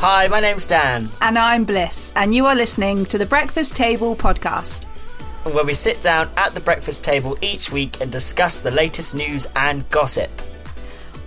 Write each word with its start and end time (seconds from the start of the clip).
Hi, 0.00 0.28
my 0.28 0.40
name's 0.40 0.66
Dan, 0.66 1.08
And 1.20 1.38
I'm 1.38 1.64
Bliss, 1.64 2.12
and 2.16 2.34
you 2.34 2.46
are 2.46 2.54
listening 2.54 3.04
to 3.06 3.18
the 3.18 3.26
Breakfast 3.26 3.76
Table 3.76 4.16
podcast. 4.16 4.84
where 5.44 5.64
we 5.64 5.74
sit 5.74 6.00
down 6.00 6.30
at 6.36 6.54
the 6.54 6.60
breakfast 6.60 7.02
table 7.04 7.36
each 7.42 7.70
week 7.72 8.00
and 8.00 8.10
discuss 8.12 8.60
the 8.62 8.70
latest 8.70 9.14
news 9.14 9.46
and 9.56 9.88
gossip. 9.90 10.30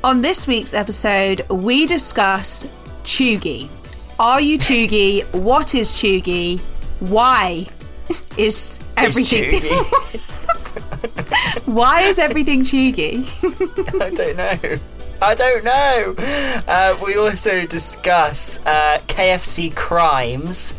On 0.04 0.22
this 0.22 0.48
week's 0.48 0.74
episode, 0.74 1.46
we 1.50 1.86
discuss 1.86 2.66
Cheugy. 3.04 3.70
Are 4.20 4.42
you 4.42 4.58
Cheugy? 4.58 5.24
what 5.34 5.74
is 5.76 5.92
Cheugy? 5.92 6.60
Why 7.00 7.66
is 8.38 8.80
everything? 8.98 9.52
Cheugy. 9.52 9.74
Why 11.66 12.02
is 12.02 12.20
everything 12.20 12.62
Cheugy? 12.62 13.24
I 14.02 14.10
don't 14.12 14.38
know. 14.38 14.80
I 15.24 15.36
don't 15.36 15.64
know. 15.64 16.16
Uh, 16.68 17.00
we 17.02 17.16
also 17.16 17.66
discuss 17.66 18.60
uh, 18.66 19.00
KFC 19.08 19.74
crimes 19.74 20.74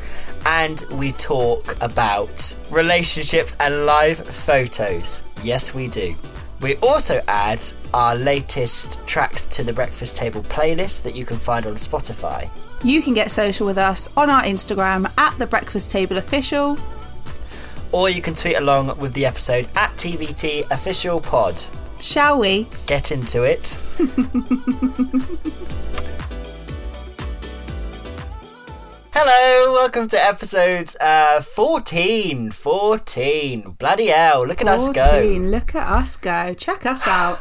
and 0.44 0.84
we 0.92 1.12
talk 1.12 1.80
about 1.80 2.54
relationships 2.70 3.56
and 3.58 3.86
live 3.86 4.18
photos. 4.18 5.22
Yes, 5.42 5.74
we 5.74 5.88
do. 5.88 6.14
We 6.60 6.76
also 6.76 7.22
add 7.26 7.64
our 7.94 8.14
latest 8.14 9.06
tracks 9.06 9.46
to 9.46 9.64
the 9.64 9.72
Breakfast 9.72 10.14
Table 10.14 10.42
playlist 10.42 11.04
that 11.04 11.16
you 11.16 11.24
can 11.24 11.38
find 11.38 11.64
on 11.66 11.76
Spotify. 11.76 12.50
you 12.82 13.00
can 13.00 13.14
get 13.14 13.30
social 13.30 13.66
with 13.66 13.78
us 13.78 14.10
on 14.14 14.28
our 14.28 14.42
Instagram 14.42 15.10
at 15.16 15.38
the 15.38 15.46
Breakfast 15.46 15.90
Table 15.90 16.18
Official. 16.18 16.76
Or 17.92 18.10
you 18.10 18.20
can 18.20 18.34
tweet 18.34 18.56
along 18.56 18.98
with 18.98 19.14
the 19.14 19.24
episode 19.24 19.68
at 19.74 19.96
TBT 19.96 20.70
Official 20.70 21.18
Pod. 21.18 21.64
Shall 22.04 22.38
we? 22.38 22.68
Get 22.84 23.10
into 23.10 23.44
it. 23.44 23.78
Hello, 29.14 29.72
welcome 29.72 30.06
to 30.08 30.22
episode 30.22 30.94
uh, 31.00 31.40
14. 31.40 32.50
14. 32.50 33.70
Bloody 33.78 34.08
hell, 34.08 34.46
look 34.46 34.60
at 34.60 34.68
us 34.68 34.90
go. 34.90 35.02
14. 35.02 35.50
Look 35.50 35.74
at 35.74 35.90
us 35.90 36.18
go. 36.18 36.52
Check 36.52 36.84
us 36.84 37.08
out. 37.08 37.40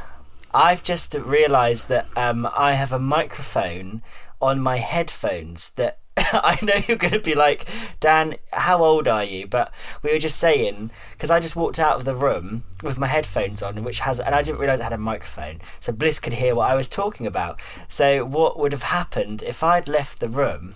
I've 0.54 0.82
just 0.82 1.14
realised 1.14 1.90
that 1.90 2.08
um, 2.16 2.48
I 2.58 2.76
have 2.76 2.94
a 2.94 3.00
microphone 3.00 4.02
on 4.42 4.62
my 4.62 4.78
headphones 4.78 5.72
that 5.72 6.00
I 6.34 6.58
know 6.64 6.74
you're 6.88 6.98
going 6.98 7.14
to 7.14 7.20
be 7.20 7.36
like, 7.36 7.68
Dan, 8.00 8.36
how 8.52 8.84
old 8.84 9.08
are 9.08 9.24
you? 9.24 9.48
But 9.48 9.74
we 10.02 10.12
were 10.12 10.20
just 10.20 10.38
saying, 10.38 10.92
because 11.12 11.30
I 11.32 11.40
just 11.40 11.56
walked 11.56 11.80
out 11.80 11.98
of 11.98 12.06
the 12.06 12.16
room 12.16 12.64
with 12.82 12.98
my 12.98 13.08
headphones 13.08 13.62
on, 13.62 13.84
which 13.84 14.00
has, 14.02 14.20
and 14.20 14.34
I 14.34 14.42
didn't 14.42 14.60
realise 14.60 14.80
it 14.80 14.84
had 14.84 14.94
a 14.94 14.98
microphone, 14.98 15.60
so 15.80 15.92
Bliss 15.92 16.20
could 16.20 16.34
hear 16.34 16.56
what 16.56 16.70
I 16.70 16.76
was 16.76 16.88
talking 16.88 17.28
about. 17.28 17.62
So, 17.88 18.26
what 18.26 18.58
would 18.60 18.72
have 18.72 18.84
happened 18.84 19.44
if 19.44 19.64
I'd 19.64 19.88
left 19.88 20.20
the 20.20 20.30
room 20.30 20.76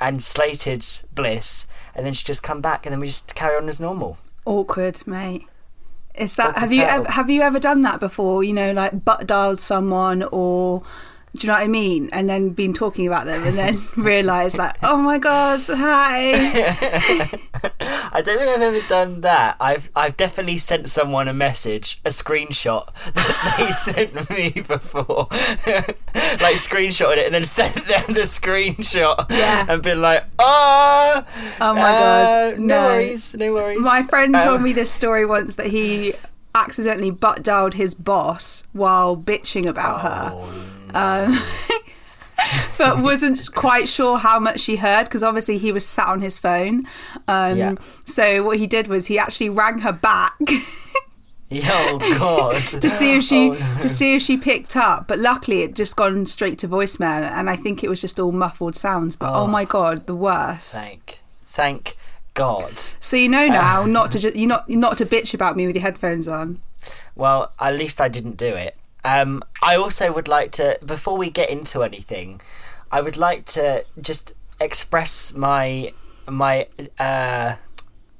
and 0.00 0.22
slated 0.22 0.84
Bliss, 1.14 1.66
and 1.94 2.04
then 2.04 2.12
she'd 2.12 2.26
just 2.26 2.42
come 2.42 2.60
back, 2.60 2.86
and 2.86 2.92
then 2.92 3.00
we 3.00 3.06
just 3.06 3.34
carry 3.34 3.56
on 3.56 3.68
as 3.68 3.80
normal? 3.80 4.18
Awkward, 4.44 5.06
mate. 5.06 5.46
Is 6.14 6.36
that 6.36 6.50
Awkward 6.50 6.60
have 6.60 6.74
you 6.74 6.82
ever, 6.82 7.10
have 7.10 7.30
you 7.30 7.42
ever 7.42 7.60
done 7.60 7.82
that 7.82 8.00
before? 8.00 8.42
You 8.42 8.54
know, 8.54 8.72
like 8.72 9.04
butt 9.04 9.26
dialed 9.26 9.60
someone 9.60 10.22
or 10.32 10.82
do 11.36 11.46
you 11.46 11.52
know 11.52 11.58
what 11.58 11.64
I 11.64 11.68
mean? 11.68 12.08
And 12.12 12.28
then 12.28 12.50
been 12.50 12.72
talking 12.72 13.06
about 13.06 13.26
them 13.26 13.42
and 13.46 13.56
then 13.56 13.76
realised 13.96 14.58
like, 14.58 14.74
oh 14.82 14.96
my 14.98 15.18
god, 15.18 15.60
hi. 15.66 16.32
I 18.12 18.22
don't 18.22 18.38
think 18.38 18.48
I've 18.50 18.62
ever 18.62 18.80
done 18.88 19.20
that. 19.22 19.56
I've 19.60 19.90
I've 19.94 20.16
definitely 20.16 20.58
sent 20.58 20.88
someone 20.88 21.28
a 21.28 21.32
message, 21.34 22.00
a 22.04 22.08
screenshot 22.10 22.86
that 23.14 23.54
they 23.58 23.70
sent 23.70 24.30
me 24.30 24.50
before, 24.62 25.26
like 25.30 26.56
screenshotted 26.56 27.18
it 27.18 27.26
and 27.26 27.34
then 27.34 27.44
sent 27.44 27.74
them 27.74 28.04
the 28.14 28.22
screenshot, 28.22 29.26
Yeah. 29.30 29.66
and 29.68 29.82
been 29.82 30.00
like, 30.00 30.24
oh, 30.38 31.24
Oh 31.60 31.74
my 31.74 31.80
God, 31.80 32.58
no, 32.58 32.66
no. 32.66 32.82
worries, 32.88 33.34
no 33.34 33.52
worries. 33.54 33.80
My 33.80 34.02
friend 34.02 34.34
Um, 34.34 34.42
told 34.42 34.62
me 34.62 34.72
this 34.72 34.90
story 34.90 35.26
once 35.26 35.56
that 35.56 35.66
he 35.66 36.12
accidentally 36.56 37.10
butt 37.10 37.42
dialed 37.42 37.74
his 37.74 37.94
boss 37.94 38.64
while 38.72 39.16
bitching 39.16 39.66
about 39.66 40.00
her. 40.00 40.30
Oh, 40.34 40.72
Um, 40.94 41.34
but 42.78 43.02
wasn't 43.02 43.52
quite 43.54 43.88
sure 43.88 44.18
how 44.18 44.38
much 44.38 44.60
she 44.60 44.76
heard 44.76 45.04
because 45.04 45.22
obviously 45.22 45.58
he 45.58 45.72
was 45.72 45.86
sat 45.86 46.08
on 46.08 46.20
his 46.20 46.38
phone. 46.38 46.84
Um, 47.28 47.56
Yeah. 47.56 47.74
So 48.04 48.42
what 48.44 48.58
he 48.58 48.66
did 48.66 48.88
was 48.88 49.06
he 49.06 49.18
actually 49.18 49.48
rang 49.50 49.78
her 49.80 49.92
back 49.92 50.34
Oh 51.52 51.98
God. 52.18 52.56
to 52.82 52.90
see 52.90 53.16
if 53.16 53.22
she 53.22 53.50
Oh, 53.50 53.52
no. 53.54 53.80
to 53.80 53.88
see 53.88 54.16
if 54.16 54.22
she 54.22 54.36
picked 54.36 54.76
up. 54.76 55.06
But 55.06 55.18
luckily, 55.20 55.62
it 55.62 55.74
just 55.76 55.94
gone 55.96 56.26
straight 56.26 56.58
to 56.58 56.68
voicemail, 56.68 57.22
and 57.22 57.48
I 57.48 57.54
think 57.56 57.84
it 57.84 57.88
was 57.88 58.00
just 58.00 58.18
all 58.18 58.32
muffled 58.32 58.74
sounds. 58.74 59.14
But 59.14 59.32
oh, 59.32 59.46
my 59.46 59.64
god, 59.64 60.06
the 60.06 60.16
worst. 60.16 60.74
Thank, 60.74 61.20
thank 61.44 61.96
God. 62.36 62.78
So 62.78 63.16
you 63.16 63.28
know 63.28 63.46
now 63.46 63.84
not 63.84 64.12
to 64.12 64.18
just 64.24 64.36
you 64.36 64.46
not 64.46 64.68
not 64.68 64.98
to 64.98 65.06
bitch 65.06 65.34
about 65.34 65.56
me 65.56 65.66
with 65.66 65.74
your 65.74 65.82
headphones 65.82 66.28
on. 66.28 66.60
Well, 67.16 67.50
at 67.58 67.74
least 67.74 68.00
I 68.00 68.08
didn't 68.08 68.36
do 68.36 68.54
it. 68.54 68.76
Um, 69.04 69.42
I 69.62 69.76
also 69.76 70.12
would 70.12 70.28
like 70.28 70.50
to, 70.52 70.78
before 70.84 71.16
we 71.16 71.30
get 71.30 71.48
into 71.48 71.84
anything, 71.84 72.40
I 72.90 73.00
would 73.00 73.16
like 73.16 73.44
to 73.46 73.84
just 74.00 74.34
express 74.60 75.34
my 75.34 75.92
my 76.28 76.66
uh, 76.98 77.54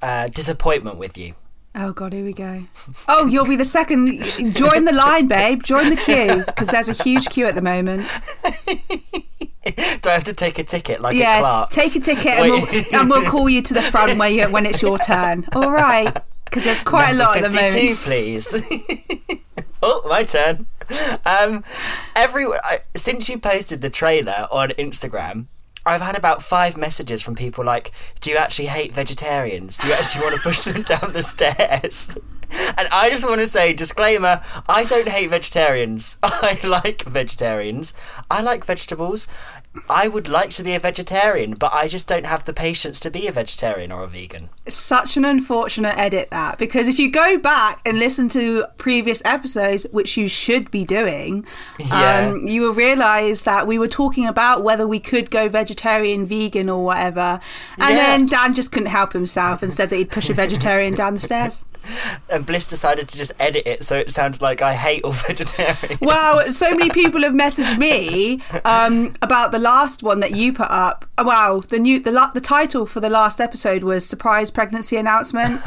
uh, 0.01 0.29
disappointment 0.29 0.97
with 0.97 1.19
you. 1.19 1.35
Oh 1.75 1.93
god, 1.93 2.13
here 2.13 2.25
we 2.25 2.33
go. 2.33 2.65
Oh, 3.09 3.27
you'll 3.27 3.47
be 3.47 3.57
the 3.57 3.65
second. 3.65 4.07
Join 4.55 4.85
the 4.85 4.95
line, 4.95 5.29
babe. 5.29 5.63
Join 5.63 5.91
the 5.91 5.97
queue 5.97 6.45
because 6.47 6.69
there's 6.69 6.89
a 6.89 7.03
huge 7.03 7.29
queue 7.29 7.47
at 7.47 7.55
the 7.55 7.63
moment. 7.63 8.09
Do 10.03 10.11
I 10.11 10.15
have 10.15 10.25
to 10.25 10.33
take 10.33 10.59
a 10.59 10.65
ticket 10.65 11.01
like 11.01 11.15
a 11.15 11.19
Yeah, 11.19 11.41
clerk? 11.41 11.71
take 11.71 11.95
a 11.97 12.01
ticket 12.01 12.27
and 12.39 12.49
we'll, 12.51 12.67
and 12.95 13.11
we'll 13.11 13.29
call 13.31 13.49
you 13.49 13.63
to 13.63 13.75
the 13.75 13.83
front 13.83 14.19
where 14.19 14.31
you, 14.31 14.45
when 14.51 14.67
it's 14.67 14.83
your 14.83 14.99
turn. 14.99 15.45
All 15.55 15.73
right, 15.73 16.13
because 16.45 16.65
there's 16.65 16.81
quite 16.83 17.13
a 17.13 17.17
lot 17.17 17.37
at 17.37 17.51
the 17.51 17.57
moment. 17.57 17.97
please. 17.99 19.41
oh, 19.83 20.03
my 20.09 20.23
turn. 20.23 20.67
Um, 21.25 21.65
every 22.15 22.45
I- 22.47 22.81
since 22.95 23.29
you 23.29 23.39
posted 23.39 23.83
the 23.83 23.91
trailer 23.91 24.47
on 24.53 24.71
Instagram, 24.71 25.47
I've 25.85 26.01
had 26.01 26.17
about 26.17 26.43
five 26.43 26.77
messages 26.77 27.23
from 27.23 27.35
people 27.35 27.65
like, 27.65 27.91
"Do 28.21 28.31
you 28.31 28.37
actually 28.37 28.67
hate 28.67 28.93
vegetarians? 28.93 29.79
Do 29.79 29.89
you 29.89 29.95
actually 29.95 30.23
want 30.25 30.37
to 30.37 30.41
push 30.43 30.61
them 30.63 30.83
down 30.83 31.13
the 31.13 31.23
stairs?" 31.23 32.17
And 32.79 32.87
I 32.93 33.11
just 33.11 33.25
want 33.27 33.41
to 33.41 33.47
say, 33.49 33.73
disclaimer: 33.73 34.41
I 34.69 34.85
don't 34.85 35.09
hate 35.09 35.31
vegetarians. 35.31 36.19
I 36.23 36.59
like 36.65 37.03
vegetarians. 37.03 37.93
I 38.31 38.41
like 38.43 38.65
vegetables. 38.65 39.27
I 39.91 40.09
would 40.09 40.29
like 40.29 40.51
to 40.51 40.63
be 40.63 40.75
a 40.75 40.79
vegetarian, 40.81 41.55
but 41.55 41.73
I 41.73 41.89
just 41.89 42.07
don't 42.09 42.27
have 42.27 42.45
the 42.45 42.53
patience 42.53 43.01
to 43.01 43.11
be 43.11 43.27
a 43.27 43.33
vegetarian 43.33 43.93
or 43.93 44.03
a 44.03 44.07
vegan. 44.07 44.49
such 44.69 45.17
an 45.17 45.25
unfortunate 45.25 45.97
edit 45.97 46.31
that 46.31 46.59
because 46.59 46.89
if 46.89 46.99
you 46.99 47.11
go 47.11 47.39
back 47.39 47.81
and 47.87 47.99
listen 47.99 48.29
to 48.31 48.65
previous 48.79 49.23
episodes 49.25 49.87
which 49.93 50.17
you 50.17 50.29
should 50.29 50.71
be 50.73 50.85
doing 50.85 51.45
Yeah. 51.79 52.31
um, 52.35 52.47
you 52.47 52.63
will 52.63 52.75
realize 52.75 53.43
that 53.43 53.67
we 53.67 53.79
were 53.79 53.87
talking 53.89 54.27
about 54.27 54.65
whether 54.65 54.87
we 54.87 54.99
could 54.99 55.31
go 55.31 55.49
vegetarian 55.49 56.27
vegan 56.27 56.69
or 56.69 56.85
whatever 56.85 57.39
and 57.79 57.91
Yeah. 57.97 58.07
then 58.07 58.27
dan 58.27 58.55
just 58.55 58.73
couldn't 58.73 58.89
help 58.91 59.13
himself 59.13 59.63
and 59.63 59.73
said 59.73 59.91
that 59.91 59.97
he'd 59.97 60.11
push 60.11 60.29
a 60.31 60.35
vegetarian 60.35 60.95
down 60.95 61.15
the 61.15 61.21
stairs 61.21 61.65
And 62.29 62.45
Bliss 62.47 62.67
decided 62.67 63.09
to 63.09 63.17
just 63.17 63.33
edit 63.39 63.67
it 63.67 63.85
so 63.85 63.97
it 63.97 64.11
sounded 64.11 64.41
like 64.43 64.63
I 64.63 64.75
hate 64.75 65.05
all 65.05 65.13
vegetarians. 65.27 66.01
well 66.01 66.41
so 66.43 66.71
many 66.71 66.91
people 66.91 67.23
have 67.23 67.33
messaged 67.35 67.79
me 67.79 68.43
um, 68.65 69.15
about 69.23 69.53
the 69.53 69.59
last 69.59 70.03
one 70.03 70.21
that 70.21 70.33
you 70.35 70.53
put 70.53 70.71
up 70.71 71.05
Oh, 71.19 71.25
wow 71.25 71.63
the 71.69 71.79
new 71.79 71.99
the, 72.01 72.31
the 72.35 72.41
title 72.41 72.87
for 72.87 73.01
the 73.01 73.09
last 73.11 73.41
episode 73.41 73.83
was 73.83 74.07
surprise 74.07 74.51
pregnancy 74.51 74.97
announcement 74.97 75.61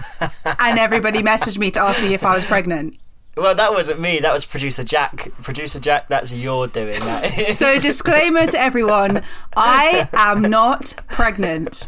and 0.59 0.77
everybody 0.79 1.21
messaged 1.21 1.57
me 1.57 1.71
to 1.71 1.79
ask 1.79 2.01
me 2.03 2.13
if 2.13 2.23
i 2.23 2.35
was 2.35 2.45
pregnant 2.45 2.95
Well, 3.37 3.55
that 3.55 3.71
wasn't 3.71 4.01
me. 4.01 4.19
That 4.19 4.33
was 4.33 4.43
producer 4.43 4.83
Jack. 4.83 5.31
Producer 5.41 5.79
Jack, 5.79 6.09
that's 6.09 6.33
your 6.33 6.67
doing. 6.67 6.99
That. 6.99 7.31
So, 7.59 7.79
disclaimer 7.79 8.45
to 8.47 8.59
everyone 8.59 9.21
I 9.55 10.09
am 10.13 10.41
not 10.41 10.93
pregnant. 11.07 11.87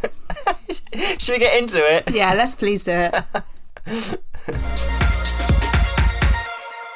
Should 1.19 1.33
we 1.33 1.39
get 1.39 1.61
into 1.61 1.77
it? 1.77 2.09
Yeah, 2.13 2.33
let's 2.35 2.55
please 2.55 2.85
do 2.85 2.91
it. 2.93 3.13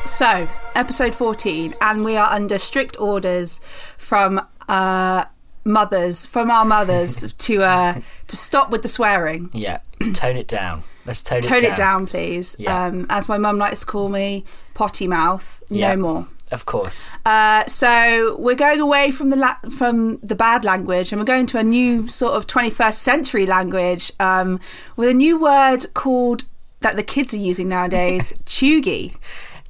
So, 0.08 0.48
episode 0.76 1.16
14, 1.16 1.74
and 1.82 2.04
we 2.06 2.16
are 2.16 2.32
under 2.32 2.60
strict 2.60 2.96
orders 3.00 3.60
from 3.98 4.40
uh, 4.70 5.26
mothers, 5.66 6.28
from 6.28 6.52
our 6.52 6.64
mothers, 6.64 7.34
to 7.40 7.64
uh, 7.64 7.96
to 8.28 8.36
stop 8.38 8.70
with 8.70 8.84
the 8.84 8.88
swearing. 8.88 9.50
Yeah, 9.52 9.80
tone 10.14 10.38
it 10.38 10.48
down. 10.48 10.84
Let's 11.08 11.24
tone, 11.24 11.42
Tone 11.42 11.58
it 11.58 11.62
down. 11.62 11.72
it 11.72 11.76
down, 11.78 12.08
please. 12.08 12.56
Yeah. 12.60 12.86
Um, 12.86 13.08
as 13.10 13.28
my 13.28 13.40
mum 13.40 13.58
likes 13.58 13.80
to 13.82 13.86
call 13.88 14.10
me, 14.10 14.46
potty 14.76 15.08
mouth. 15.08 15.64
Yeah. 15.70 15.96
No 15.96 16.02
more. 16.02 16.28
Of 16.52 16.68
course. 16.68 17.12
Uh, 17.26 17.64
so 17.66 18.38
we're 18.40 18.56
going 18.56 18.80
away 18.80 19.10
from 19.10 19.32
the 19.32 19.38
la- 19.38 19.70
from 19.76 20.18
the 20.20 20.36
bad 20.36 20.64
language, 20.64 21.12
and 21.12 21.20
we're 21.20 21.26
going 21.26 21.48
to 21.48 21.58
a 21.58 21.64
new 21.64 22.08
sort 22.08 22.36
of 22.36 22.46
21st 22.46 22.94
century 22.94 23.48
language 23.48 24.12
um, 24.20 24.60
with 24.96 25.10
a 25.10 25.14
new 25.16 25.42
word 25.42 25.88
called 25.96 26.44
that 26.86 26.96
the 26.96 27.04
kids 27.04 27.34
are 27.34 27.38
using 27.52 27.68
nowadays, 27.68 28.32
cheugy. 28.46 29.18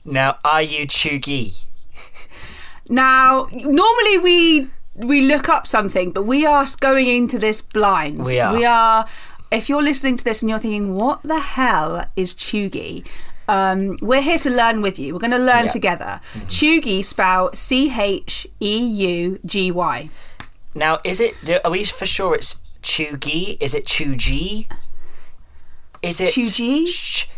Now, 0.04 0.38
are 0.44 0.62
you 0.62 0.86
Cheugy? 0.86 1.64
Now, 2.90 3.48
normally 3.54 4.18
we 4.20 4.68
we 4.96 5.22
look 5.22 5.50
up 5.50 5.66
something, 5.66 6.12
but 6.12 6.24
we 6.24 6.46
are 6.46 6.66
going 6.80 7.08
into 7.08 7.40
this 7.40 7.62
blind. 7.62 8.24
We 8.24 8.40
are. 8.40 8.54
We 8.54 8.66
are. 8.66 9.06
If 9.52 9.70
you're 9.70 9.82
listening 9.84 10.18
to 10.18 10.24
this 10.24 10.42
and 10.44 10.50
you're 10.50 10.60
thinking, 10.60 10.94
"What 10.96 11.24
the 11.24 11.40
hell 11.40 12.06
is 12.16 12.36
Cheugy?" 12.36 13.08
Um, 13.48 13.98
we're 14.02 14.22
here 14.22 14.40
to 14.40 14.50
learn 14.50 14.82
with 14.82 14.98
you. 15.00 15.14
We're 15.14 15.20
going 15.28 15.32
to 15.32 15.38
learn 15.54 15.66
Yeah. 15.66 15.78
together. 15.78 16.20
Cheugy 16.48 17.04
spell 17.06 17.50
C 17.54 17.92
H 17.96 18.48
E 18.60 18.78
U 19.14 19.40
G 19.46 19.72
Y. 19.72 20.10
Now, 20.76 21.00
is 21.04 21.20
it? 21.20 21.34
Are 21.64 21.72
we 21.72 21.86
for 21.86 22.06
sure 22.06 22.36
it's 22.36 22.62
Cheugy? 22.84 23.58
Is 23.60 23.74
it 23.74 23.86
Chuji? 23.86 24.68
Is 26.06 26.22
it 26.22 26.30
Chuji? 26.30 26.86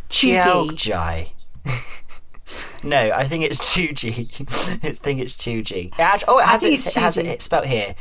Cheugy. 0.10 1.32
Chiaojai? 1.70 2.84
no, 2.84 3.12
I 3.12 3.24
think 3.24 3.44
it's 3.44 3.60
Chuji. 3.76 4.42
I 4.84 4.90
think 4.92 5.20
it's 5.20 5.36
Chuji. 5.36 5.92
Oh, 6.28 6.40
it 6.40 6.46
has 6.46 6.64
it, 6.64 6.86
it 6.86 6.94
has 6.96 7.18
it 7.18 7.42
spelt 7.42 7.66
here. 7.66 7.96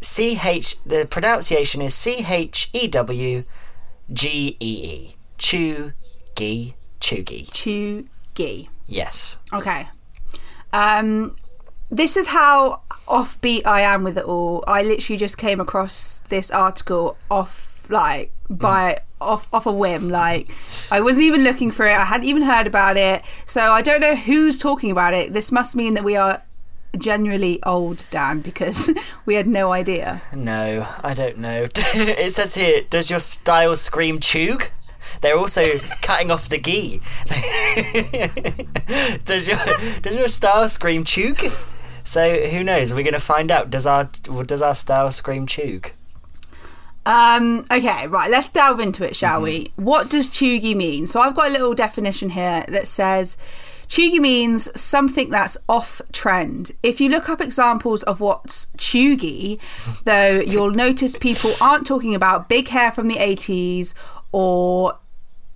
C 0.00 0.38
H. 0.42 0.82
The 0.84 1.06
pronunciation 1.08 1.80
is 1.82 1.94
C 1.94 2.24
H 2.28 2.70
E 2.72 2.88
W 2.88 3.44
G 4.12 4.56
E 4.58 4.80
E. 4.84 5.16
Cheugy. 5.38 6.74
Cheugy. 7.00 7.48
Cheugy. 7.50 8.68
Yes. 8.86 9.38
Okay. 9.52 9.88
Um, 10.72 11.36
this 11.90 12.16
is 12.16 12.28
how 12.28 12.82
offbeat 13.06 13.66
I 13.66 13.82
am 13.82 14.02
with 14.02 14.18
it 14.18 14.24
all. 14.24 14.64
I 14.66 14.82
literally 14.82 15.18
just 15.18 15.36
came 15.36 15.60
across 15.60 16.18
this 16.28 16.50
article 16.50 17.16
off 17.30 17.90
like 17.90 18.32
by 18.48 18.98
off 19.22 19.48
off 19.52 19.66
a 19.66 19.72
whim. 19.72 20.08
Like 20.08 20.50
I 20.90 21.00
wasn't 21.00 21.24
even 21.24 21.42
looking 21.42 21.70
for 21.70 21.86
it. 21.86 21.96
I 21.96 22.04
hadn't 22.04 22.26
even 22.26 22.42
heard 22.42 22.66
about 22.66 22.96
it. 22.96 23.22
So 23.46 23.60
I 23.60 23.82
don't 23.82 24.00
know 24.00 24.16
who's 24.16 24.60
talking 24.60 24.90
about 24.90 25.14
it. 25.14 25.32
This 25.32 25.50
must 25.50 25.74
mean 25.76 25.94
that 25.94 26.04
we 26.04 26.16
are 26.16 26.42
generally 26.98 27.62
old, 27.64 28.04
Dan, 28.10 28.40
because 28.40 28.90
we 29.26 29.34
had 29.34 29.46
no 29.46 29.72
idea. 29.72 30.22
No, 30.34 30.86
I 31.02 31.14
don't 31.14 31.38
know. 31.38 31.64
it 31.74 32.32
says 32.32 32.54
here, 32.54 32.82
does 32.90 33.10
your 33.10 33.20
style 33.20 33.76
scream 33.76 34.18
chug? 34.20 34.64
They're 35.20 35.38
also 35.38 35.62
cutting 36.02 36.30
off 36.30 36.48
the 36.48 36.58
gi. 36.58 37.00
does 39.24 39.48
your 39.48 39.58
does 40.00 40.16
your 40.16 40.28
style 40.28 40.68
scream 40.68 41.04
chug? 41.04 41.40
So 42.04 42.46
who 42.46 42.64
knows? 42.64 42.94
We're 42.94 43.02
going 43.02 43.14
to 43.14 43.20
find 43.20 43.50
out. 43.50 43.70
Does 43.70 43.86
our 43.86 44.04
does 44.04 44.62
our 44.62 44.74
style 44.74 45.10
scream 45.10 45.46
chug? 45.46 45.90
Um, 47.04 47.64
okay, 47.70 48.06
right, 48.06 48.30
let's 48.30 48.48
delve 48.48 48.78
into 48.80 49.04
it, 49.04 49.16
shall 49.16 49.42
we? 49.42 49.72
What 49.76 50.08
does 50.08 50.30
cheugy 50.30 50.74
mean? 50.74 51.06
So 51.06 51.20
I've 51.20 51.34
got 51.34 51.48
a 51.48 51.52
little 51.52 51.74
definition 51.74 52.30
here 52.30 52.64
that 52.68 52.86
says 52.86 53.36
cheugy 53.88 54.20
means 54.20 54.68
something 54.80 55.28
that's 55.28 55.58
off 55.68 56.00
trend. 56.12 56.72
If 56.82 57.00
you 57.00 57.08
look 57.08 57.28
up 57.28 57.40
examples 57.40 58.04
of 58.04 58.20
what's 58.20 58.66
cheugy, 58.76 59.58
though, 60.04 60.40
you'll 60.46 60.70
notice 60.70 61.16
people 61.16 61.52
aren't 61.60 61.86
talking 61.86 62.14
about 62.14 62.48
big 62.48 62.68
hair 62.68 62.92
from 62.92 63.08
the 63.08 63.16
80s 63.16 63.94
or. 64.30 64.98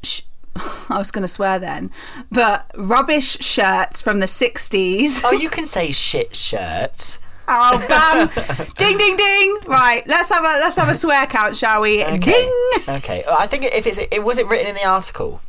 Sh- 0.03 0.23
I 0.89 0.97
was 0.99 1.11
going 1.11 1.23
to 1.23 1.29
swear 1.29 1.59
then, 1.59 1.91
but 2.33 2.71
rubbish 2.77 3.39
shirts 3.41 4.01
from 4.01 4.21
the 4.21 4.27
60s. 4.27 5.21
Oh, 5.23 5.33
you 5.33 5.51
can 5.51 5.67
say 5.67 5.91
shit 5.91 6.35
shirts. 6.35 7.21
Oh, 7.49 7.87
bam! 7.89 8.67
ding, 8.79 8.99
ding, 8.99 9.17
ding! 9.17 9.59
Right, 9.67 10.03
let's 10.07 10.31
have 10.31 10.43
a 10.43 10.59
let's 10.61 10.77
have 10.77 10.89
a 10.89 10.95
swear 10.95 11.27
count, 11.27 11.57
shall 11.57 11.83
we? 11.83 12.05
Okay. 12.05 12.19
Ding! 12.19 12.73
Okay. 12.89 13.23
Well, 13.27 13.37
I 13.39 13.47
think 13.47 13.65
if 13.65 13.87
it's 13.87 13.99
it 13.99 14.23
was 14.25 14.39
it 14.39 14.47
written 14.47 14.67
in 14.67 14.75
the 14.75 14.87
article. 14.87 15.41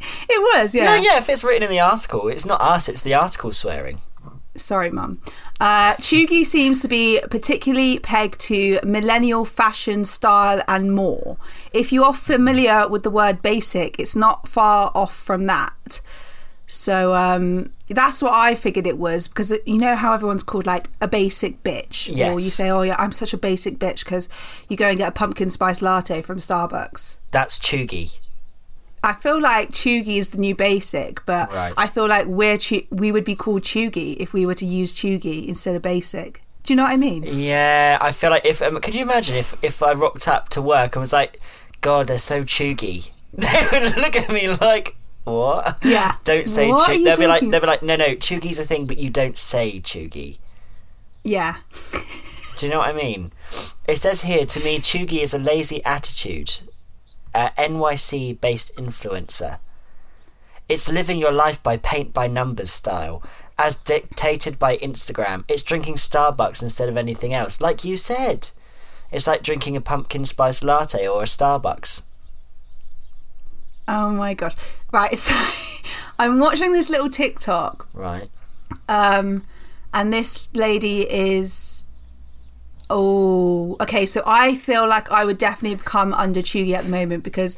It 0.00 0.58
was, 0.58 0.74
yeah. 0.74 0.84
No, 0.84 0.94
yeah. 0.96 1.18
If 1.18 1.28
it's 1.28 1.42
written 1.42 1.62
in 1.62 1.70
the 1.70 1.80
article, 1.80 2.28
it's 2.28 2.44
not 2.44 2.60
us. 2.60 2.88
It's 2.88 3.02
the 3.02 3.14
article 3.14 3.52
swearing. 3.52 4.00
Sorry, 4.56 4.90
mum. 4.90 5.20
Uh, 5.60 5.94
Cheugy 5.94 6.44
seems 6.44 6.82
to 6.82 6.88
be 6.88 7.20
particularly 7.30 7.98
pegged 7.98 8.40
to 8.40 8.78
millennial 8.84 9.44
fashion, 9.44 10.04
style, 10.04 10.62
and 10.68 10.94
more. 10.94 11.36
If 11.72 11.92
you 11.92 12.04
are 12.04 12.14
familiar 12.14 12.88
with 12.88 13.02
the 13.02 13.10
word 13.10 13.42
basic, 13.42 13.98
it's 13.98 14.16
not 14.16 14.48
far 14.48 14.90
off 14.94 15.14
from 15.14 15.46
that. 15.46 16.00
So 16.66 17.14
um, 17.14 17.70
that's 17.88 18.20
what 18.22 18.32
I 18.34 18.54
figured 18.56 18.86
it 18.86 18.98
was 18.98 19.28
because 19.28 19.52
you 19.66 19.78
know 19.78 19.94
how 19.94 20.14
everyone's 20.14 20.42
called 20.42 20.66
like 20.66 20.88
a 21.00 21.06
basic 21.08 21.62
bitch, 21.62 22.10
or 22.10 22.40
you 22.40 22.50
say, 22.50 22.70
"Oh 22.70 22.82
yeah, 22.82 22.96
I'm 22.98 23.12
such 23.12 23.32
a 23.32 23.38
basic 23.38 23.78
bitch" 23.78 24.04
because 24.04 24.28
you 24.68 24.76
go 24.76 24.88
and 24.88 24.98
get 24.98 25.08
a 25.08 25.12
pumpkin 25.12 25.50
spice 25.50 25.80
latte 25.80 26.22
from 26.22 26.38
Starbucks. 26.38 27.18
That's 27.30 27.58
cheugy. 27.58 28.18
I 29.04 29.12
feel 29.12 29.40
like 29.40 29.68
Cheugy 29.70 30.18
is 30.18 30.30
the 30.30 30.38
new 30.38 30.56
basic, 30.56 31.24
but 31.26 31.52
Right. 31.52 31.72
I 31.76 31.86
feel 31.86 32.08
like 32.08 32.26
we're 32.26 32.58
chu- 32.58 32.86
we 32.90 33.12
would 33.12 33.22
be 33.24 33.36
called 33.36 33.62
Cheugy 33.62 34.16
if 34.18 34.32
we 34.32 34.44
were 34.44 34.54
to 34.54 34.66
use 34.66 34.92
Cheugy 34.92 35.46
instead 35.46 35.76
of 35.76 35.82
basic. 35.82 36.42
Do 36.64 36.72
you 36.72 36.76
know 36.76 36.82
what 36.82 36.92
I 36.92 36.96
mean? 36.96 37.22
Yeah, 37.24 37.98
I 38.00 38.10
feel 38.10 38.30
like 38.30 38.44
if 38.44 38.60
um, 38.60 38.80
could 38.80 38.96
you 38.96 39.02
imagine 39.02 39.36
if 39.36 39.62
if 39.62 39.80
I 39.80 39.92
rocked 39.92 40.26
up 40.26 40.48
to 40.50 40.62
work 40.62 40.96
and 40.96 41.00
was 41.00 41.12
like, 41.12 41.40
God, 41.82 42.08
they're 42.08 42.18
so 42.18 42.42
chuggy. 42.42 43.12
They 43.32 43.62
would 43.70 43.96
look 43.98 44.16
at 44.16 44.32
me 44.32 44.48
like, 44.48 44.95
what? 45.34 45.78
Yeah. 45.82 46.14
Don't 46.24 46.48
say 46.48 46.68
What. 46.70 46.86
They'll 46.88 47.18
be 47.18 47.26
like, 47.26 47.42
they'll 47.42 47.60
be 47.60 47.66
like, 47.66 47.82
no, 47.82 47.96
no, 47.96 48.14
chuggy's 48.14 48.58
a 48.58 48.64
thing, 48.64 48.86
but 48.86 48.98
you 48.98 49.10
don't 49.10 49.36
say 49.36 49.80
chuggy. 49.80 50.38
Yeah. 51.24 51.56
Do 52.56 52.66
you 52.66 52.72
know 52.72 52.78
what 52.78 52.88
I 52.88 52.92
mean? 52.92 53.32
It 53.88 53.98
says 53.98 54.22
here 54.22 54.46
to 54.46 54.60
me, 54.60 54.78
chuggy 54.78 55.20
is 55.20 55.34
a 55.34 55.38
lazy 55.38 55.84
attitude, 55.84 56.60
a 57.34 57.50
NYC 57.58 58.40
based 58.40 58.74
influencer. 58.76 59.58
It's 60.68 60.88
living 60.88 61.18
your 61.18 61.32
life 61.32 61.62
by 61.62 61.76
paint 61.76 62.12
by 62.12 62.28
numbers 62.28 62.70
style, 62.70 63.22
as 63.58 63.76
dictated 63.76 64.58
by 64.58 64.76
Instagram. 64.78 65.44
It's 65.48 65.62
drinking 65.62 65.94
Starbucks 65.96 66.62
instead 66.62 66.88
of 66.88 66.96
anything 66.96 67.34
else, 67.34 67.60
like 67.60 67.84
you 67.84 67.96
said. 67.96 68.50
It's 69.10 69.26
like 69.26 69.42
drinking 69.42 69.76
a 69.76 69.80
pumpkin 69.80 70.24
spice 70.24 70.62
latte 70.62 71.06
or 71.06 71.22
a 71.22 71.26
Starbucks. 71.26 72.02
Oh 73.88 74.10
my 74.10 74.34
gosh. 74.34 74.54
Right. 74.92 75.16
So 76.18 76.22
I'm 76.24 76.38
watching 76.40 76.72
this 76.72 76.88
little 76.88 77.10
TikTok, 77.10 77.88
Right. 77.92 78.30
um, 78.88 79.44
and 79.92 80.10
this 80.12 80.48
lady 80.54 81.00
is. 81.02 81.84
Oh, 82.88 83.76
okay. 83.80 84.06
So 84.06 84.22
I 84.26 84.54
feel 84.54 84.88
like 84.88 85.10
I 85.10 85.24
would 85.24 85.38
definitely 85.38 85.78
come 85.84 86.14
under 86.14 86.40
Cheugy 86.40 86.72
at 86.74 86.84
the 86.84 86.90
moment 86.90 87.22
because 87.24 87.56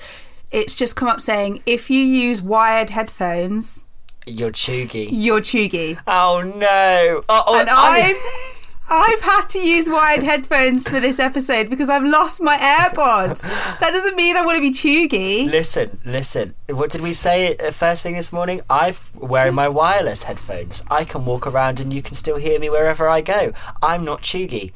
it's 0.51 0.75
just 0.75 0.97
come 0.97 1.07
up 1.09 1.21
saying 1.21 1.61
if 1.67 1.89
you 1.91 2.01
use 2.01 2.43
wired 2.43 2.91
headphones, 2.91 3.85
You're 4.27 4.51
chuggy. 4.51 5.09
you're 5.11 5.41
Cheugy. 5.41 5.99
Oh 6.07 6.43
no! 6.43 7.23
Oh, 7.29 7.45
oh, 7.47 7.61
and 7.61 7.69
I- 7.71 8.15
I've 8.91 9.21
had 9.21 9.49
to 9.51 9.59
use 9.59 9.89
wired 9.89 10.23
headphones 10.23 10.89
for 10.89 10.99
this 11.01 11.19
episode 11.19 11.69
because 11.69 11.89
I've 11.89 12.05
lost 12.05 12.43
my 12.43 12.57
AirPods. 12.57 13.43
That 13.81 13.91
doesn't 13.91 14.17
mean 14.17 14.37
I 14.37 14.45
want 14.45 14.57
to 14.57 14.63
be 14.63 14.71
chuggy. 14.71 15.51
Listen, 15.51 16.01
listen. 16.05 16.55
What 16.69 16.91
did 16.91 17.03
we 17.03 17.13
say 17.13 17.57
uh, 17.57 17.71
first 17.71 18.03
thing 18.03 18.15
this 18.15 18.33
morning? 18.33 18.63
I'm 18.71 18.95
wearing 19.15 19.55
my 19.55 19.69
wireless 19.69 20.25
headphones. 20.25 20.85
I 20.91 21.05
can 21.05 21.25
walk 21.25 21.47
around 21.47 21.81
and 21.81 21.93
you 21.93 22.03
can 22.03 22.15
still 22.15 22.37
hear 22.37 22.59
me 22.59 22.71
wherever 22.71 23.09
I 23.09 23.21
go. 23.21 23.53
I'm 23.83 24.05
not 24.05 24.23
chuggy. 24.23 24.73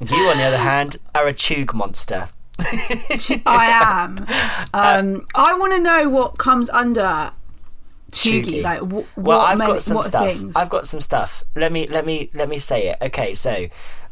You, 0.00 0.16
on 0.28 0.38
the 0.38 0.44
other 0.44 0.58
hand, 0.58 0.96
are 1.14 1.26
a 1.26 1.32
chug 1.32 1.74
monster. 1.74 2.28
I 3.46 3.70
am. 3.82 4.26
Um, 4.72 5.26
I 5.34 5.58
want 5.58 5.72
to 5.72 5.80
know 5.80 6.08
what 6.08 6.38
comes 6.38 6.70
under 6.70 7.32
chuggy. 8.10 8.44
Chuggy. 8.44 8.62
Like 8.62 8.80
wh- 8.80 9.18
Well, 9.18 9.40
I've 9.40 9.58
many- 9.58 9.72
got 9.72 9.82
some 9.82 10.02
stuff. 10.02 10.26
things? 10.26 10.56
I've 10.56 10.70
got 10.70 10.86
some 10.86 11.00
stuff. 11.00 11.42
Let 11.56 11.72
me 11.72 11.86
let 11.88 12.04
me 12.06 12.30
let 12.34 12.48
me 12.48 12.58
say 12.58 12.88
it. 12.88 12.96
Okay, 13.02 13.34
so 13.34 13.66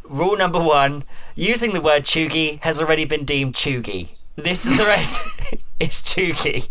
rule 0.04 0.36
number 0.36 0.60
one: 0.60 1.04
using 1.34 1.72
the 1.72 1.80
word 1.80 2.02
chuggy 2.04 2.62
has 2.64 2.80
already 2.80 3.04
been 3.04 3.24
deemed 3.24 3.54
chuggy. 3.54 4.14
This 4.36 4.64
thread 4.64 5.58
is 5.80 6.00
chuggy. 6.10 6.68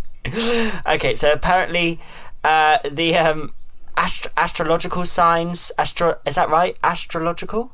Okay, 0.86 1.16
so 1.16 1.32
apparently, 1.32 2.00
uh, 2.44 2.78
the 2.90 3.16
um, 3.18 3.54
astro- 3.96 4.32
astrological 4.38 5.06
signs. 5.06 5.72
Astro 5.78 6.18
is 6.26 6.36
that 6.36 6.50
right? 6.50 6.78
Astrological. 6.84 7.72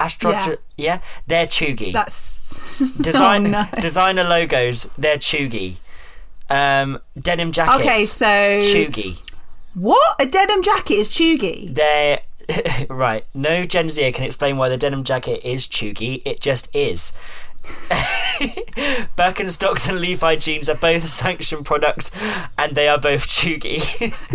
Astrologi- 0.00 0.58
yeah. 0.76 0.98
they're 1.28 1.46
chuggy. 1.46 1.92
That's 1.92 2.98
Design 2.98 3.46
Oh, 3.46 3.50
no. 3.50 3.64
designer 3.80 4.24
logos, 4.24 4.90
they're 4.98 5.18
chuggy. 5.18 5.78
Um, 6.50 7.00
denim 7.18 7.52
jackets. 7.52 7.80
Okay, 7.80 8.04
so 8.04 8.26
chuggy. 8.26 9.22
what 9.74 10.20
a 10.20 10.26
denim 10.26 10.62
jacket 10.62 10.94
is 10.94 11.10
chuggy. 11.10 11.74
They're 11.74 12.20
right. 12.90 13.24
No 13.34 13.64
Gen 13.64 13.88
Z 13.88 14.12
can 14.12 14.24
explain 14.24 14.56
why 14.56 14.68
the 14.68 14.76
denim 14.76 15.04
jacket 15.04 15.40
is 15.44 15.66
chuggy. 15.66 16.22
It 16.24 16.40
just 16.40 16.74
is. 16.74 17.12
Birkenstocks 19.16 19.88
and 19.88 20.00
Levi 20.00 20.36
jeans 20.36 20.68
are 20.68 20.76
both 20.76 21.04
sanctioned 21.04 21.64
products, 21.64 22.10
and 22.58 22.74
they 22.74 22.88
are 22.88 22.98
both 22.98 23.26
chuggy. 23.26 23.80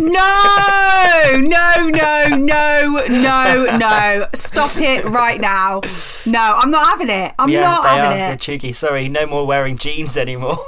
No, 0.00 1.36
no, 1.36 1.88
no, 1.88 2.36
no, 2.36 3.06
no, 3.08 3.76
no. 3.76 4.26
Stop 4.34 4.76
it 4.76 5.04
right 5.04 5.40
now. 5.40 5.80
No, 6.26 6.54
I'm 6.56 6.70
not 6.70 6.86
having 6.88 7.10
it. 7.10 7.32
I'm 7.38 7.48
yeah, 7.48 7.60
not 7.60 7.82
they 7.82 7.88
having 7.88 8.12
are. 8.12 8.14
They're 8.14 8.32
it. 8.32 8.38
chuggy. 8.40 8.74
Sorry, 8.74 9.08
no 9.08 9.26
more 9.26 9.46
wearing 9.46 9.76
jeans 9.76 10.16
anymore. 10.16 10.56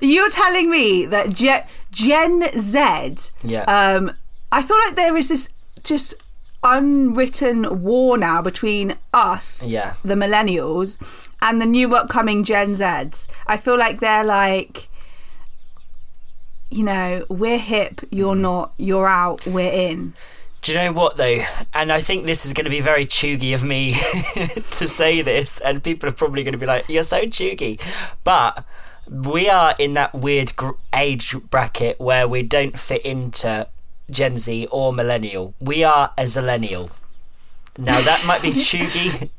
You're 0.00 0.30
telling 0.30 0.70
me 0.70 1.04
that 1.06 1.30
Gen, 1.30 1.62
Gen 1.90 2.44
Z, 2.58 3.32
yeah. 3.42 3.64
um, 3.64 4.12
I 4.50 4.62
feel 4.62 4.78
like 4.86 4.94
there 4.96 5.16
is 5.16 5.28
this 5.28 5.48
just 5.82 6.14
unwritten 6.62 7.82
war 7.82 8.18
now 8.18 8.42
between 8.42 8.96
us, 9.14 9.64
Yeah. 9.68 9.94
the 10.04 10.14
millennials, 10.14 11.28
and 11.40 11.60
the 11.62 11.66
new 11.66 11.94
upcoming 11.94 12.44
Gen 12.44 12.76
Zs. 12.76 13.28
I 13.46 13.56
feel 13.56 13.78
like 13.78 14.00
they're 14.00 14.24
like, 14.24 14.88
you 16.70 16.84
know, 16.84 17.24
we're 17.28 17.58
hip, 17.58 18.00
you're 18.10 18.34
Mm. 18.34 18.40
not, 18.40 18.74
you're 18.76 19.06
out, 19.08 19.46
we're 19.46 19.72
in. 19.72 20.14
Do 20.60 20.72
you 20.72 20.78
know 20.78 20.92
what 20.92 21.16
though? 21.16 21.44
And 21.72 21.90
I 21.92 22.00
think 22.00 22.26
this 22.26 22.44
is 22.44 22.52
going 22.52 22.64
to 22.64 22.70
be 22.70 22.80
very 22.80 23.06
chuggy 23.06 23.54
of 23.54 23.62
me 23.64 23.92
to 24.34 24.88
say 24.88 25.22
this, 25.22 25.60
and 25.60 25.82
people 25.82 26.08
are 26.08 26.12
probably 26.12 26.42
going 26.42 26.52
to 26.52 26.58
be 26.58 26.66
like, 26.66 26.88
"You're 26.88 27.04
so 27.04 27.22
chuggy," 27.22 27.80
but 28.24 28.64
we 29.08 29.48
are 29.48 29.74
in 29.78 29.94
that 29.94 30.14
weird 30.14 30.52
age 30.94 31.34
bracket 31.48 31.98
where 32.00 32.26
we 32.28 32.42
don't 32.42 32.78
fit 32.78 33.00
into 33.02 33.68
Gen 34.10 34.38
Z 34.38 34.66
or 34.70 34.92
millennial. 34.92 35.54
We 35.60 35.84
are 35.84 36.12
a 36.16 36.22
zillennial. 36.22 36.90
Now 37.76 38.00
that 38.00 38.24
might 38.26 38.42
be 38.42 38.50
chuggy 38.52 39.30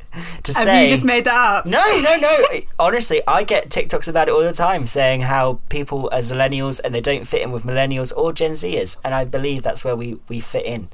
to 0.43 0.53
Have 0.53 0.63
say. 0.63 0.83
you 0.83 0.89
just 0.89 1.03
made 1.03 1.25
that 1.25 1.33
up? 1.57 1.65
No, 1.65 1.83
no, 2.01 2.17
no. 2.21 2.59
Honestly, 2.79 3.21
I 3.27 3.43
get 3.43 3.69
TikToks 3.69 4.07
about 4.07 4.29
it 4.29 4.31
all 4.33 4.41
the 4.41 4.53
time 4.53 4.87
saying 4.87 5.21
how 5.21 5.59
people 5.69 6.07
are 6.11 6.19
millennials 6.19 6.79
and 6.83 6.95
they 6.95 7.01
don't 7.01 7.27
fit 7.27 7.41
in 7.41 7.51
with 7.51 7.63
millennials 7.63 8.15
or 8.15 8.31
Gen 8.31 8.51
Zers, 8.51 8.97
and 9.03 9.13
I 9.13 9.25
believe 9.25 9.61
that's 9.63 9.83
where 9.83 9.95
we, 9.95 10.19
we 10.29 10.39
fit 10.39 10.65
in. 10.65 10.89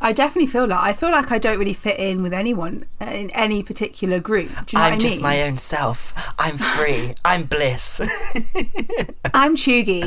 I 0.00 0.12
definitely 0.12 0.48
feel 0.48 0.66
like 0.66 0.80
I 0.82 0.92
feel 0.92 1.10
like 1.10 1.30
I 1.32 1.38
don't 1.38 1.58
really 1.58 1.72
fit 1.72 1.98
in 1.98 2.22
with 2.22 2.34
anyone 2.34 2.84
in 3.00 3.30
any 3.30 3.62
particular 3.62 4.18
group. 4.20 4.48
Do 4.66 4.76
you 4.76 4.78
know 4.78 4.84
I'm 4.86 4.92
what 4.92 4.94
I 4.94 4.98
just 4.98 5.16
mean? 5.16 5.22
my 5.22 5.42
own 5.42 5.56
self. 5.56 6.12
I'm 6.38 6.58
free. 6.58 7.14
I'm 7.24 7.44
bliss. 7.44 8.00
I'm 9.34 9.56
chuggy. 9.56 10.02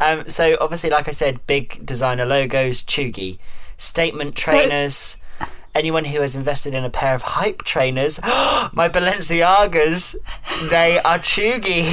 um, 0.00 0.28
so 0.28 0.56
obviously, 0.60 0.90
like 0.90 1.08
I 1.08 1.10
said, 1.12 1.44
big 1.46 1.84
designer 1.84 2.24
logos, 2.24 2.82
Cheugy, 2.82 3.38
statement 3.76 4.38
So- 4.38 4.50
trainers. 4.52 5.18
Anyone 5.78 6.06
who 6.06 6.20
has 6.22 6.34
invested 6.34 6.74
in 6.74 6.84
a 6.84 6.90
pair 6.90 7.14
of 7.14 7.22
hype 7.22 7.62
trainers, 7.62 8.18
my 8.72 8.88
Balenciagas, 8.88 10.16
they 10.70 10.98
are 11.04 11.18
Cheugy. 11.18 11.84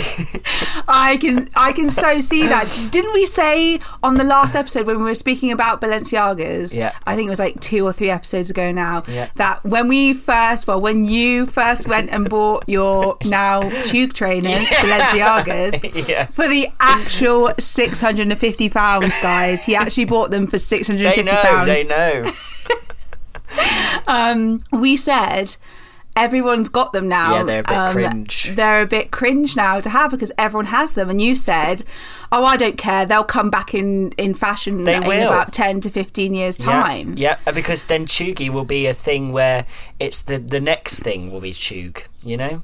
I 0.88 1.18
can 1.22 1.48
I 1.56 1.72
can 1.72 1.92
so 1.92 2.20
see 2.20 2.48
that. 2.48 2.66
Didn't 2.92 3.14
we 3.14 3.28
say 3.28 3.80
on 4.02 4.16
the 4.18 4.24
last 4.24 4.56
episode 4.56 4.88
when 4.88 4.98
we 4.98 5.04
were 5.04 5.14
speaking 5.14 5.52
about 5.52 5.82
Balenciagas? 5.82 6.76
Yeah. 6.76 6.94
I 7.06 7.16
think 7.16 7.28
it 7.28 7.30
was 7.30 7.38
like 7.38 7.60
two 7.60 7.86
or 7.86 7.94
three 7.94 8.10
episodes 8.10 8.50
ago 8.50 8.72
now. 8.72 9.04
Yeah. 9.08 9.30
That 9.36 9.64
when 9.64 9.88
we 9.88 10.16
first, 10.16 10.66
well, 10.66 10.82
when 10.82 11.04
you 11.04 11.46
first 11.46 11.88
went 11.88 12.10
and 12.10 12.28
bought 12.28 12.64
your 12.68 13.18
now 13.26 13.70
tube 13.86 14.14
trainers, 14.14 14.68
Balenciagas, 14.70 16.10
yeah. 16.10 16.26
for 16.26 16.48
the 16.48 16.68
actual 16.80 17.52
six 17.60 18.02
hundred 18.02 18.30
and 18.30 18.40
fifty 18.40 18.68
pounds, 18.68 19.22
guys. 19.22 19.64
He 19.64 19.76
actually 19.76 20.06
bought 20.06 20.32
them 20.32 20.48
for 20.48 20.58
six 20.58 20.88
hundred 20.88 21.06
and 21.06 21.14
fifty 21.14 21.30
and 21.30 21.38
They 21.38 21.44
know, 21.44 21.50
pounds. 21.52 21.68
they 21.68 21.86
know. 22.26 22.32
um, 24.08 24.64
we 24.72 24.96
said 24.98 25.58
everyone's 26.18 26.70
got 26.70 26.94
them 26.94 27.10
now. 27.10 27.36
Yeah, 27.36 27.44
they're 27.44 27.60
a 27.60 27.64
bit 27.64 27.78
Um, 27.78 27.94
cringe. 27.94 28.52
They're 28.56 28.82
a 28.82 28.86
bit 28.86 29.12
cringe 29.12 29.56
now 29.58 29.82
to 29.82 29.90
have 29.90 30.12
because 30.12 30.32
everyone 30.38 30.68
has 30.68 30.94
them. 30.94 31.10
And 31.10 31.20
you 31.22 31.36
said, 31.36 31.84
"Oh, 32.32 32.46
I 32.46 32.56
don't 32.58 32.78
care. 32.78 33.06
They'll 33.06 33.24
come 33.26 33.50
back 33.50 33.74
in 33.74 34.12
in 34.18 34.34
fashion 34.34 34.84
They 34.86 34.96
in 34.96 35.04
will. 35.06 35.28
about 35.28 35.52
ten 35.52 35.82
to 35.82 35.90
fifteen 35.90 36.34
years' 36.34 36.56
time." 36.58 37.16
Yeah, 37.18 37.38
yeah, 37.46 37.52
because 37.52 37.86
then 37.86 38.06
Cheugy 38.06 38.50
will 38.50 38.64
be 38.66 38.88
a 38.88 38.94
thing 38.94 39.32
where 39.34 39.66
it's 40.00 40.22
the 40.22 40.38
the 40.38 40.62
next 40.62 41.02
thing 41.04 41.32
will 41.32 41.42
be 41.42 41.52
Chug, 41.54 42.04
you 42.24 42.38
know? 42.38 42.62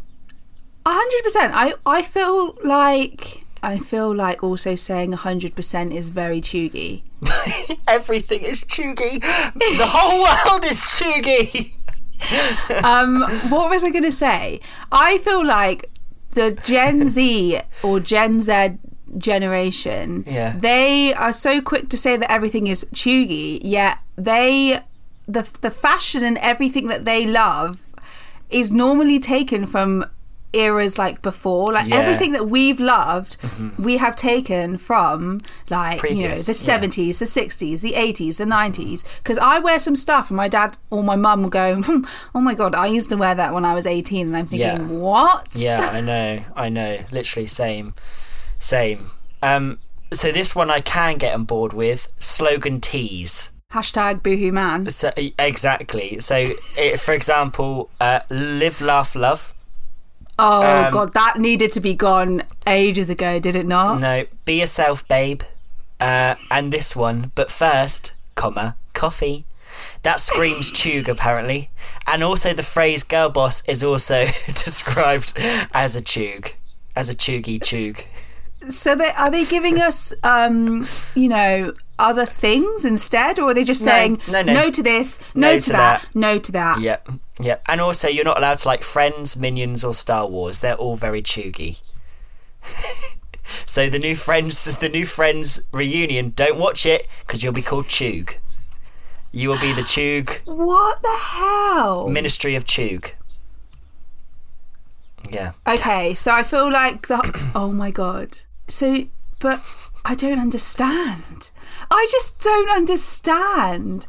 hundred 0.88 1.24
percent. 1.24 1.52
I 1.56 1.74
I 1.86 2.02
feel 2.04 2.56
like. 2.64 3.44
I 3.64 3.78
feel 3.78 4.14
like 4.16 4.44
also 4.44 4.76
saying 4.76 5.12
100% 5.14 5.94
is 5.94 6.10
very 6.10 6.42
chuggy. 6.42 7.04
Everything 7.88 8.42
is 8.42 8.64
Cheugy. 8.64 9.20
The 9.22 9.86
whole 9.88 10.24
world 10.24 10.66
is 10.66 10.80
Cheugy. 10.82 11.74
um, 12.84 13.22
what 13.52 13.70
was 13.70 13.84
I 13.84 13.90
going 13.92 14.04
to 14.04 14.12
say? 14.12 14.60
I 14.92 15.18
feel 15.20 15.46
like 15.46 15.86
the 16.32 16.60
Gen 16.66 17.08
Z 17.08 17.60
or 17.84 18.00
Gen 18.00 18.42
Z 18.42 18.78
generation, 19.18 20.24
Yeah. 20.26 20.56
they 20.58 21.14
are 21.14 21.34
so 21.34 21.62
quick 21.62 21.90
to 21.90 21.98
say 21.98 22.16
that 22.16 22.32
everything 22.32 22.68
is 22.68 22.86
chuggy, 22.94 23.60
yet 23.62 23.98
they, 24.16 24.80
the 25.28 25.48
the 25.62 25.70
fashion 25.72 26.24
and 26.24 26.38
everything 26.38 26.88
that 26.88 27.04
they 27.06 27.26
love, 27.28 27.82
is 28.50 28.72
normally 28.72 29.20
taken 29.20 29.66
from 29.66 30.06
eras 30.54 30.98
like 30.98 31.22
before 31.22 31.72
like 31.74 31.88
Yeah. 31.88 31.96
Mm-hmm. 31.96 32.02
everything 32.04 32.32
that 32.34 32.46
we've 32.50 32.80
loved 32.80 33.38
we 33.80 33.98
have 33.98 34.16
taken 34.16 34.78
from 34.78 35.42
like 35.70 36.02
you 36.04 36.10
know 36.10 36.16
Previous, 36.30 36.46
the 36.46 36.72
yeah. 36.72 36.80
70s 36.80 37.20
the 37.20 37.26
60s 37.26 37.82
the 37.82 37.94
80s 37.94 38.38
the 38.38 38.46
90s 38.46 39.04
because 39.24 39.38
i 39.38 39.60
wear 39.60 39.80
some 39.80 39.96
stuff 39.96 40.30
and 40.30 40.38
my 40.38 40.48
dad 40.48 40.78
or 40.90 41.04
my 41.04 41.16
mum 41.16 41.44
will 41.44 41.50
go 41.50 41.82
"Hmm, 41.82 42.02
oh 42.36 42.42
my 42.42 42.54
god 42.54 42.76
i 42.76 42.86
used 42.88 43.10
to 43.10 43.16
wear 43.18 43.34
that 43.36 43.54
when 43.54 43.64
i 43.66 43.74
was 43.74 43.86
18 43.86 44.28
and 44.28 44.36
i'm 44.38 44.46
thinking 44.46 44.68
Yeah. 44.68 44.88
what 44.88 45.48
Yeah, 45.56 45.90
I 45.92 46.02
know, 46.12 46.44
I 46.56 46.70
know. 46.70 46.98
Literally 47.12 47.48
same, 47.48 47.94
same. 48.60 49.06
Um, 49.42 49.80
so 50.14 50.32
this 50.32 50.56
one 50.56 50.70
I 50.70 50.82
can 50.82 51.18
get 51.18 51.34
on 51.34 51.46
board 51.46 51.74
with 51.74 52.10
slogan 52.18 52.82
teas. 52.82 53.52
hashtag 53.74 54.22
boohoo 54.22 54.52
man 54.52 54.86
So 54.90 55.12
exactly. 55.40 56.20
So 56.20 56.36
it, 56.78 57.00
for 57.00 57.14
example, 57.14 57.90
uh, 58.02 58.20
live, 58.30 58.82
laugh, 58.82 59.16
love. 59.16 59.54
Oh 60.42 60.86
Um, 60.86 60.92
god 60.92 61.14
that 61.14 61.38
needed 61.38 61.72
to 61.74 61.80
be 61.80 61.94
gone 61.94 62.42
ages 62.68 63.10
ago 63.10 63.40
did 63.40 63.56
it 63.56 63.68
not 63.68 64.02
No, 64.02 64.26
be 64.46 64.60
yourself, 64.60 65.08
babe. 65.08 65.44
Uh, 66.00 66.34
and 66.50 66.74
this 66.74 66.96
one, 66.96 67.32
but 67.36 67.52
first, 67.52 68.14
comma, 68.36 68.76
coffee. 68.94 69.46
That 70.04 70.20
screams 70.20 70.72
chug 70.80 71.08
apparently, 71.08 71.70
and 72.08 72.24
also 72.24 72.54
the 72.54 72.64
phrase 72.64 73.04
"girl 73.04 73.30
boss" 73.30 73.64
is 73.70 73.84
also 73.84 74.26
described 74.48 75.34
as 75.74 75.96
a 75.96 76.02
chug, 76.02 76.52
as 76.96 77.10
a 77.10 77.16
chuggy 77.16 77.62
chug. 77.64 78.04
So 78.70 78.96
they 78.96 79.10
are 79.20 79.32
they 79.32 79.46
giving 79.46 79.80
us 79.80 80.14
um 80.24 80.88
you 81.16 81.28
know 81.30 81.74
other 82.00 82.26
things 82.26 82.84
instead 82.86 83.38
or 83.40 83.52
are 83.52 83.54
they 83.54 83.64
just 83.64 83.84
No, 83.86 83.92
saying 83.92 84.20
no, 84.30 84.42
no. 84.42 84.72
to 84.72 84.84
this 84.84 85.20
no, 85.36 85.60
to, 85.60 85.72
that, 85.72 86.08
no 86.16 86.40
to 86.40 86.52
that 86.52 86.80
Yep, 86.82 87.10
yep. 87.40 87.64
And 87.68 87.80
also, 87.80 88.08
you're 88.08 88.26
not 88.26 88.38
allowed 88.40 88.58
to 88.60 88.68
like 88.68 88.82
Friends, 88.82 89.38
Minions, 89.38 89.84
or 89.84 89.94
Star 89.94 90.26
Wars. 90.28 90.60
They're 90.60 90.76
all 90.76 90.96
very 90.96 91.22
chuggy. 91.22 91.82
so 93.68 93.88
the 93.90 94.00
new 94.00 94.16
Friends, 94.16 94.76
the 94.78 94.90
new 94.90 95.06
Friends 95.06 95.68
reunion, 95.72 96.32
don't 96.36 96.58
watch 96.58 96.88
it 96.88 97.08
because 97.20 97.44
you'll 97.44 97.54
be 97.54 97.62
called 97.62 97.88
Chug. 97.88 98.34
You 99.32 99.50
will 99.50 99.60
be 99.60 99.72
the 99.74 99.84
Chug 99.84 100.32
what 100.46 101.02
the 101.04 101.18
hell 101.20 102.10
Ministry 102.10 102.56
of 102.56 102.66
Chug. 102.66 103.10
Yeah. 105.30 105.52
Okay, 105.68 106.14
so 106.16 106.32
I 106.34 106.44
feel 106.44 106.72
like 106.72 107.08
the. 107.08 107.52
Oh 107.56 107.72
my 107.72 107.92
god. 107.92 108.40
So, 108.72 109.06
but 109.40 109.60
I 110.06 110.16
don't 110.16 110.40
understand. 110.40 111.52
I 111.92 112.08
just 112.12 112.40
don't 112.40 112.70
understand. 112.70 114.08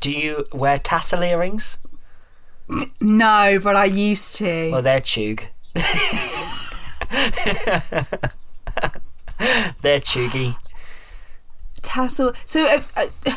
Do 0.00 0.12
you 0.12 0.46
wear 0.52 0.78
tassel 0.78 1.22
earrings? 1.22 1.78
No, 3.00 3.58
but 3.62 3.76
I 3.76 3.86
used 3.86 4.36
to. 4.36 4.70
Well, 4.70 4.82
they're 4.82 5.00
Chug. 5.00 5.42
they're 5.74 5.84
Chuggy. 10.00 10.56
Tassel. 11.82 12.32
So 12.44 12.64
uh, 12.64 12.82
uh, 12.96 13.36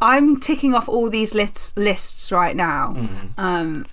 I'm 0.00 0.40
ticking 0.40 0.74
off 0.74 0.88
all 0.88 1.10
these 1.10 1.34
lists 1.34 1.76
lists 1.76 2.30
right 2.30 2.56
now, 2.56 2.96
um, 3.38 3.86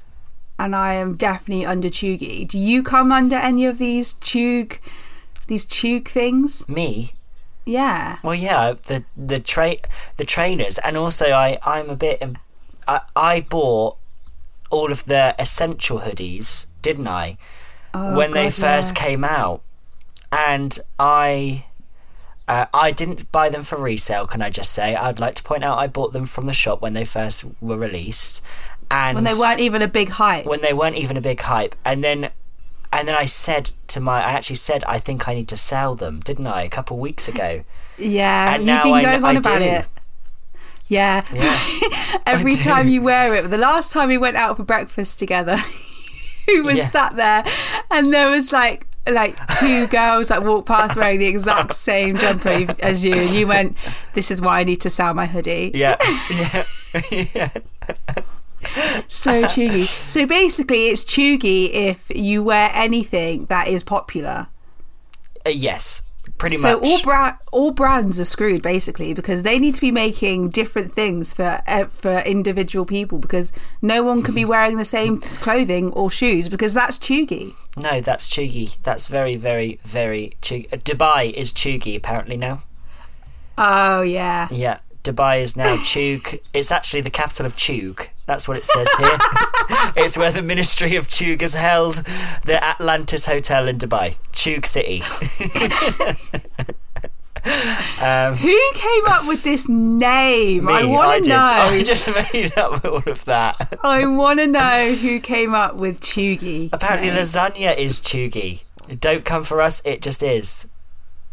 and 0.58 0.76
I 0.76 0.96
am 0.96 1.16
definitely 1.16 1.66
under 1.66 1.90
Cheugy. 1.90 2.48
Do 2.48 2.58
you 2.58 2.84
come 2.84 3.12
under 3.12 3.36
any 3.36 3.66
of 3.66 3.78
these 3.78 4.14
Chug, 4.14 4.80
these 5.50 5.65
Chug 5.65 6.08
things? 6.08 6.68
Me? 6.70 7.12
Yeah. 7.65 8.18
Well, 8.24 8.36
yeah, 8.36 8.74
the 8.88 9.03
the 9.18 9.39
tra- 9.39 9.75
the 10.18 10.25
trainers, 10.25 10.77
and 10.79 10.96
also 10.96 11.32
I 11.32 11.60
I'm 11.63 11.89
a 11.89 11.96
bit. 11.96 12.24
I 12.88 13.01
I 13.15 13.41
bought 13.41 13.98
all 14.70 14.91
of 14.91 15.06
the 15.06 15.36
essential 15.38 16.00
hoodies, 16.00 16.68
didn't 16.82 17.08
I? 17.08 17.38
Oh, 17.94 18.15
when 18.15 18.32
they 18.32 18.50
first 18.50 18.96
yeah. 18.96 19.03
came 19.03 19.24
out, 19.24 19.62
and 20.32 20.79
I. 20.98 21.65
Uh, 22.48 22.65
I 22.74 22.89
didn't 22.89 23.32
buy 23.32 23.50
them 23.50 23.62
for 23.62 23.77
resale. 23.77 24.25
Can 24.25 24.41
I 24.41 24.50
just 24.50 24.72
say? 24.72 24.96
I'd 24.96 25.20
like 25.20 25.36
to 25.36 25.44
point 25.44 25.63
out 25.63 25.77
I 25.77 25.86
bought 25.86 26.13
them 26.13 26.25
from 26.25 26.48
the 26.48 26.53
shop 26.53 26.82
when 26.82 26.94
they 26.94 27.06
first 27.06 27.46
were 27.62 27.77
released, 27.77 28.41
and 28.89 29.13
when 29.13 29.24
they 29.24 29.39
weren't 29.39 29.60
even 29.60 29.84
a 29.84 29.88
big 29.88 30.10
hype. 30.10 30.48
when 30.48 30.62
they 30.62 30.74
weren't 30.74 30.96
even 30.96 31.15
a 31.15 31.22
big 31.22 31.41
hype. 31.41 31.75
And 31.86 32.03
then, 32.03 32.32
and 32.91 33.08
then 33.08 33.15
I 33.15 33.25
said 33.25 33.72
to 33.88 34.00
my, 34.00 34.17
I 34.19 34.31
actually 34.31 34.55
said 34.58 34.84
I 34.86 35.00
think 35.00 35.27
I 35.27 35.34
need 35.36 35.48
to 35.50 35.58
sell 35.58 35.96
them, 35.96 36.19
didn't 36.22 36.48
I? 36.48 36.63
A 36.63 36.69
couple 36.69 36.98
of 36.98 37.01
weeks 37.01 37.27
ago. 37.27 37.63
Yeah, 37.98 38.53
And 38.55 38.63
you've 38.63 38.67
now 38.67 38.84
been 38.84 38.93
I- 38.93 39.01
going 39.03 39.24
on 39.24 39.36
I 39.36 39.39
about 39.39 39.60
do. 39.60 39.63
it. 39.65 39.86
Yeah. 40.88 41.24
Yeah. 41.34 41.60
Every 42.25 42.55
time 42.55 42.88
you 42.88 43.01
wear 43.03 43.36
it. 43.36 43.50
The 43.51 43.58
last 43.60 43.91
time 43.93 44.08
we 44.10 44.17
went 44.17 44.38
out 44.38 44.58
for 44.58 44.63
breakfast 44.63 45.19
together, 45.19 45.55
who 46.48 46.63
was 46.63 46.77
Yeah. 46.77 46.88
sat 46.88 47.15
there 47.15 47.43
and 47.91 48.12
there 48.13 48.31
was 48.31 48.51
like 48.51 48.86
like 49.12 49.36
two 49.60 49.88
girls 49.88 50.27
that 50.27 50.43
walked 50.43 50.67
past 50.67 50.96
wearing 50.98 51.17
the 51.19 51.25
exact 51.27 51.74
same 51.74 52.15
jumper 52.15 52.65
as 52.84 53.03
you 53.03 53.13
and 53.13 53.29
you 53.31 53.48
went, 53.48 53.75
This 54.13 54.29
is 54.31 54.41
why 54.41 54.60
I 54.60 54.63
need 54.63 54.81
to 54.81 54.89
sell 54.89 55.13
my 55.13 55.25
hoodie. 55.27 55.72
Yeah, 55.74 55.96
yeah. 57.12 57.50
So 59.08 59.44
chuggy. 59.44 59.84
So 59.86 60.25
basically, 60.25 60.88
it's 60.88 61.04
chuggy 61.04 61.70
if 61.72 62.10
you 62.16 62.44
wear 62.44 62.70
anything 62.74 63.46
that 63.46 63.68
is 63.68 63.84
popular. 63.84 64.48
Uh, 65.46 65.50
yes, 65.51 66.04
pretty 66.38 66.58
so 66.58 66.80
much. 66.80 66.88
all 66.88 67.01
bra- 67.01 67.38
all 67.51 67.72
brands 67.72 68.20
are 68.20 68.25
screwed 68.25 68.62
basically 68.62 69.13
because 69.13 69.44
they 69.44 69.58
need 69.60 69.74
to 69.75 69.82
be 69.82 69.92
making 69.92 70.50
different 70.50 70.92
things 70.92 71.34
for 71.34 71.60
uh, 71.68 71.86
for 71.86 72.20
individual 72.25 72.86
people 72.86 73.20
because 73.20 73.51
no 73.82 74.04
one 74.04 74.22
can 74.22 74.36
be 74.36 74.46
wearing 74.54 74.78
the 74.78 74.86
same 74.86 75.18
clothing 75.18 75.92
or 75.94 76.12
shoes 76.12 76.50
because 76.50 76.74
that's 76.74 77.00
chuggy. 77.00 77.54
no, 77.78 78.01
that's 78.01 78.28
Cheugy. 78.30 78.82
That's 78.84 79.08
very, 79.08 79.36
very, 79.38 79.80
very 79.84 80.34
Cheugy. 80.42 80.72
Uh, 80.74 80.78
Dubai 80.78 81.32
is 81.34 81.54
Cheugy 81.54 81.96
apparently 81.96 82.36
now. 82.38 82.63
Oh 83.58 84.01
yeah. 84.01 84.48
Yeah, 84.51 84.80
Dubai 85.03 85.41
is 85.41 85.56
now 85.56 85.75
Chug. 85.84 86.39
It's 86.53 86.72
actually 86.72 87.01
the 87.01 87.10
capital 87.10 87.46
of 87.46 87.56
Chug. 87.56 88.08
That's 88.25 88.48
what 88.48 88.58
it 88.58 88.65
says 88.65 88.91
here. 88.96 89.08
it's 90.03 90.18
where 90.18 90.32
the 90.32 90.44
Ministry 90.44 90.96
of 90.96 91.08
Chug 91.08 91.41
has 91.41 91.53
held 91.53 91.98
the 92.46 92.63
Atlantis 92.63 93.25
Hotel 93.25 93.68
in 93.68 93.77
Dubai, 93.77 94.18
Chug 94.34 94.65
City. 94.65 95.01
um, 98.03 98.36
Who 98.36 98.60
came 98.74 99.06
up 99.08 99.27
with 99.27 99.44
this 99.44 99.70
name? 99.70 100.65
me, 100.65 100.74
I 100.74 100.86
want 100.86 101.24
to 101.24 101.29
know. 101.29 101.41
I 101.41 101.82
just 101.84 102.10
made 102.34 102.58
up 102.58 102.84
all 102.84 102.98
of 102.98 103.25
that. 103.25 103.74
I 103.84 104.06
want 104.06 104.39
to 104.39 104.48
know 104.48 104.96
who 105.01 105.20
came 105.20 105.53
up 105.53 105.75
with 105.75 106.01
chuggy. 106.01 106.70
Apparently, 106.74 107.10
name. 107.10 107.18
lasagna 107.18 107.77
is 107.77 108.01
Cheugy. 108.01 108.63
Don't 109.00 109.24
come 109.24 109.44
for 109.44 109.62
us. 109.62 109.82
It 109.86 110.01
just 110.01 110.24
is. 110.24 110.68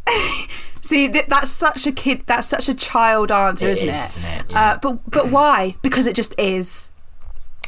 See, 0.83 1.09
th- 1.09 1.27
that's 1.27 1.51
such 1.51 1.87
a 1.87 1.93
kid. 1.93 2.23
That's 2.27 2.47
such 2.47 2.69
a 2.69 2.75
child 2.75 3.33
answer, 3.33 3.67
isn't 3.67 3.89
is, 3.89 4.17
it? 4.17 4.21
isn't 4.21 4.31
it? 4.41 4.45
Yeah. 4.51 4.71
Uh, 4.71 4.79
but 4.81 5.11
but 5.11 5.31
why? 5.33 5.75
Because 5.83 6.07
it 6.07 6.15
just 6.15 6.33
is. 6.39 6.91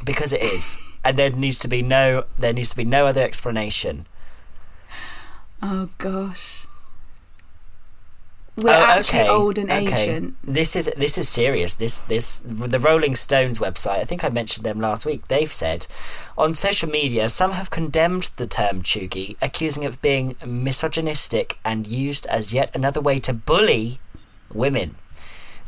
because 0.04 0.32
it 0.32 0.40
is, 0.42 1.00
and 1.04 1.16
there 1.16 1.30
needs 1.30 1.58
to 1.60 1.68
be 1.68 1.82
no. 1.82 2.24
There 2.38 2.52
needs 2.52 2.70
to 2.70 2.76
be 2.76 2.84
no 2.84 3.06
other 3.06 3.22
explanation. 3.22 4.06
Oh 5.60 5.88
gosh. 5.98 6.67
We're 8.60 8.70
Oh, 8.72 8.98
actually 8.98 9.28
old 9.28 9.56
and 9.56 9.70
okay. 9.70 9.86
ancient. 9.86 10.34
This 10.42 10.74
is 10.74 10.90
this 10.96 11.16
is 11.16 11.28
serious. 11.28 11.74
This 11.76 12.00
this 12.00 12.38
the 12.44 12.80
Rolling 12.80 13.14
Stones 13.14 13.60
website. 13.60 14.00
I 14.00 14.04
think 14.04 14.24
I 14.24 14.30
mentioned 14.30 14.66
them 14.66 14.80
last 14.80 15.06
week. 15.06 15.28
They've 15.28 15.52
said 15.52 15.86
on 16.36 16.54
social 16.54 16.88
media 16.90 17.28
some 17.28 17.52
have 17.52 17.70
condemned 17.70 18.30
the 18.36 18.48
term 18.48 18.82
"chuggy," 18.82 19.36
accusing 19.40 19.84
it 19.84 19.86
of 19.86 20.02
being 20.02 20.34
misogynistic 20.44 21.58
and 21.64 21.86
used 21.86 22.26
as 22.26 22.52
yet 22.52 22.74
another 22.74 23.00
way 23.00 23.18
to 23.20 23.32
bully 23.32 24.00
women. 24.52 24.96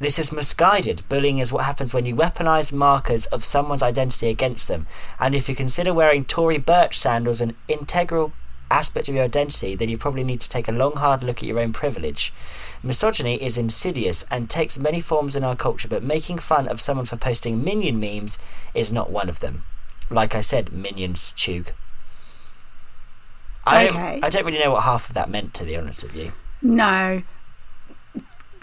This 0.01 0.19
is 0.19 0.33
misguided. 0.33 1.03
Bullying 1.11 1.39
is 1.39 1.53
what 1.53 1.67
happens 1.67 1.93
when 1.93 2.07
you 2.07 2.17
weaponize 2.17 2.73
markers 2.73 3.27
of 3.27 3.45
someone's 3.45 3.83
identity 3.83 4.29
against 4.31 4.67
them. 4.67 4.87
And 5.19 5.35
if 5.35 5.47
you 5.47 5.55
consider 5.55 5.93
wearing 5.93 6.25
Tory 6.25 6.57
Burch 6.57 6.99
sandals 6.99 7.43
an 7.43 7.55
integral 7.69 8.33
aspect 8.71 9.09
of 9.09 9.15
your 9.15 9.25
identity, 9.25 9.75
then 9.75 9.89
you 9.89 9.99
probably 9.99 10.25
need 10.25 10.41
to 10.41 10.49
take 10.49 10.69
a 10.69 10.73
long, 10.73 10.93
hard 10.95 11.23
look 11.23 11.39
at 11.39 11.45
your 11.45 11.59
own 11.61 11.73
privilege. 11.73 12.33
Misogyny 12.83 13.35
is 13.43 13.59
insidious 13.59 14.25
and 14.31 14.49
takes 14.49 14.79
many 14.79 15.01
forms 15.01 15.37
in 15.37 15.45
our 15.45 15.57
culture, 15.57 15.89
but 15.89 16.03
making 16.03 16.39
fun 16.39 16.67
of 16.69 16.81
someone 16.81 17.07
for 17.07 17.17
posting 17.17 17.63
minion 17.63 18.01
memes 18.01 18.39
is 18.75 18.93
not 18.93 19.11
one 19.11 19.29
of 19.29 19.41
them. 19.41 19.65
Like 20.11 20.35
I 20.35 20.41
said, 20.41 20.73
minions, 20.73 21.33
chug. 21.33 21.73
I, 23.67 23.87
Okay. 23.87 23.97
don't, 24.15 24.25
I 24.25 24.29
don't 24.31 24.47
really 24.47 24.59
know 24.59 24.71
what 24.73 24.85
half 24.85 25.09
of 25.09 25.15
that 25.15 25.29
meant, 25.29 25.53
to 25.55 25.65
be 25.65 25.77
honest 25.77 26.03
with 26.03 26.17
you. 26.17 26.33
No. 26.63 27.23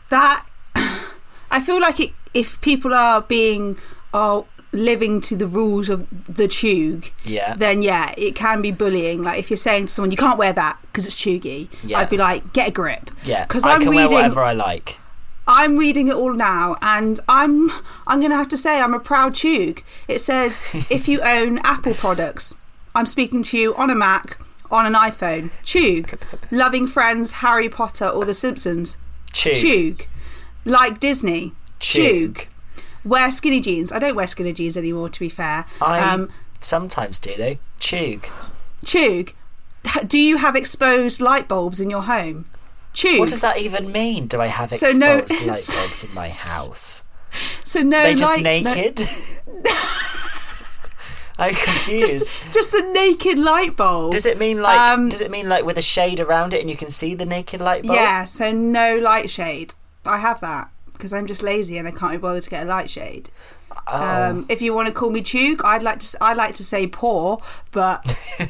That 0.10 0.46
I 0.76 1.62
feel 1.62 1.80
like 1.80 2.00
it, 2.00 2.12
if 2.34 2.60
people 2.62 2.94
are 2.94 3.22
being 3.22 3.78
are 4.14 4.46
living 4.72 5.22
to 5.22 5.36
the 5.36 5.48
rules 5.48 5.90
of 5.90 6.08
the 6.28 6.48
tug, 6.48 7.12
Yeah. 7.24 7.54
then 7.56 7.82
yeah, 7.82 8.14
it 8.18 8.36
can 8.36 8.62
be 8.62 8.72
bullying. 8.72 9.24
Like 9.24 9.40
if 9.40 9.50
you're 9.50 9.58
saying 9.58 9.88
to 9.88 9.92
someone 9.92 10.12
you 10.12 10.18
can't 10.18 10.38
wear 10.38 10.54
that 10.54 10.78
because 10.84 11.06
it's 11.06 11.16
chuggy, 11.16 11.70
Yeah. 11.84 12.00
I'd 12.00 12.10
be 12.10 12.18
like, 12.18 12.54
get 12.54 12.70
a 12.70 12.72
grip. 12.72 13.10
Yeah, 13.24 13.46
because 13.46 13.64
I 13.64 13.74
I'm 13.76 13.82
can 13.82 13.92
reading. 13.92 14.08
wear 14.08 14.16
whatever 14.16 14.42
I 14.44 14.54
like. 14.54 15.00
I'm 15.50 15.78
reading 15.78 16.10
it 16.10 16.14
all 16.16 16.34
now, 16.34 16.76
and 16.82 17.22
I'm 17.30 17.72
I'm 18.06 18.20
going 18.20 18.32
to 18.32 18.36
have 18.38 18.50
to 18.50 18.58
say 18.58 18.82
I'm 18.82 18.94
a 18.94 19.00
proud 19.00 19.34
chug. 19.34 19.82
It 20.10 20.20
says 20.20 20.62
if 20.92 21.08
you 21.08 21.22
own 21.22 21.60
Apple 21.64 21.94
products, 21.94 22.54
I'm 22.94 23.06
speaking 23.06 23.44
to 23.44 23.58
you 23.58 23.74
on 23.76 23.90
a 23.90 23.96
Mac, 23.96 24.38
on 24.70 24.86
an 24.86 24.94
iPhone. 24.94 25.50
Chug, 25.64 26.20
loving 26.52 26.86
Friends, 26.86 27.32
Harry 27.44 27.70
Potter, 27.70 28.08
or 28.10 28.26
The 28.26 28.34
Simpsons. 28.34 28.98
Chug, 29.32 30.06
like 30.66 31.00
Disney. 31.00 31.54
Chug. 31.80 32.40
Wear 33.06 33.32
skinny 33.32 33.60
jeans. 33.62 33.92
I 33.92 34.00
don't 34.00 34.16
wear 34.16 34.28
skinny 34.28 34.54
jeans 34.54 34.76
anymore, 34.78 35.10
to 35.10 35.20
be 35.20 35.30
fair. 35.30 35.66
I 35.82 36.00
Um, 36.00 36.30
sometimes 36.60 37.20
do 37.20 37.34
though. 37.38 37.58
Chug. 37.80 38.28
Chug, 38.86 39.32
do 40.08 40.18
you 40.18 40.38
have 40.38 40.56
exposed 40.56 41.22
light 41.22 41.48
bulbs 41.48 41.80
in 41.80 41.90
your 41.90 42.04
home? 42.04 42.46
Chug. 42.94 43.20
What 43.20 43.30
does 43.30 43.42
that 43.42 43.58
even 43.60 43.92
mean? 43.92 44.26
Do 44.26 44.42
I 44.42 44.48
have 44.48 44.70
So 44.74 44.76
exposed 44.88 45.00
no- 45.00 45.16
light 45.52 45.68
bulbs 45.68 46.04
in 46.04 46.16
my 46.16 46.30
house? 46.30 47.04
so 47.64 47.82
no, 47.82 48.04
They 48.04 48.16
just 48.16 48.42
light, 48.42 48.64
no- 48.64 48.74
naked? 48.74 49.02
I'm 51.40 51.54
confused. 51.54 52.00
just, 52.08 52.54
just 52.54 52.74
a 52.74 52.92
naked 52.94 53.38
light 53.38 53.78
bulb. 53.78 54.12
does 54.14 54.26
it 54.26 54.40
mean 54.40 54.60
like? 54.60 54.80
Um, 54.80 55.08
does 55.10 55.22
it 55.22 55.30
mean 55.30 55.48
like 55.48 55.64
with 55.66 55.78
a 55.78 55.84
shade 55.84 56.20
around 56.20 56.56
it 56.56 56.62
and 56.62 56.70
you 56.70 56.76
can 56.76 56.90
see 56.90 57.14
the 57.14 57.28
naked 57.28 57.62
light 57.62 57.84
bulb? 57.84 57.96
Yeah, 57.96 58.24
so 58.24 58.52
no 58.52 58.98
light 58.98 59.30
shade. 59.30 59.76
I 60.04 60.18
have 60.18 60.40
that 60.42 60.72
because 60.98 61.14
I'm 61.14 61.28
just 61.28 61.44
lazy 61.44 61.78
and 61.78 61.88
I 61.88 61.92
can't 61.92 62.12
be 62.12 62.18
bothered 62.18 62.44
to 62.44 62.50
get 62.50 62.64
a 62.64 62.68
light 62.68 62.90
shade. 62.90 63.30
Oh. 63.90 64.30
Um, 64.32 64.46
if 64.50 64.62
you 64.62 64.74
want 64.74 64.88
to 64.88 64.94
call 64.94 65.10
me 65.10 65.22
Chug, 65.22 65.62
I'd 65.64 65.84
like 65.84 66.00
to. 66.00 66.18
I 66.20 66.34
like 66.34 66.56
to 66.56 66.64
say 66.64 66.88
poor, 66.88 67.38
but 67.72 68.04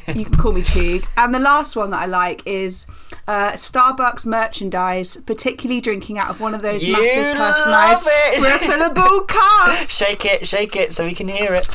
you 0.14 0.24
can 0.24 0.34
call 0.34 0.52
me 0.52 0.62
Chug. 0.62 1.04
And 1.16 1.34
the 1.34 1.38
last 1.38 1.76
one 1.76 1.90
that 1.90 2.00
I 2.02 2.06
like 2.06 2.42
is 2.46 2.86
uh, 3.28 3.52
Starbucks 3.52 4.26
merchandise, 4.26 5.16
particularly 5.18 5.80
drinking 5.80 6.18
out 6.18 6.30
of 6.30 6.40
one 6.40 6.54
of 6.54 6.62
those 6.62 6.84
You 6.84 6.94
massive 6.94 7.36
personalised 7.36 8.08
refillable 8.38 9.28
cups. 9.28 9.96
shake 9.96 10.24
it, 10.24 10.46
shake 10.46 10.74
it, 10.74 10.92
so 10.92 11.04
we 11.04 11.14
can 11.14 11.28
hear 11.28 11.54
it. 11.54 11.68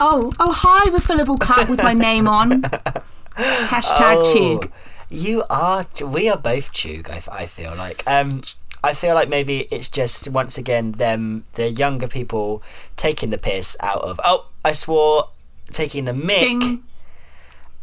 Oh, 0.00 0.32
oh, 0.40 0.52
hi, 0.52 0.90
refillable 0.90 1.38
cup 1.38 1.68
with 1.68 1.82
my 1.82 1.92
name 1.92 2.26
on. 2.26 2.62
Hashtag 3.36 4.22
Oh, 4.24 4.58
Chug. 4.60 4.70
You 5.08 5.44
are. 5.50 5.86
We 6.04 6.28
are 6.30 6.38
both 6.38 6.72
chug. 6.72 7.10
I, 7.10 7.20
I 7.30 7.46
feel 7.46 7.74
like. 7.76 8.02
Um, 8.06 8.40
I 8.84 8.94
feel 8.94 9.14
like 9.14 9.28
maybe 9.28 9.60
it's 9.70 9.88
just 9.88 10.28
once 10.30 10.58
again 10.58 10.92
them, 10.92 11.44
the 11.52 11.70
younger 11.70 12.08
people 12.08 12.62
taking 12.96 13.30
the 13.30 13.38
piss 13.38 13.76
out 13.80 14.02
of. 14.02 14.20
Oh, 14.24 14.48
I 14.64 14.72
swore, 14.72 15.28
taking 15.70 16.04
the 16.04 16.12
mick 16.12 16.40
Ding. 16.40 16.84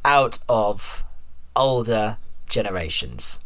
out 0.03 0.39
of 0.49 1.03
older 1.55 2.17
generations. 2.49 3.39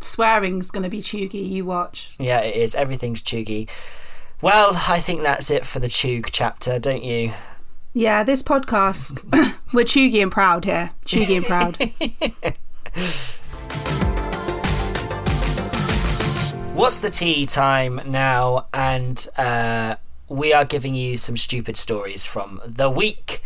Swearing's 0.00 0.70
going 0.70 0.84
to 0.84 0.88
be 0.90 1.00
chuggy. 1.00 1.48
You 1.48 1.64
watch. 1.64 2.14
Yeah, 2.18 2.40
it 2.40 2.56
is. 2.56 2.74
Everything's 2.74 3.22
chuggy. 3.22 3.68
Well, 4.40 4.70
I 4.88 5.00
think 5.00 5.22
that's 5.22 5.50
it 5.50 5.66
for 5.66 5.80
the 5.80 5.88
chug 5.88 6.28
chapter, 6.30 6.78
don't 6.78 7.02
you? 7.02 7.32
Yeah, 7.92 8.22
this 8.22 8.42
podcast, 8.42 9.24
we're 9.72 9.84
chuggy 9.84 10.22
and 10.22 10.30
proud 10.30 10.64
here. 10.64 10.90
Chuggy 11.04 11.36
and 11.38 11.46
proud. 11.46 13.34
What's 16.78 17.00
the 17.00 17.10
tea 17.10 17.44
time 17.44 18.00
now? 18.06 18.68
And 18.72 19.26
uh, 19.36 19.96
we 20.28 20.52
are 20.52 20.64
giving 20.64 20.94
you 20.94 21.16
some 21.16 21.36
stupid 21.36 21.76
stories 21.76 22.24
from 22.24 22.60
the 22.64 22.88
week. 22.88 23.42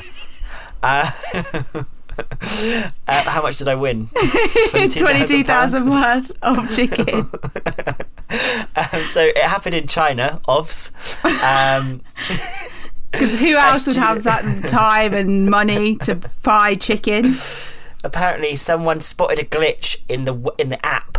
Uh, 0.82 1.10
uh, 3.08 3.24
how 3.30 3.42
much 3.42 3.58
did 3.58 3.68
I 3.68 3.76
win? 3.76 4.08
22,000 4.72 5.90
worth 5.90 6.32
of 6.42 6.70
chicken. 6.76 7.26
Um, 8.32 9.02
so 9.06 9.22
it 9.22 9.38
happened 9.40 9.74
in 9.74 9.88
China, 9.88 10.40
OVS. 10.48 10.94
Um, 11.44 12.02
Because 13.12 13.40
who 13.40 13.56
else 13.56 13.88
would 13.88 13.96
have 13.96 14.24
that 14.24 14.68
time 14.70 15.16
and 15.16 15.50
money 15.50 15.96
to 16.04 16.16
fry 16.44 16.76
chicken? 16.76 17.34
apparently, 18.04 18.56
someone 18.56 19.02
spotted 19.02 19.40
a 19.40 19.44
glitch 19.44 20.04
in 20.08 20.26
the 20.26 20.54
in 20.60 20.70
the 20.70 20.86
app 20.86 21.18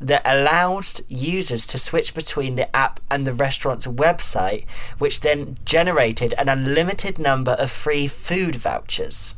that 0.00 0.22
allowed 0.24 0.86
users 1.08 1.66
to 1.66 1.76
switch 1.78 2.14
between 2.14 2.54
the 2.54 2.74
app 2.74 3.00
and 3.10 3.26
the 3.26 3.34
restaurant's 3.34 3.86
website, 3.86 4.64
which 4.98 5.20
then 5.20 5.58
generated 5.64 6.32
an 6.38 6.48
unlimited 6.48 7.18
number 7.18 7.52
of 7.52 7.70
free 7.70 8.06
food 8.06 8.54
vouchers. 8.56 9.34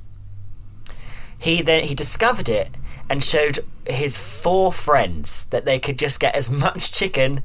He 1.42 1.62
then 1.62 1.85
he 1.85 1.94
discovered 1.94 2.48
it 2.48 2.70
and 3.11 3.22
showed 3.22 3.59
his 3.87 4.16
four 4.16 4.72
friends 4.72 5.44
that 5.46 5.64
they 5.64 5.78
could 5.78 5.98
just 5.98 6.20
get 6.20 6.35
as 6.35 6.50
much 6.66 6.92
chicken 6.92 7.42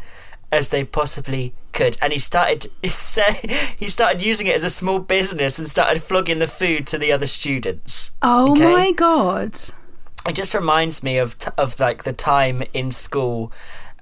as 0.51 0.69
they 0.69 0.85
possibly 0.85 1.53
could, 1.73 1.97
and 2.01 2.13
he 2.13 2.19
started 2.19 2.67
he 2.81 3.89
started 3.89 4.21
using 4.21 4.47
it 4.47 4.55
as 4.55 4.63
a 4.63 4.69
small 4.69 4.99
business 4.99 5.59
and 5.59 5.67
started 5.67 6.01
flogging 6.01 6.39
the 6.39 6.47
food 6.47 6.87
to 6.87 6.97
the 6.97 7.11
other 7.11 7.27
students. 7.27 8.11
Oh 8.21 8.51
Okay? 8.53 8.63
my 8.73 8.91
god. 8.93 9.55
It 10.27 10.35
just 10.35 10.53
reminds 10.53 11.03
me 11.03 11.17
of 11.17 11.37
t- 11.37 11.51
of 11.57 11.79
like 11.79 12.03
the 12.03 12.13
time 12.13 12.63
in 12.73 12.91
school 12.91 13.51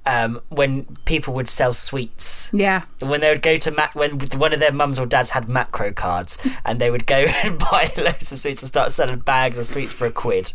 um, 0.05 0.41
when 0.49 0.85
people 1.05 1.33
would 1.33 1.49
sell 1.49 1.73
sweets. 1.73 2.51
Yeah. 2.53 2.83
When 2.99 3.21
they 3.21 3.29
would 3.29 3.41
go 3.41 3.57
to 3.57 3.71
Mac, 3.71 3.95
when 3.95 4.19
one 4.37 4.53
of 4.53 4.59
their 4.59 4.71
mums 4.71 4.99
or 4.99 5.05
dads 5.05 5.31
had 5.31 5.45
Makro 5.45 5.95
cards, 5.95 6.45
and 6.65 6.79
they 6.79 6.91
would 6.91 7.07
go 7.07 7.25
and 7.43 7.57
buy 7.57 7.89
loads 7.97 8.31
of 8.31 8.37
sweets 8.37 8.61
and 8.61 8.67
start 8.67 8.91
selling 8.91 9.19
bags 9.19 9.57
of 9.57 9.65
sweets 9.65 9.93
for 9.93 10.05
a 10.05 10.11
quid. 10.11 10.53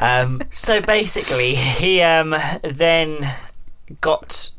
Um, 0.00 0.42
so 0.50 0.80
basically, 0.80 1.54
he 1.54 2.00
um, 2.00 2.34
then 2.62 3.18
got 4.00 4.50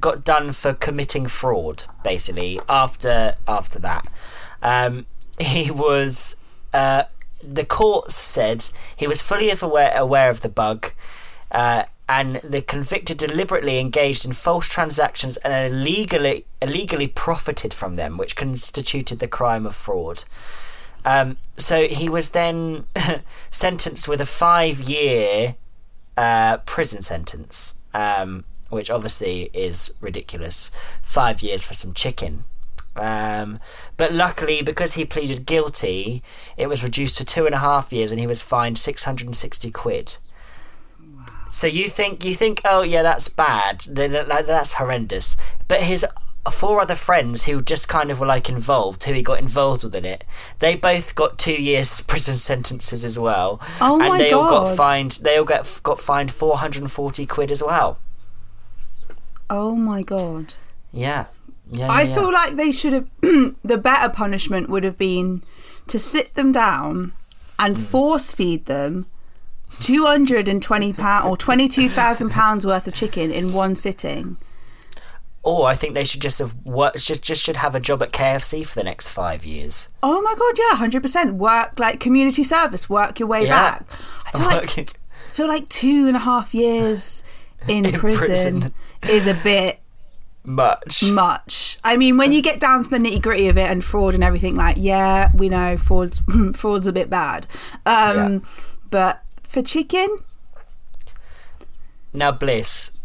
got 0.00 0.24
done 0.24 0.52
for 0.52 0.74
committing 0.74 1.26
fraud. 1.26 1.84
Basically, 2.04 2.60
after 2.68 3.34
after 3.46 3.78
that, 3.80 4.06
um, 4.62 5.06
he 5.40 5.70
was. 5.70 6.36
Uh, 6.72 7.04
the 7.40 7.64
courts 7.64 8.16
said 8.16 8.68
he 8.96 9.06
was 9.06 9.22
fully 9.22 9.50
aware 9.50 9.96
aware 9.96 10.28
of 10.28 10.40
the 10.42 10.48
bug. 10.48 10.92
Uh, 11.50 11.84
and 12.08 12.36
the 12.36 12.62
convicted 12.62 13.18
deliberately 13.18 13.78
engaged 13.78 14.24
in 14.24 14.32
false 14.32 14.68
transactions 14.68 15.36
and 15.38 15.72
illegally 15.72 16.46
illegally 16.62 17.06
profited 17.06 17.74
from 17.74 17.94
them, 17.94 18.16
which 18.16 18.34
constituted 18.36 19.18
the 19.18 19.28
crime 19.28 19.66
of 19.66 19.76
fraud. 19.76 20.24
Um, 21.04 21.36
so 21.56 21.86
he 21.86 22.08
was 22.08 22.30
then 22.30 22.84
sentenced 23.50 24.08
with 24.08 24.20
a 24.20 24.26
five-year 24.26 25.56
uh, 26.16 26.58
prison 26.58 27.02
sentence, 27.02 27.80
um, 27.94 28.44
which 28.70 28.90
obviously 28.90 29.50
is 29.52 29.94
ridiculous. 30.00 30.70
Five 31.02 31.42
years 31.42 31.64
for 31.64 31.74
some 31.74 31.94
chicken. 31.94 32.44
Um, 32.96 33.60
but 33.96 34.12
luckily, 34.12 34.60
because 34.62 34.94
he 34.94 35.04
pleaded 35.04 35.46
guilty, 35.46 36.22
it 36.56 36.68
was 36.68 36.82
reduced 36.82 37.16
to 37.18 37.24
two 37.24 37.46
and 37.46 37.54
a 37.54 37.58
half 37.58 37.92
years, 37.92 38.10
and 38.10 38.20
he 38.20 38.26
was 38.26 38.42
fined 38.42 38.78
six 38.78 39.04
hundred 39.04 39.26
and 39.28 39.36
sixty 39.36 39.70
quid. 39.70 40.16
So 41.50 41.66
you 41.66 41.88
think 41.88 42.24
you 42.24 42.34
think, 42.34 42.60
oh 42.64 42.82
yeah, 42.82 43.02
that's 43.02 43.28
bad. 43.28 43.80
That- 43.88 44.28
That's 44.46 44.74
horrendous. 44.74 45.36
But 45.66 45.82
his 45.82 46.04
four 46.50 46.80
other 46.80 46.94
friends 46.94 47.44
who 47.44 47.60
just 47.60 47.88
kind 47.88 48.10
of 48.10 48.18
were 48.20 48.26
like 48.26 48.48
involved, 48.48 49.04
who 49.04 49.12
he 49.12 49.22
got 49.22 49.38
involved 49.38 49.84
with 49.84 49.94
in 49.94 50.06
it, 50.06 50.24
they 50.60 50.74
both 50.76 51.14
got 51.14 51.38
two 51.38 51.52
years 51.62 52.00
prison 52.08 52.34
sentences 52.34 53.04
as 53.04 53.18
well. 53.18 53.60
Oh 53.80 53.98
and 54.00 54.08
my 54.08 54.18
they 54.18 54.32
all 54.32 54.48
got 54.48 54.74
fined. 54.76 55.18
They 55.22 55.36
all 55.36 55.44
got 55.44 55.80
got 55.82 55.98
fined 56.00 56.32
four 56.32 56.58
hundred 56.58 56.82
and 56.82 56.92
forty 56.92 57.26
quid 57.26 57.50
as 57.50 57.62
well. 57.62 57.98
Oh 59.50 59.74
my 59.76 60.02
god. 60.02 60.54
Yeah. 60.92 61.26
Yeah, 61.70 61.88
I 61.90 62.02
yeah, 62.02 62.14
feel 62.14 62.32
like 62.32 62.52
they 62.52 62.72
should 62.72 62.92
have. 62.94 63.08
the 63.20 63.76
better 63.82 64.10
punishment 64.10 64.70
would 64.70 64.84
have 64.84 64.96
been 64.96 65.42
to 65.88 65.98
sit 65.98 66.34
them 66.34 66.50
down 66.52 67.12
and 67.58 67.76
Hmm. 67.76 67.82
force 67.82 68.32
feed 68.32 68.64
them 68.66 69.06
two 69.80 70.04
hundred 70.06 70.48
and 70.48 70.62
twenty 70.62 70.92
pound 70.92 71.28
or 71.28 71.36
twenty 71.36 71.68
two 71.68 71.88
thousand 71.88 72.30
pounds 72.30 72.64
worth 72.66 72.86
of 72.86 72.94
chicken 72.94 73.30
in 73.30 73.52
one 73.52 73.74
sitting. 73.76 74.36
Or 75.44 75.68
I 75.68 75.74
think 75.74 75.94
they 75.94 76.04
should 76.04 76.20
just 76.20 76.40
have 76.40 76.54
work, 76.64 76.96
just 76.96 77.22
just 77.22 77.42
should 77.42 77.56
have 77.58 77.74
a 77.74 77.80
job 77.80 78.02
at 78.02 78.12
KFC 78.12 78.66
for 78.66 78.74
the 78.74 78.84
next 78.84 79.08
five 79.08 79.44
years. 79.44 79.88
Oh 80.02 80.20
my 80.20 80.34
god, 80.38 80.58
yeah, 80.58 80.76
hundred 80.76 81.00
percent. 81.02 81.36
Work 81.36 81.78
like 81.78 82.00
community 82.00 82.42
service. 82.42 82.90
Work 82.90 83.18
your 83.18 83.28
way 83.28 83.44
Yeah. 83.46 83.78
back. 83.78 83.86
I 84.26 84.30
feel 84.32 84.40
like, 84.46 84.70
feel 85.28 85.48
like 85.48 85.68
two 85.68 86.06
and 86.06 86.16
a 86.16 86.20
half 86.20 86.54
years 86.54 87.22
in, 87.68 87.86
In 87.86 87.92
prison, 87.92 88.60
prison. 88.60 88.74
is 89.08 89.26
a 89.26 89.34
bit 89.42 89.78
much. 90.44 91.04
much. 91.10 91.78
I 91.84 91.96
mean, 91.96 92.16
when 92.18 92.32
you 92.32 92.42
get 92.42 92.60
down 92.60 92.82
to 92.82 92.90
the 92.90 92.98
nitty 92.98 93.22
gritty 93.22 93.48
of 93.48 93.56
it 93.56 93.70
and 93.70 93.82
fraud 93.82 94.14
and 94.14 94.24
everything, 94.24 94.56
like, 94.56 94.76
yeah, 94.78 95.30
we 95.34 95.48
know 95.48 95.76
fraud's 95.76 96.20
fraud's 96.54 96.86
a 96.88 96.92
bit 96.92 97.08
bad. 97.08 97.46
Um, 97.86 98.16
Yeah. 98.16 98.38
But 98.90 99.22
for 99.48 99.62
chicken, 99.62 100.08
Now, 102.12 102.30
Bliss, 102.32 102.98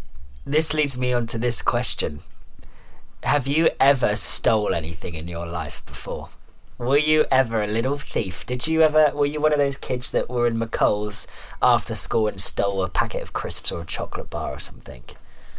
this 0.46 0.74
leads 0.74 0.98
me 0.98 1.12
on 1.12 1.26
to 1.28 1.38
this 1.38 1.62
question. 1.62 2.20
Have 3.22 3.46
you 3.46 3.70
ever 3.80 4.14
stole 4.14 4.74
anything 4.74 5.14
in 5.14 5.26
your 5.26 5.46
life 5.46 5.84
before? 5.86 6.28
Were 6.76 6.98
you 6.98 7.24
ever 7.30 7.62
a 7.62 7.66
little 7.66 7.96
thief? 7.96 8.44
Did 8.44 8.66
you 8.66 8.82
ever, 8.82 9.12
were 9.14 9.26
you 9.26 9.40
one 9.40 9.52
of 9.52 9.58
those 9.58 9.78
kids 9.78 10.10
that 10.10 10.28
were 10.28 10.46
in 10.46 10.58
McColl's 10.58 11.26
after 11.62 11.94
school 11.94 12.26
and 12.26 12.40
stole 12.40 12.82
a 12.82 12.90
packet 12.90 13.22
of 13.22 13.32
crisps 13.32 13.72
or 13.72 13.80
a 13.80 13.86
chocolate 13.86 14.28
bar 14.28 14.52
or 14.52 14.58
something? 14.58 15.04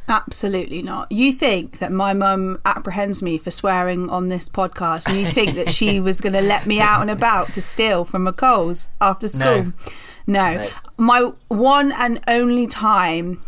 absolutely 0.08 0.82
not. 0.82 1.12
You 1.12 1.32
think 1.32 1.80
that 1.80 1.92
my 1.92 2.14
mum 2.14 2.60
apprehends 2.64 3.24
me 3.24 3.38
for 3.38 3.52
swearing 3.52 4.10
on 4.10 4.30
this 4.30 4.50
podcast, 4.50 5.08
and 5.08 5.18
you 5.18 5.26
think 5.26 5.56
that 5.56 5.70
she 5.70 6.00
was 6.10 6.22
going 6.22 6.34
to 6.34 6.42
let 6.42 6.66
me 6.66 6.80
out 6.80 7.02
and 7.02 7.10
about 7.10 7.48
to 7.50 7.62
steal 7.62 8.06
from 8.06 8.26
McColl's 8.26 8.90
after 9.02 9.28
school? 9.28 9.64
No. 9.64 9.74
No. 10.28 10.68
My 10.98 11.32
one 11.48 11.92
and 11.98 12.20
only 12.28 12.68
time 12.68 13.42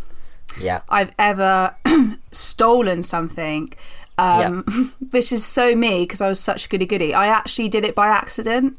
Yeah. 0.60 0.80
I've 0.88 1.12
ever 1.18 1.74
stolen 2.32 3.02
something. 3.02 3.70
Um, 4.16 4.64
Which 5.10 5.32
is 5.32 5.44
so 5.44 5.74
me 5.76 6.04
because 6.04 6.20
I 6.20 6.28
was 6.28 6.40
such 6.40 6.66
a 6.66 6.68
goody 6.68 6.86
goody. 6.86 7.14
I 7.14 7.26
actually 7.28 7.68
did 7.68 7.84
it 7.84 7.94
by 7.94 8.08
accident. 8.08 8.76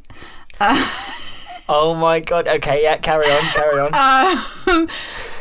Oh 1.72 1.96
my 2.00 2.20
god. 2.20 2.48
Okay, 2.48 2.82
yeah, 2.84 2.98
carry 2.98 3.26
on, 3.26 3.44
carry 3.54 3.80
on. 3.80 3.92
Um, 4.68 4.88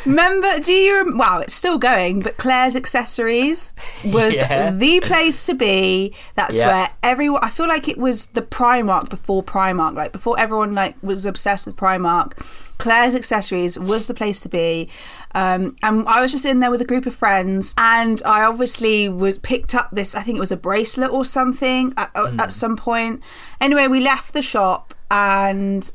remember, 0.09 0.59
do 0.61 0.73
you? 0.73 1.13
Wow, 1.17 1.41
it's 1.41 1.55
still 1.55 1.79
going, 1.79 2.21
but 2.21 2.37
Claire's 2.37 2.75
Accessories 2.75 3.73
was 4.07 4.35
Yeah. 4.37 4.71
the 4.73 5.01
place 5.01 5.47
to 5.47 5.55
be. 5.55 6.15
That's 6.35 6.57
Yeah. 6.57 6.67
where 6.69 6.89
everyone. 7.03 7.41
I 7.45 7.51
feel 7.51 7.69
like 7.69 7.89
it 7.89 7.99
was 7.99 8.27
the 8.27 8.43
Primark 8.43 9.09
before 9.11 9.43
Primark, 9.43 9.95
like 9.95 10.13
before 10.13 10.39
everyone 10.39 10.75
like 10.75 10.97
was 11.03 11.25
obsessed 11.27 11.67
with 11.67 11.77
Primark. 11.77 12.33
Claire's 12.79 13.15
Accessories 13.15 13.77
was 13.79 14.07
the 14.07 14.15
place 14.15 14.41
to 14.41 14.49
be, 14.49 14.89
um, 15.35 15.75
and 15.83 16.07
I 16.07 16.21
was 16.21 16.31
just 16.31 16.45
in 16.45 16.61
there 16.61 16.71
with 16.71 16.81
a 16.81 16.85
group 16.85 17.07
of 17.07 17.15
friends, 17.15 17.75
and 17.77 18.23
I 18.25 18.45
obviously 18.45 19.09
was 19.09 19.37
picked 19.39 19.75
up 19.75 19.89
this. 19.91 20.15
I 20.15 20.23
think 20.23 20.37
it 20.37 20.41
was 20.41 20.53
a 20.53 20.57
bracelet 20.57 21.11
or 21.11 21.25
something 21.25 21.93
at, 21.97 22.11
at 22.15 22.53
some 22.53 22.77
point. 22.77 23.21
Anyway, 23.61 23.89
we 23.89 23.99
left 24.01 24.33
the 24.33 24.43
shop 24.43 24.95
and 25.11 25.91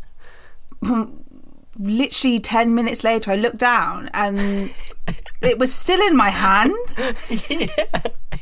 literally 1.78 2.40
10 2.40 2.74
minutes 2.76 3.04
later 3.04 3.32
i 3.32 3.36
looked 3.36 3.58
down 3.58 4.10
and 4.14 4.38
it 5.44 5.60
was 5.60 5.74
still 5.74 6.00
in 6.08 6.16
my 6.16 6.30
hand. 6.30 6.72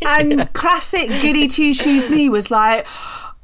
And 0.08 0.52
classic 0.54 1.10
goody 1.22 1.48
two 1.48 1.74
shoes 1.74 2.10
me 2.10 2.30
was 2.30 2.50
like 2.50 2.88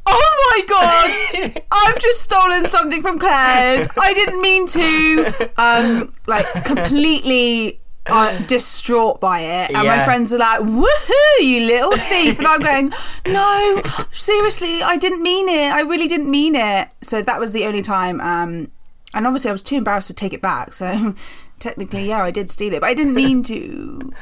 oh 0.09 0.53
my 0.55 0.61
god 0.67 1.61
i've 1.71 1.99
just 1.99 2.21
stolen 2.21 2.65
something 2.65 3.01
from 3.01 3.19
claire's. 3.19 3.87
I 3.99 4.13
didn't 4.13 4.41
mean 4.41 4.65
to. 4.67 5.51
Um 5.57 6.13
like 6.25 6.45
completely 6.63 7.79
uh, 8.09 8.39
distraught 8.47 9.19
by 9.19 9.41
it. 9.41 9.75
And 9.75 9.85
my 9.85 10.05
friends 10.05 10.31
were 10.31 10.37
like 10.37 10.61
woohoo 10.61 11.41
you 11.41 11.65
little 11.65 11.91
thief. 11.91 12.39
And 12.39 12.47
i'm 12.47 12.59
going 12.61 12.91
no 13.27 13.81
seriously 14.11 14.81
i 14.81 14.97
didn't 14.97 15.21
mean 15.21 15.49
it. 15.49 15.71
I 15.73 15.81
really 15.81 16.07
didn't 16.07 16.31
mean 16.31 16.55
it. 16.55 16.87
So 17.03 17.21
that 17.21 17.39
was 17.39 17.51
the 17.51 17.65
only 17.65 17.81
time 17.81 18.21
um 18.21 18.71
and 19.17 19.25
obviously 19.25 19.49
I 19.49 19.51
was 19.51 19.63
too 19.63 19.75
embarrassed 19.75 20.07
to 20.07 20.13
take 20.13 20.31
it 20.31 20.41
back. 20.41 20.73
So 20.73 21.15
technically, 21.59 22.07
yeah, 22.07 22.23
I 22.23 22.31
did 22.31 22.51
steal 22.51 22.73
it, 22.73 22.81
but 22.81 22.87
I 22.87 22.93
didn't 22.93 23.15
mean 23.15 23.43
to. 23.43 24.13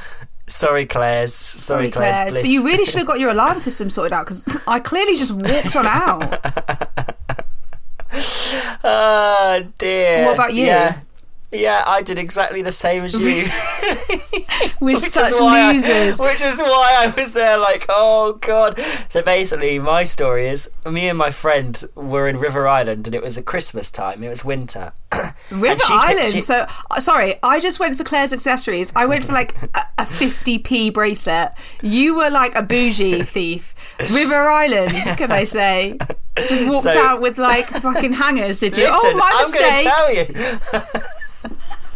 Sorry, 0.47 0.85
Claire's. 0.85 1.33
Sorry, 1.33 1.91
Claire's. 1.91 2.17
Claire's. 2.17 2.35
But 2.35 2.47
you 2.47 2.63
really 2.63 2.85
should 2.85 2.99
have 2.99 3.07
got 3.07 3.19
your 3.19 3.31
alarm 3.31 3.59
system 3.59 3.89
sorted 3.89 4.13
out 4.13 4.25
because 4.25 4.59
I 4.67 4.79
clearly 4.79 5.17
just 5.17 5.31
walked 5.31 5.75
on 5.75 5.85
out. 5.85 6.39
Oh 8.83 9.67
dear. 9.77 10.25
What 10.25 10.35
about 10.35 10.53
you? 10.53 10.65
Yeah. 10.65 10.97
Yeah, 11.59 11.83
I 11.85 12.01
did 12.01 12.19
exactly 12.19 12.61
the 12.61 12.71
same 12.71 13.03
as 13.03 13.13
you. 13.23 13.45
We're 14.81 14.93
which 14.93 14.97
such 14.99 15.27
is 15.31 15.39
why 15.39 15.71
losers. 15.71 16.19
I, 16.19 16.25
which 16.27 16.41
is 16.41 16.59
why 16.59 16.95
I 16.99 17.13
was 17.19 17.33
there 17.33 17.57
like, 17.57 17.85
oh 17.89 18.33
god. 18.41 18.77
So 19.09 19.21
basically, 19.21 19.79
my 19.79 20.03
story 20.03 20.47
is 20.47 20.75
me 20.85 21.07
and 21.09 21.17
my 21.17 21.31
friend 21.31 21.81
were 21.95 22.27
in 22.27 22.37
River 22.39 22.67
Island, 22.67 23.07
and 23.07 23.15
it 23.15 23.21
was 23.23 23.37
at 23.37 23.45
Christmas 23.45 23.89
time. 23.91 24.23
It 24.23 24.29
was 24.29 24.43
winter, 24.45 24.91
River 25.51 25.79
she- 25.79 25.93
Island. 25.93 26.33
she- 26.33 26.41
so 26.41 26.65
uh, 26.91 26.99
sorry, 26.99 27.35
I 27.41 27.59
just 27.59 27.79
went 27.79 27.97
for 27.97 28.03
Claire's 28.03 28.33
accessories. 28.33 28.91
I 28.95 29.05
went 29.05 29.23
for 29.25 29.31
like 29.33 29.55
a, 29.61 29.79
a 29.99 30.03
50p 30.03 30.93
bracelet. 30.93 31.49
You 31.81 32.15
were 32.17 32.29
like 32.29 32.55
a 32.55 32.61
bougie 32.63 33.21
thief. 33.35 33.73
River 34.13 34.35
Island, 34.35 34.91
can 35.17 35.31
I 35.31 35.45
say? 35.45 35.97
Just 36.37 36.67
walked 36.69 36.91
So- 36.93 36.99
out 36.99 37.21
with 37.21 37.37
like 37.37 37.65
fucking 37.65 38.13
hangers, 38.13 38.59
did 38.59 38.77
you? 38.77 38.83
Listen, 38.83 39.11
oh, 39.13 39.17
my 39.17 39.31
I'm 39.33 39.51
mistake. 39.51 39.85
going 39.85 40.25
to 40.25 40.59
tell 40.59 40.99
you. 41.01 41.05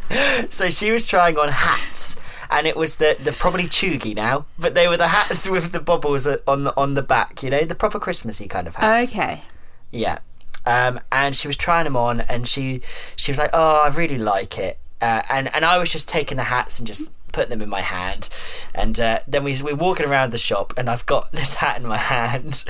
so 0.49 0.69
she 0.69 0.91
was 0.91 1.05
trying 1.05 1.37
on 1.37 1.49
hats, 1.49 2.19
and 2.49 2.65
it 2.65 2.75
was 2.75 2.97
the 2.97 3.15
the 3.21 3.31
probably 3.31 3.63
chuggy 3.63 4.15
now, 4.15 4.45
but 4.57 4.73
they 4.73 4.87
were 4.87 4.97
the 4.97 5.09
hats 5.09 5.49
with 5.51 5.71
the 5.71 5.79
bubbles 5.79 6.27
on 6.47 6.63
the 6.63 6.75
on 6.75 6.95
the 6.95 7.03
back. 7.03 7.43
You 7.43 7.49
know, 7.51 7.61
the 7.61 7.75
proper 7.75 7.99
Christmassy 7.99 8.47
kind 8.47 8.67
of 8.67 8.75
hats. 8.75 9.11
Okay. 9.11 9.43
Yeah. 9.91 10.19
Um, 10.65 10.99
and 11.11 11.33
she 11.35 11.47
was 11.47 11.55
trying 11.55 11.85
them 11.85 11.95
on, 11.95 12.21
and 12.21 12.47
she 12.47 12.81
she 13.15 13.31
was 13.31 13.37
like, 13.37 13.51
"Oh, 13.53 13.83
I 13.85 13.95
really 13.95 14.17
like 14.17 14.57
it." 14.57 14.79
Uh, 15.01 15.21
and 15.29 15.53
and 15.55 15.63
I 15.63 15.77
was 15.77 15.91
just 15.91 16.09
taking 16.09 16.37
the 16.37 16.43
hats 16.43 16.79
and 16.79 16.87
just 16.87 17.11
putting 17.31 17.51
them 17.51 17.61
in 17.61 17.69
my 17.69 17.81
hand, 17.81 18.29
and 18.75 18.99
uh, 18.99 19.19
then 19.27 19.43
we 19.43 19.55
we're 19.61 19.75
walking 19.75 20.05
around 20.05 20.31
the 20.31 20.37
shop, 20.37 20.73
and 20.75 20.89
I've 20.89 21.05
got 21.05 21.31
this 21.31 21.55
hat 21.55 21.77
in 21.77 21.87
my 21.87 21.97
hand, 21.97 22.63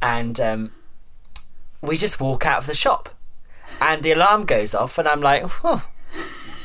and 0.00 0.38
um, 0.40 0.72
we 1.80 1.96
just 1.96 2.20
walk 2.20 2.44
out 2.44 2.58
of 2.58 2.66
the 2.66 2.74
shop, 2.74 3.08
and 3.80 4.02
the 4.02 4.12
alarm 4.12 4.44
goes 4.44 4.74
off, 4.74 4.98
and 4.98 5.08
I'm 5.08 5.20
like, 5.20 5.44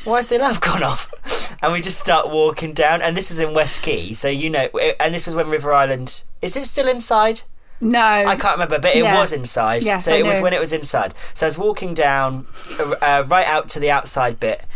"Oh, 0.08 0.12
why's 0.12 0.28
the 0.28 0.38
alarm 0.38 0.56
gone 0.60 0.82
off?" 0.82 1.10
And 1.62 1.72
we 1.72 1.80
just 1.80 1.98
start 2.00 2.30
walking 2.30 2.72
down, 2.72 3.02
and 3.02 3.16
this 3.16 3.30
is 3.30 3.40
in 3.40 3.52
West 3.54 3.82
Quay, 3.82 4.12
so 4.12 4.28
you 4.28 4.48
know, 4.50 4.68
and 5.00 5.14
this 5.14 5.26
was 5.26 5.34
when 5.34 5.48
River 5.50 5.72
Island. 5.72 6.22
Is 6.42 6.56
it 6.56 6.66
still 6.66 6.88
inside? 6.88 7.42
No. 7.80 8.00
I 8.00 8.34
can't 8.36 8.54
remember, 8.54 8.78
but 8.80 8.94
it 8.96 9.04
Yeah. 9.04 9.18
was 9.20 9.32
inside. 9.32 9.82
Yes, 9.84 10.04
so 10.06 10.12
I 10.14 10.18
it 10.18 10.24
was 10.26 10.40
when 10.40 10.52
it 10.52 10.58
was 10.60 10.72
inside. 10.72 11.14
So 11.34 11.46
I 11.46 11.48
was 11.48 11.58
walking 11.58 11.94
down, 11.94 12.46
uh, 12.80 12.94
uh, 13.00 13.24
right 13.28 13.46
out 13.46 13.68
to 13.70 13.80
the 13.80 13.90
outside 13.90 14.40
bit, 14.40 14.66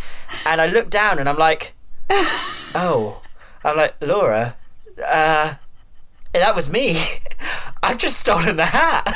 and 0.46 0.60
I 0.60 0.66
looked 0.66 0.90
down 0.90 1.18
and 1.18 1.28
I'm 1.28 1.38
like, 1.38 1.72
oh, 2.10 3.22
I'm 3.64 3.76
like 3.76 3.94
Laura, 4.00 4.54
uh, 5.04 5.54
that 6.32 6.54
was 6.54 6.70
me. 6.70 6.96
I've 7.82 7.98
just 7.98 8.18
stolen 8.20 8.56
the 8.56 8.66
hat. 8.66 9.08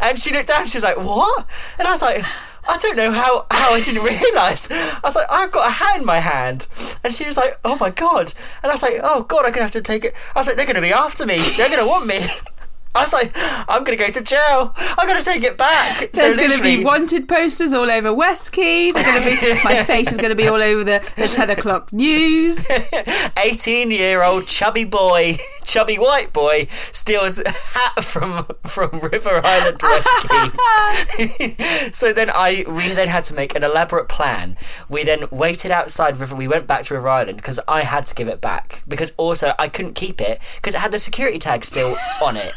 And 0.00 0.18
she 0.18 0.32
looked 0.32 0.48
down. 0.48 0.62
and 0.62 0.70
She 0.70 0.78
was 0.78 0.84
like, 0.84 0.96
what? 0.96 1.74
And 1.78 1.86
I 1.86 1.90
was 1.92 2.00
like. 2.02 2.24
I 2.70 2.76
don't 2.78 2.96
know 2.96 3.10
how, 3.10 3.46
how 3.50 3.74
I 3.74 3.80
didn't 3.80 4.04
realise. 4.04 4.70
I 4.70 5.00
was 5.02 5.16
like, 5.16 5.26
I've 5.28 5.50
got 5.50 5.68
a 5.68 5.72
hat 5.72 5.98
in 5.98 6.06
my 6.06 6.20
hand. 6.20 6.68
And 7.02 7.12
she 7.12 7.26
was 7.26 7.36
like, 7.36 7.58
oh 7.64 7.76
my 7.80 7.90
God. 7.90 8.32
And 8.62 8.70
I 8.70 8.74
was 8.74 8.82
like, 8.82 8.94
oh 9.02 9.24
God, 9.24 9.38
I'm 9.38 9.50
going 9.50 9.54
to 9.54 9.62
have 9.64 9.72
to 9.72 9.82
take 9.82 10.04
it. 10.04 10.14
I 10.36 10.38
was 10.38 10.46
like, 10.46 10.56
they're 10.56 10.66
going 10.66 10.76
to 10.76 10.82
be 10.82 10.92
after 10.92 11.26
me. 11.26 11.38
They're 11.56 11.68
going 11.68 11.80
to 11.80 11.86
want 11.86 12.06
me. 12.06 12.18
I 12.92 13.02
was 13.02 13.12
like, 13.12 13.30
I'm 13.68 13.84
going 13.84 13.96
to 13.96 14.04
go 14.04 14.10
to 14.10 14.22
jail. 14.22 14.74
I'm 14.76 15.06
going 15.06 15.18
to 15.18 15.24
take 15.24 15.44
it 15.44 15.56
back. 15.56 16.10
There's 16.12 16.34
so 16.34 16.40
going 16.40 16.56
to 16.56 16.62
be 16.62 16.84
wanted 16.84 17.28
posters 17.28 17.72
all 17.72 17.88
over 17.88 18.12
West 18.12 18.52
Quay. 18.52 18.90
They're 18.90 19.04
going 19.04 19.22
to 19.22 19.30
be 19.30 19.60
my 19.64 19.84
face 19.84 20.10
is 20.10 20.18
going 20.18 20.30
to 20.30 20.36
be 20.36 20.48
all 20.48 20.60
over 20.60 20.82
the, 20.82 21.12
the 21.16 21.28
ten 21.28 21.50
o'clock 21.50 21.92
news. 21.92 22.66
18 23.36 23.90
year 23.90 24.22
old 24.22 24.46
chubby 24.46 24.84
boy, 24.84 25.36
chubby 25.64 25.96
white 25.96 26.32
boy, 26.32 26.66
steals 26.68 27.38
a 27.38 27.50
hat 27.50 28.04
from 28.04 28.44
from 28.64 28.98
River 29.00 29.40
Island 29.44 29.78
West 29.82 30.28
Quay. 30.28 31.90
so 31.92 32.12
then 32.12 32.30
I 32.30 32.64
we 32.66 32.88
then 32.94 33.08
had 33.08 33.24
to 33.24 33.34
make 33.34 33.54
an 33.54 33.62
elaborate 33.62 34.08
plan. 34.08 34.56
We 34.88 35.04
then 35.04 35.26
waited 35.30 35.70
outside 35.70 36.16
River. 36.16 36.34
We 36.34 36.48
went 36.48 36.66
back 36.66 36.82
to 36.84 36.94
River 36.94 37.08
Island 37.08 37.36
because 37.36 37.60
I 37.68 37.82
had 37.82 38.06
to 38.06 38.14
give 38.14 38.26
it 38.28 38.40
back 38.40 38.82
because 38.88 39.14
also 39.16 39.54
I 39.58 39.68
couldn't 39.68 39.94
keep 39.94 40.20
it 40.20 40.40
because 40.56 40.74
it 40.74 40.78
had 40.78 40.92
the 40.92 40.98
security 40.98 41.38
tag 41.38 41.64
still 41.64 41.94
on 42.22 42.36
it. 42.36 42.52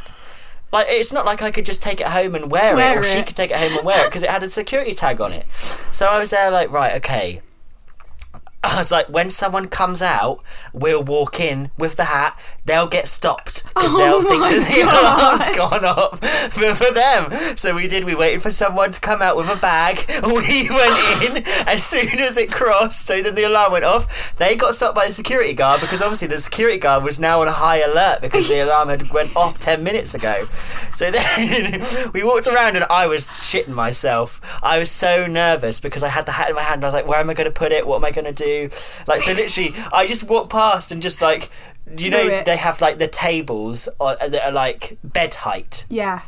Like 0.73 0.87
it's 0.89 1.13
not 1.13 1.23
like 1.25 1.43
I 1.43 1.51
could 1.51 1.67
just 1.67 1.83
take 1.83 2.01
it 2.01 2.07
home 2.07 2.33
and 2.33 2.49
wear, 2.51 2.75
Wear 2.75 2.97
it, 2.97 2.99
or 2.99 3.03
she 3.03 3.21
could 3.21 3.35
take 3.35 3.51
it 3.51 3.57
home 3.57 3.77
and 3.77 3.85
wear 3.85 4.03
it 4.03 4.09
because 4.09 4.23
it 4.23 4.29
had 4.31 4.41
a 4.41 4.49
security 4.49 4.95
tag 4.95 5.21
on 5.21 5.31
it. 5.31 5.45
So 5.91 6.07
I 6.07 6.17
was 6.17 6.31
there 6.31 6.49
like, 6.49 6.71
right, 6.71 6.95
okay. 6.95 7.41
I 8.63 8.77
was 8.77 8.91
like, 8.91 9.07
when 9.07 9.29
someone 9.29 9.67
comes 9.67 10.01
out, 10.01 10.43
we'll 10.73 11.03
walk 11.03 11.39
in 11.39 11.69
with 11.77 11.95
the 11.95 12.05
hat. 12.05 12.39
They'll 12.65 12.87
get 12.87 13.09
stopped 13.09 13.63
because 13.65 13.91
Oh 13.93 13.97
they'll 13.97 14.21
think 14.21 14.41
that 14.41 14.71
the 14.71 14.81
alarm's 14.87 15.57
gone 15.57 15.83
off 15.85 16.19
for, 16.53 16.73
for 16.73 16.93
them. 16.93 17.29
So 17.57 17.75
we 17.75 17.87
did. 17.87 18.05
We 18.05 18.15
waited 18.15 18.41
for 18.41 18.51
someone 18.51 18.91
to 18.91 19.01
come 19.01 19.21
out 19.21 19.35
with 19.35 19.49
a 19.49 19.59
bag. 19.59 19.99
We 20.23 20.69
went 20.69 21.21
in 21.21 21.43
as 21.67 21.83
soon 21.83 22.19
as 22.19 22.37
it 22.37 22.51
crossed. 22.51 23.05
So 23.05 23.21
then 23.21 23.35
the 23.35 23.43
alarm 23.43 23.73
went 23.73 23.85
off. 23.85 24.35
They 24.37 24.55
got 24.55 24.73
stopped 24.73 24.95
by 24.95 25.07
the 25.07 25.13
security 25.13 25.53
guard 25.53 25.81
because 25.81 26.01
obviously 26.01 26.27
the 26.27 26.39
security 26.39 26.79
guard 26.79 27.03
was 27.03 27.19
now 27.19 27.41
on 27.41 27.47
a 27.47 27.51
high 27.51 27.81
alert 27.81 28.21
because 28.21 28.47
the 28.47 28.63
alarm 28.63 28.89
had 28.89 29.09
went 29.11 29.35
off 29.35 29.59
ten 29.59 29.83
minutes 29.83 30.15
ago. 30.15 30.45
So 30.93 31.11
then 31.11 31.81
we 32.13 32.23
walked 32.23 32.47
around 32.47 32.75
and 32.75 32.85
I 32.85 33.07
was 33.07 33.23
shitting 33.23 33.73
myself. 33.73 34.39
I 34.63 34.79
was 34.79 34.89
so 34.89 35.27
nervous 35.27 35.79
because 35.79 36.03
I 36.03 36.09
had 36.09 36.25
the 36.25 36.31
hat 36.31 36.49
in 36.49 36.55
my 36.55 36.61
hand. 36.61 36.83
I 36.83 36.87
was 36.87 36.93
like, 36.93 37.07
where 37.07 37.19
am 37.19 37.29
I 37.29 37.33
going 37.33 37.49
to 37.49 37.53
put 37.53 37.71
it? 37.71 37.85
What 37.85 37.97
am 37.97 38.05
I 38.05 38.11
going 38.11 38.33
to 38.33 38.43
do? 38.43 38.69
Like, 39.07 39.21
so 39.21 39.33
literally, 39.33 39.71
I 39.91 40.07
just 40.07 40.29
walked 40.29 40.51
past 40.51 40.91
and 40.91 41.01
just 41.01 41.21
like, 41.21 41.49
you 41.97 42.09
know, 42.09 42.27
it. 42.27 42.45
they 42.45 42.57
have 42.57 42.81
like 42.81 42.97
the 42.97 43.07
tables 43.07 43.87
or, 43.99 44.15
uh, 44.21 44.27
that 44.27 44.45
are 44.45 44.51
like 44.51 44.97
bed 45.03 45.33
height. 45.35 45.85
Yeah. 45.89 46.21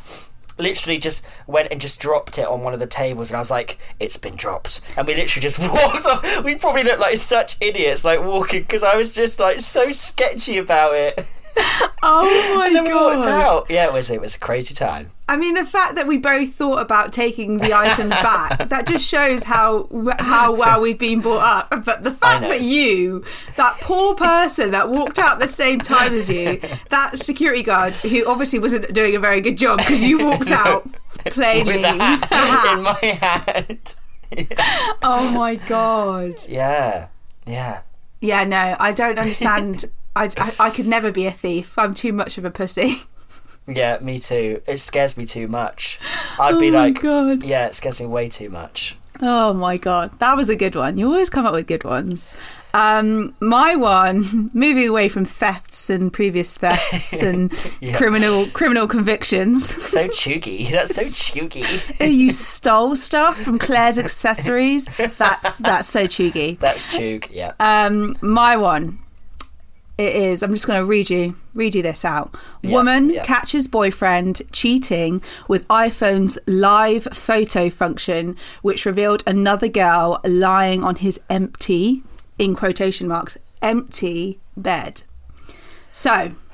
Literally, 0.58 0.96
just 0.96 1.26
went 1.46 1.70
and 1.70 1.80
just 1.82 2.00
dropped 2.00 2.38
it 2.38 2.46
on 2.46 2.62
one 2.62 2.72
of 2.72 2.80
the 2.80 2.86
tables, 2.86 3.30
and 3.30 3.36
I 3.36 3.40
was 3.40 3.50
like, 3.50 3.78
"It's 4.00 4.16
been 4.16 4.36
dropped." 4.36 4.80
And 4.96 5.06
we 5.06 5.14
literally 5.14 5.42
just 5.42 5.58
walked 5.72 6.06
off. 6.06 6.44
We 6.44 6.56
probably 6.56 6.82
looked 6.82 7.00
like 7.00 7.18
such 7.18 7.60
idiots, 7.60 8.06
like 8.06 8.22
walking, 8.22 8.62
because 8.62 8.82
I 8.82 8.96
was 8.96 9.14
just 9.14 9.38
like 9.38 9.60
so 9.60 9.92
sketchy 9.92 10.56
about 10.56 10.94
it. 10.94 11.26
Oh 12.08 12.54
my 12.56 12.66
And 12.68 12.76
then 12.76 12.84
we 12.84 12.94
walked 12.94 13.24
god. 13.24 13.42
out. 13.62 13.66
Yeah, 13.70 13.86
it 13.86 13.92
was 13.92 14.10
it 14.10 14.20
was 14.20 14.36
a 14.36 14.38
crazy 14.38 14.74
time. 14.74 15.10
I 15.28 15.36
mean, 15.36 15.54
the 15.54 15.64
fact 15.64 15.96
that 15.96 16.06
we 16.06 16.18
both 16.18 16.54
thought 16.54 16.80
about 16.80 17.12
taking 17.12 17.56
the 17.56 17.74
items 17.74 18.10
back, 18.22 18.68
that 18.68 18.86
just 18.86 19.04
shows 19.08 19.42
how 19.42 19.88
how 20.20 20.54
well 20.54 20.80
we've 20.80 20.98
been 20.98 21.20
brought 21.20 21.42
up. 21.72 21.84
But 21.84 22.04
the 22.04 22.12
fact 22.12 22.42
that 22.42 22.60
you, 22.60 23.24
that 23.56 23.74
poor 23.80 24.14
person 24.14 24.70
that 24.70 24.88
walked 24.88 25.18
out 25.18 25.40
the 25.40 25.48
same 25.48 25.80
time 25.80 26.12
as 26.12 26.30
you, 26.30 26.58
that 26.90 27.18
security 27.18 27.64
guard, 27.64 27.94
who 27.94 28.24
obviously 28.30 28.60
wasn't 28.60 28.92
doing 28.94 29.16
a 29.16 29.18
very 29.20 29.40
good 29.40 29.56
job 29.58 29.78
because 29.78 30.06
you 30.06 30.24
walked 30.24 30.52
out 30.52 30.86
plainly 31.24 31.64
With 31.72 31.84
a 31.84 31.92
with 31.92 32.00
a 32.00 32.26
hat 32.26 32.26
hat. 32.30 32.76
in 32.76 32.82
my 32.84 33.06
hand. 33.66 33.94
Oh 35.02 35.32
my 35.34 35.56
god. 35.56 36.34
Yeah, 36.48 37.08
yeah. 37.46 37.80
Yeah, 38.20 38.44
no, 38.44 38.76
I 38.78 38.92
don't 38.92 39.18
understand. 39.18 39.86
I, 40.16 40.30
I, 40.38 40.52
I 40.58 40.70
could 40.70 40.86
never 40.86 41.12
be 41.12 41.26
a 41.26 41.30
thief. 41.30 41.78
I'm 41.78 41.94
too 41.94 42.12
much 42.12 42.38
of 42.38 42.44
a 42.44 42.50
pussy. 42.50 43.02
Yeah, 43.68 43.98
me 44.00 44.18
too. 44.20 44.62
It 44.66 44.78
scares 44.78 45.16
me 45.16 45.24
too 45.26 45.48
much. 45.48 45.98
I'd 46.38 46.58
be 46.60 46.68
oh 46.68 46.72
my 46.72 46.78
like, 46.86 47.02
god. 47.02 47.42
yeah, 47.44 47.66
it 47.66 47.74
scares 47.74 47.98
me 48.00 48.06
way 48.06 48.28
too 48.28 48.48
much. 48.48 48.96
Oh 49.20 49.52
my 49.54 49.76
god, 49.76 50.18
that 50.20 50.36
was 50.36 50.48
a 50.48 50.56
good 50.56 50.76
one. 50.76 50.96
You 50.98 51.06
always 51.06 51.30
come 51.30 51.46
up 51.46 51.52
with 51.52 51.66
good 51.66 51.82
ones. 51.84 52.28
Um, 52.74 53.34
my 53.40 53.74
one, 53.74 54.50
moving 54.54 54.86
away 54.88 55.08
from 55.08 55.24
thefts 55.24 55.88
and 55.90 56.12
previous 56.12 56.56
thefts 56.58 57.22
and 57.24 57.50
Yeah. 57.80 57.96
criminal 57.96 58.46
criminal 58.52 58.86
convictions. 58.86 59.66
So 59.82 60.06
chuggy. 60.20 60.68
That's 60.70 60.94
so 60.94 61.02
chuggy. 61.40 62.14
you 62.14 62.30
stole 62.30 62.94
stuff 62.94 63.36
from 63.42 63.58
Claire's 63.58 63.98
accessories. 63.98 64.84
That's 65.18 65.58
that's 65.58 65.88
so 65.88 66.04
chuggy. 66.04 66.58
That's 66.58 66.94
chug. 66.96 67.28
Yeah. 67.32 67.52
Um, 67.58 68.16
my 68.20 68.56
one. 68.56 68.98
It 69.98 70.14
is. 70.14 70.42
I'm 70.42 70.50
just 70.50 70.66
going 70.66 70.78
to 70.78 70.84
read 70.84 71.08
you 71.08 71.36
read 71.54 71.74
you 71.74 71.82
this 71.82 72.04
out. 72.04 72.34
Yeah, 72.62 72.72
Woman 72.72 73.10
yeah. 73.10 73.24
catches 73.24 73.66
boyfriend 73.66 74.42
cheating 74.52 75.22
with 75.48 75.66
iPhone's 75.68 76.38
live 76.46 77.04
photo 77.04 77.70
function, 77.70 78.36
which 78.60 78.84
revealed 78.84 79.22
another 79.26 79.68
girl 79.68 80.20
lying 80.24 80.84
on 80.84 80.96
his 80.96 81.18
empty, 81.30 82.02
in 82.38 82.54
quotation 82.54 83.08
marks, 83.08 83.38
empty 83.62 84.38
bed. 84.54 85.02
So 85.92 86.32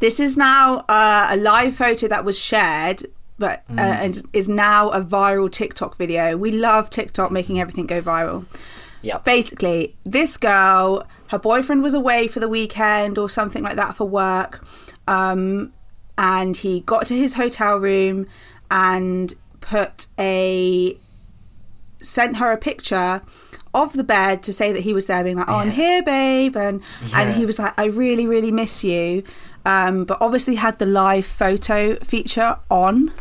this 0.00 0.18
is 0.18 0.38
now 0.38 0.84
uh, 0.88 1.28
a 1.32 1.36
live 1.36 1.76
photo 1.76 2.08
that 2.08 2.24
was 2.24 2.38
shared. 2.38 3.02
But 3.38 3.64
uh, 3.68 3.98
and 4.00 4.22
is 4.32 4.48
now 4.48 4.88
a 4.88 5.02
viral 5.02 5.52
TikTok 5.52 5.98
video. 5.98 6.38
We 6.38 6.52
love 6.52 6.88
TikTok 6.88 7.30
making 7.30 7.60
everything 7.60 7.86
go 7.86 8.00
viral 8.00 8.46
Yep. 9.02 9.24
basically 9.24 9.94
this 10.04 10.38
girl 10.38 11.06
her 11.28 11.38
boyfriend 11.38 11.82
was 11.82 11.94
away 11.94 12.28
for 12.28 12.40
the 12.40 12.48
weekend 12.48 13.18
or 13.18 13.28
something 13.28 13.62
like 13.62 13.76
that 13.76 13.96
for 13.96 14.04
work 14.04 14.64
um, 15.08 15.72
and 16.18 16.58
he 16.58 16.80
got 16.80 17.06
to 17.06 17.14
his 17.14 17.34
hotel 17.34 17.78
room 17.78 18.26
and 18.70 19.34
put 19.60 20.06
a 20.18 20.96
sent 22.00 22.36
her 22.36 22.52
a 22.52 22.56
picture 22.56 23.22
of 23.74 23.92
the 23.92 24.04
bed 24.04 24.42
to 24.42 24.52
say 24.52 24.72
that 24.72 24.82
he 24.82 24.92
was 24.92 25.06
there 25.06 25.22
being 25.22 25.36
like 25.36 25.48
oh 25.48 25.56
i'm 25.56 25.70
here 25.70 26.02
babe 26.02 26.56
and 26.56 26.82
and 27.14 27.34
he 27.34 27.44
was 27.44 27.58
like 27.58 27.78
i 27.78 27.84
really 27.86 28.26
really 28.26 28.50
miss 28.50 28.82
you 28.82 29.22
um, 29.64 30.04
but 30.04 30.16
obviously 30.20 30.54
had 30.54 30.78
the 30.78 30.86
live 30.86 31.26
photo 31.26 31.96
feature 31.96 32.56
on 32.70 33.12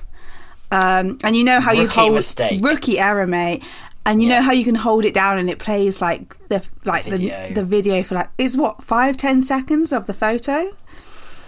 um, 0.72 1.18
and 1.24 1.36
you 1.36 1.44
know 1.44 1.60
how 1.60 1.72
you 1.72 1.84
Rookie 1.84 2.00
hold 2.00 2.14
mistake. 2.14 2.64
rookie 2.64 3.00
error 3.00 3.26
mate 3.26 3.64
and 4.06 4.22
you 4.22 4.30
Yeah. 4.30 4.40
know 4.40 4.46
how 4.46 4.52
you 4.52 4.64
can 4.64 4.76
hold 4.76 5.06
it 5.06 5.14
down 5.14 5.38
and 5.38 5.50
it 5.50 5.60
plays 5.60 6.02
like 6.02 6.36
the 6.50 6.64
like 6.84 7.06
Video. 7.06 7.48
the 7.50 7.56
the 7.56 7.66
video 7.66 8.04
for 8.04 8.16
like 8.16 8.30
is 8.38 8.58
what 8.58 8.84
five 8.84 9.18
ten 9.18 9.42
seconds 9.42 9.92
of 9.92 10.06
the 10.08 10.14
photo 10.14 10.72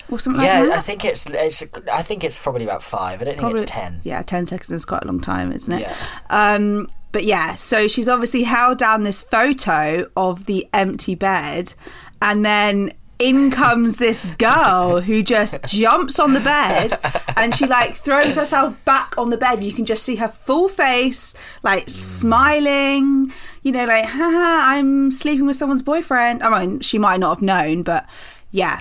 or 0.10 0.18
something 0.20 0.44
Yeah, 0.44 0.62
like 0.62 0.80
I 0.80 0.82
think 0.82 1.04
it's, 1.06 1.26
it's. 1.30 1.64
I 1.92 2.02
think 2.02 2.24
it's 2.24 2.40
probably 2.40 2.64
about 2.64 2.82
five. 2.82 3.22
I 3.22 3.26
don't 3.26 3.38
think 3.38 3.52
it's 3.54 3.70
ten. 3.72 4.00
Yeah, 4.04 4.22
ten 4.22 4.46
seconds 4.46 4.72
is 4.72 4.86
quite 4.86 5.04
a 5.04 5.08
long 5.08 5.20
time, 5.20 5.52
isn't 5.52 5.74
it? 5.74 5.82
Yeah. 5.82 5.96
Um, 6.30 6.88
but 7.12 7.24
yeah, 7.26 7.56
so 7.56 7.88
she's 7.88 8.08
obviously 8.08 8.44
held 8.44 8.78
down 8.78 9.04
this 9.04 9.22
photo 9.22 10.08
of 10.16 10.46
the 10.46 10.66
empty 10.74 11.16
bed, 11.16 11.74
and 12.22 12.46
then 12.46 12.92
in 13.20 13.50
comes 13.50 13.98
this 13.98 14.26
girl 14.36 15.02
who 15.02 15.24
just 15.24 15.64
jumps 15.68 16.20
on 16.20 16.34
the 16.34 16.40
bed 16.40 16.94
and 17.36 17.56
she 17.56 17.66
like 17.66 17.94
throws 17.94 18.36
herself 18.36 18.76
back 18.86 19.18
on 19.18 19.30
the 19.30 19.38
bed. 19.38 19.64
You 19.64 19.74
can 19.74 19.86
just 19.86 20.04
see 20.04 20.18
her 20.18 20.28
full 20.28 20.70
face, 20.70 21.34
like 21.64 21.90
smiling, 21.90 23.32
you 23.64 23.72
know, 23.72 23.86
like, 23.86 24.06
haha, 24.06 24.76
I'm 24.76 25.12
sleeping 25.12 25.48
with 25.48 25.56
someone's 25.56 25.84
boyfriend. 25.84 26.44
I 26.44 26.60
mean, 26.60 26.80
she 26.80 27.00
might 27.00 27.20
not 27.20 27.36
have 27.36 27.42
known, 27.42 27.84
but 27.84 28.08
yeah, 28.52 28.80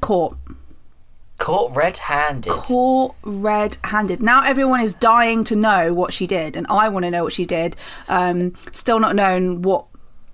caught. 0.00 0.36
Caught 1.38 1.76
red-handed. 1.76 2.50
Caught 2.50 3.14
red 3.22 3.76
handed. 3.84 4.22
Now 4.22 4.42
everyone 4.44 4.80
is 4.80 4.94
dying 4.94 5.44
to 5.44 5.54
know 5.54 5.92
what 5.92 6.12
she 6.12 6.26
did, 6.26 6.56
and 6.56 6.66
I 6.68 6.88
want 6.88 7.04
to 7.04 7.10
know 7.10 7.24
what 7.24 7.32
she 7.34 7.44
did. 7.44 7.76
Um, 8.08 8.54
still 8.72 8.98
not 8.98 9.14
known 9.14 9.62
what, 9.62 9.84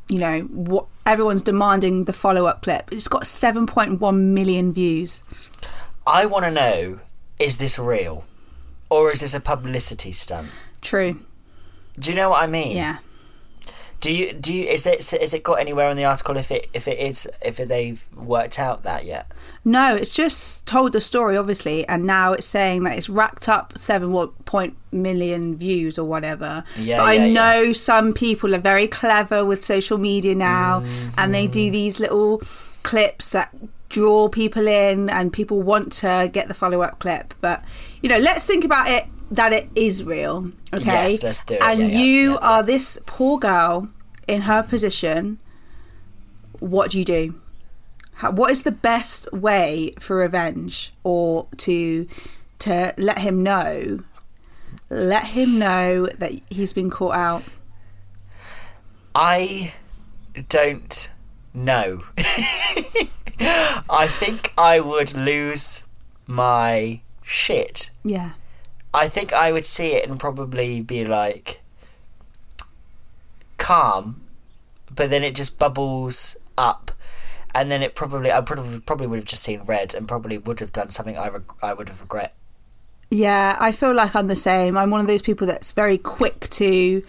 you 0.09 0.19
know, 0.19 0.41
what 0.41 0.87
everyone's 1.07 1.43
demanding 1.43 2.05
the 2.05 2.12
follow 2.12 2.47
up 2.47 2.62
clip. 2.62 2.91
It's 2.93 3.09
got 3.09 3.23
7.1 3.23 4.21
million 4.21 4.73
views. 4.73 5.23
I 6.07 6.27
want 6.27 6.45
to 6.45 6.51
know: 6.51 7.01
is 7.38 7.59
this 7.59 7.79
real, 7.79 8.25
or 8.91 9.11
is 9.11 9.21
this 9.21 9.35
a 9.35 9.41
publicity 9.41 10.12
stunt? 10.12 10.49
True. 10.81 11.21
Do 11.99 12.11
you 12.11 12.17
know 12.17 12.31
what 12.31 12.43
I 12.43 12.47
mean? 12.47 12.77
Yeah. 12.77 12.99
Do 14.03 14.12
you 14.12 14.33
do 14.33 14.53
you 14.53 14.65
is 14.65 14.85
it 14.85 15.12
is 15.12 15.33
it 15.33 15.45
got 15.45 15.61
anywhere 15.61 15.88
in 15.88 15.97
the 15.97 16.05
article 16.05 16.37
if 16.37 16.51
it 16.51 16.69
if 16.75 16.88
it 16.88 16.99
is 16.99 17.31
if 17.41 17.57
they've 17.57 18.05
worked 18.17 18.59
out 18.59 18.83
that 18.83 19.05
yet? 19.05 19.31
No, 19.65 19.95
it's 19.95 20.12
just 20.12 20.67
told 20.67 20.93
the 20.93 21.01
story, 21.01 21.37
obviously, 21.37 21.87
and 21.87 22.05
now 22.05 22.33
it's 22.33 22.45
saying 22.45 22.83
that 22.83 22.99
it's 22.99 23.09
racked 23.09 23.49
up 23.49 23.79
seven 23.79 24.11
what 24.11 24.45
point 24.45 24.77
million 24.91 25.57
views 25.57 26.01
or 26.01 26.05
whatever. 26.05 26.65
Yeah, 26.77 26.97
but 26.97 27.03
I 27.05 27.12
yeah, 27.12 27.25
yeah. 27.27 27.33
know 27.33 27.73
some 27.73 28.12
people 28.12 28.57
are 28.57 28.61
very 28.61 28.88
clever 28.88 29.45
with 29.45 29.65
social 29.65 29.99
media 29.99 30.35
now, 30.35 30.83
and 31.17 31.33
they 31.33 31.47
do 31.47 31.61
mm-hmm. 31.67 31.73
these 31.73 32.01
little 32.01 32.43
clips 32.83 33.31
that 33.31 33.55
draw 33.88 34.29
people 34.29 34.67
in, 34.67 35.11
and 35.11 35.33
people 35.33 35.62
want 35.62 35.93
to 35.93 36.29
get 36.33 36.49
the 36.49 36.55
follow 36.55 36.83
up 36.83 36.99
clip. 36.99 37.35
But 37.41 37.62
you 38.03 38.09
know, 38.09 38.19
let's 38.19 38.45
think 38.45 38.65
about 38.65 38.91
it 38.91 39.07
that 39.31 39.53
it 39.53 39.69
is 39.75 40.05
real, 40.05 40.53
okay? 40.73 40.85
Yes, 40.85 41.23
let's 41.23 41.45
do 41.45 41.55
it. 41.55 41.63
And 41.63 41.81
Yeah, 41.81 41.87
yeah, 41.87 41.99
you 41.99 42.31
yeah, 42.33 42.39
are 42.43 42.63
this 42.63 42.99
poor 43.07 43.39
girl 43.39 43.89
in 44.27 44.43
her 44.43 44.63
position. 44.63 45.39
What 46.59 46.91
do 46.91 46.99
you 46.99 47.05
do? 47.05 47.41
How, 48.15 48.31
what 48.31 48.51
is 48.51 48.63
the 48.63 48.73
best 48.73 49.33
way 49.33 49.95
for 49.99 50.17
revenge 50.17 50.93
or 51.03 51.49
to 51.59 52.07
to 52.61 52.95
let 52.97 53.19
him 53.19 53.43
know 53.43 54.05
let 54.89 55.25
him 55.29 55.59
know 55.59 56.07
that 56.19 56.33
he's 56.49 56.73
been 56.73 56.91
caught 56.91 57.17
out 57.17 57.43
I 59.15 59.75
don't 60.49 61.11
know. 61.53 62.03
I 63.91 64.07
think 64.09 64.53
I 64.57 64.81
would 64.81 65.15
lose 65.15 65.87
my 66.27 67.01
shit. 67.23 67.91
yeah 68.05 68.33
I 68.95 69.09
think 69.09 69.33
I 69.33 69.53
would 69.53 69.65
see 69.65 69.93
it 69.93 70.09
and 70.09 70.19
probably 70.21 70.81
be 70.81 71.05
like 71.05 71.63
calm, 73.59 74.23
but 74.95 75.11
then 75.11 75.23
it 75.23 75.35
just 75.35 75.59
bubbles 75.59 76.37
up, 76.59 76.93
and 77.55 77.71
then 77.71 77.83
it 77.83 77.95
probably 77.95 78.31
I 78.33 78.41
probably 78.41 78.81
probably 78.81 79.07
would 79.07 79.19
have 79.19 79.25
just 79.29 79.43
seen 79.43 79.63
red 79.65 79.95
and 79.95 80.07
probably 80.09 80.39
would 80.39 80.61
have 80.61 80.73
done 80.73 80.91
something 80.91 81.17
I 81.17 81.29
reg- 81.29 81.53
I 81.63 81.73
would 81.75 81.89
have 81.89 82.01
regret. 82.01 82.35
yeah 83.11 83.57
i 83.61 83.73
feel 83.73 83.95
like 83.95 84.17
i'm 84.17 84.27
the 84.27 84.37
same. 84.37 84.77
I'm 84.77 84.91
one 84.91 85.01
of 85.01 85.07
those 85.07 85.23
people 85.23 85.47
that's 85.47 85.73
very 85.73 85.99
quick 85.99 86.49
to 86.51 87.03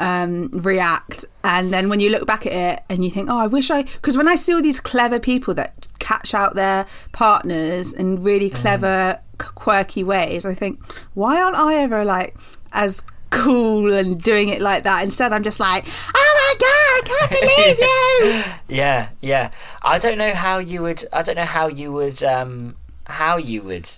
um, 0.00 0.48
react. 0.52 1.24
And 1.42 1.72
then 1.72 1.88
when 1.88 1.98
you 1.98 2.08
look 2.10 2.24
back 2.26 2.46
at 2.46 2.52
it 2.52 2.84
and 2.88 3.02
you 3.04 3.10
think 3.10 3.28
oh 3.30 3.38
i 3.38 3.46
wish 3.46 3.70
i 3.70 3.82
because 3.82 4.16
when 4.16 4.28
i 4.28 4.36
see 4.36 4.52
all 4.54 4.62
these 4.62 4.80
clever 4.80 5.18
people 5.18 5.54
that 5.54 5.88
catch 5.98 6.34
out 6.34 6.54
their 6.54 6.86
partners 7.12 7.92
and 7.92 8.24
really 8.24 8.48
clever 8.50 9.14
qu- 9.14 9.27
quirky 9.38 10.04
ways 10.04 10.44
i 10.44 10.54
think 10.54 10.80
why 11.14 11.40
aren't 11.40 11.56
i 11.56 11.74
ever 11.76 12.04
like 12.04 12.36
as 12.72 13.02
cool 13.30 13.92
and 13.92 14.22
doing 14.22 14.48
it 14.48 14.60
like 14.60 14.84
that 14.84 15.04
instead 15.04 15.32
i'm 15.32 15.42
just 15.42 15.60
like 15.60 15.84
oh 16.14 16.34
my 16.34 16.54
god 16.58 16.68
i 16.68 17.00
can't 17.04 17.30
believe 17.30 17.78
you 17.78 18.54
Yeah, 18.76 19.08
yeah. 19.20 19.50
I 19.82 19.98
don't 19.98 20.18
know 20.18 20.34
how 20.34 20.58
you 20.58 20.82
would. 20.82 21.04
I 21.12 21.22
don't 21.22 21.36
know 21.36 21.44
how 21.44 21.68
you 21.68 21.90
would. 21.92 22.22
Um, 22.22 22.74
how 23.06 23.36
you 23.38 23.62
would 23.62 23.88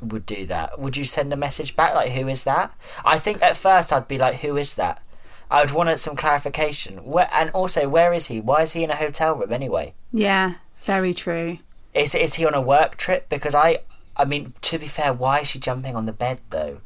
would 0.00 0.26
do 0.26 0.44
that. 0.46 0.78
Would 0.78 0.96
you 0.96 1.04
send 1.04 1.32
a 1.32 1.36
message 1.36 1.74
back 1.74 1.94
like, 1.94 2.10
"Who 2.12 2.28
is 2.28 2.44
that?" 2.44 2.72
I 3.04 3.18
think 3.18 3.42
at 3.42 3.56
first 3.56 3.92
I'd 3.92 4.06
be 4.06 4.18
like, 4.18 4.36
"Who 4.36 4.56
is 4.56 4.74
that?" 4.76 5.02
I 5.50 5.60
would 5.62 5.72
want 5.72 5.98
some 5.98 6.14
clarification. 6.16 6.98
Where 7.04 7.28
and 7.32 7.50
also, 7.50 7.88
where 7.88 8.12
is 8.12 8.26
he? 8.28 8.40
Why 8.40 8.62
is 8.62 8.72
he 8.74 8.84
in 8.84 8.90
a 8.90 8.96
hotel 8.96 9.34
room 9.34 9.52
anyway? 9.52 9.94
yeah 10.12 10.54
very 10.84 11.12
true 11.14 11.56
Is 11.94 12.14
is 12.14 12.34
he 12.34 12.44
on 12.46 12.54
a 12.54 12.60
work 12.60 12.96
trip? 12.96 13.28
Because 13.28 13.54
I, 13.54 13.78
I 14.18 14.24
mean, 14.24 14.54
to 14.62 14.78
be 14.78 14.86
fair, 14.86 15.12
why 15.12 15.40
is 15.40 15.48
she 15.48 15.58
jumping 15.58 15.94
on 15.96 16.06
the 16.06 16.12
bed 16.12 16.40
though? 16.50 16.80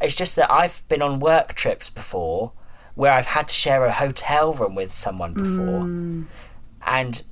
It's 0.00 0.14
just 0.14 0.36
that 0.36 0.50
I've 0.50 0.86
been 0.88 1.02
on 1.02 1.18
work 1.20 1.54
trips 1.54 1.90
before 1.90 2.52
where 2.94 3.12
I've 3.12 3.26
had 3.26 3.48
to 3.48 3.54
share 3.54 3.84
a 3.84 3.92
hotel 3.92 4.52
room 4.54 4.74
with 4.74 4.90
someone 4.92 5.34
before, 5.34 5.82
and 6.86 7.22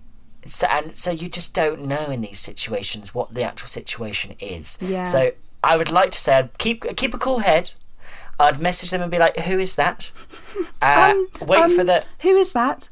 so 0.45 0.67
and 0.71 0.95
so 0.97 1.11
you 1.11 1.29
just 1.29 1.55
don't 1.55 1.87
know 1.87 2.07
in 2.11 2.21
these 2.21 2.38
situations 2.38 3.14
what 3.14 3.33
the 3.33 3.43
actual 3.43 3.69
situation 3.69 4.35
is. 4.40 4.77
Yeah. 4.81 5.05
So 5.05 5.33
I 5.62 5.77
would 5.77 5.90
like 5.90 6.11
to 6.11 6.19
say 6.19 6.35
I'd 6.37 6.59
keep 6.59 6.85
keep 6.97 7.14
a 7.14 7.19
cool 7.19 7.38
head. 7.38 7.71
I'd 8.38 8.61
message 8.61 8.90
them 8.90 9.01
and 9.01 9.11
be 9.11 9.19
like, 9.19 9.37
"Who 9.38 9.59
is 9.59 9.77
that?" 9.77 10.11
Uh, 10.83 11.12
Um, 11.14 11.29
wait 11.49 11.61
um, 11.61 11.71
for 11.75 11.83
the 11.83 12.05
who 12.21 12.37
is 12.37 12.53
that 12.53 12.88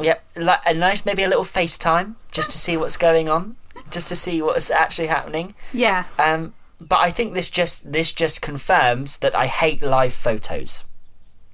yeah, 0.00 0.18
like 0.36 0.60
a 0.66 0.74
nice 0.74 1.04
maybe 1.06 1.22
a 1.22 1.28
little 1.28 1.44
FaceTime 1.44 2.14
just 2.32 2.50
to 2.50 2.58
see 2.58 2.76
what's 2.76 2.96
going 2.96 3.28
on, 3.28 3.56
just 3.90 4.08
to 4.08 4.16
see 4.16 4.40
what's 4.42 4.70
actually 4.70 5.08
happening. 5.08 5.54
yeah 5.72 6.04
Um, 6.18 6.54
but 6.80 6.98
I 6.98 7.10
think 7.10 7.34
this 7.34 7.50
just 7.50 7.92
this 7.92 8.12
just 8.12 8.40
confirms 8.40 9.18
that 9.18 9.34
I 9.34 9.46
hate 9.46 9.82
live 9.82 10.12
photos. 10.12 10.84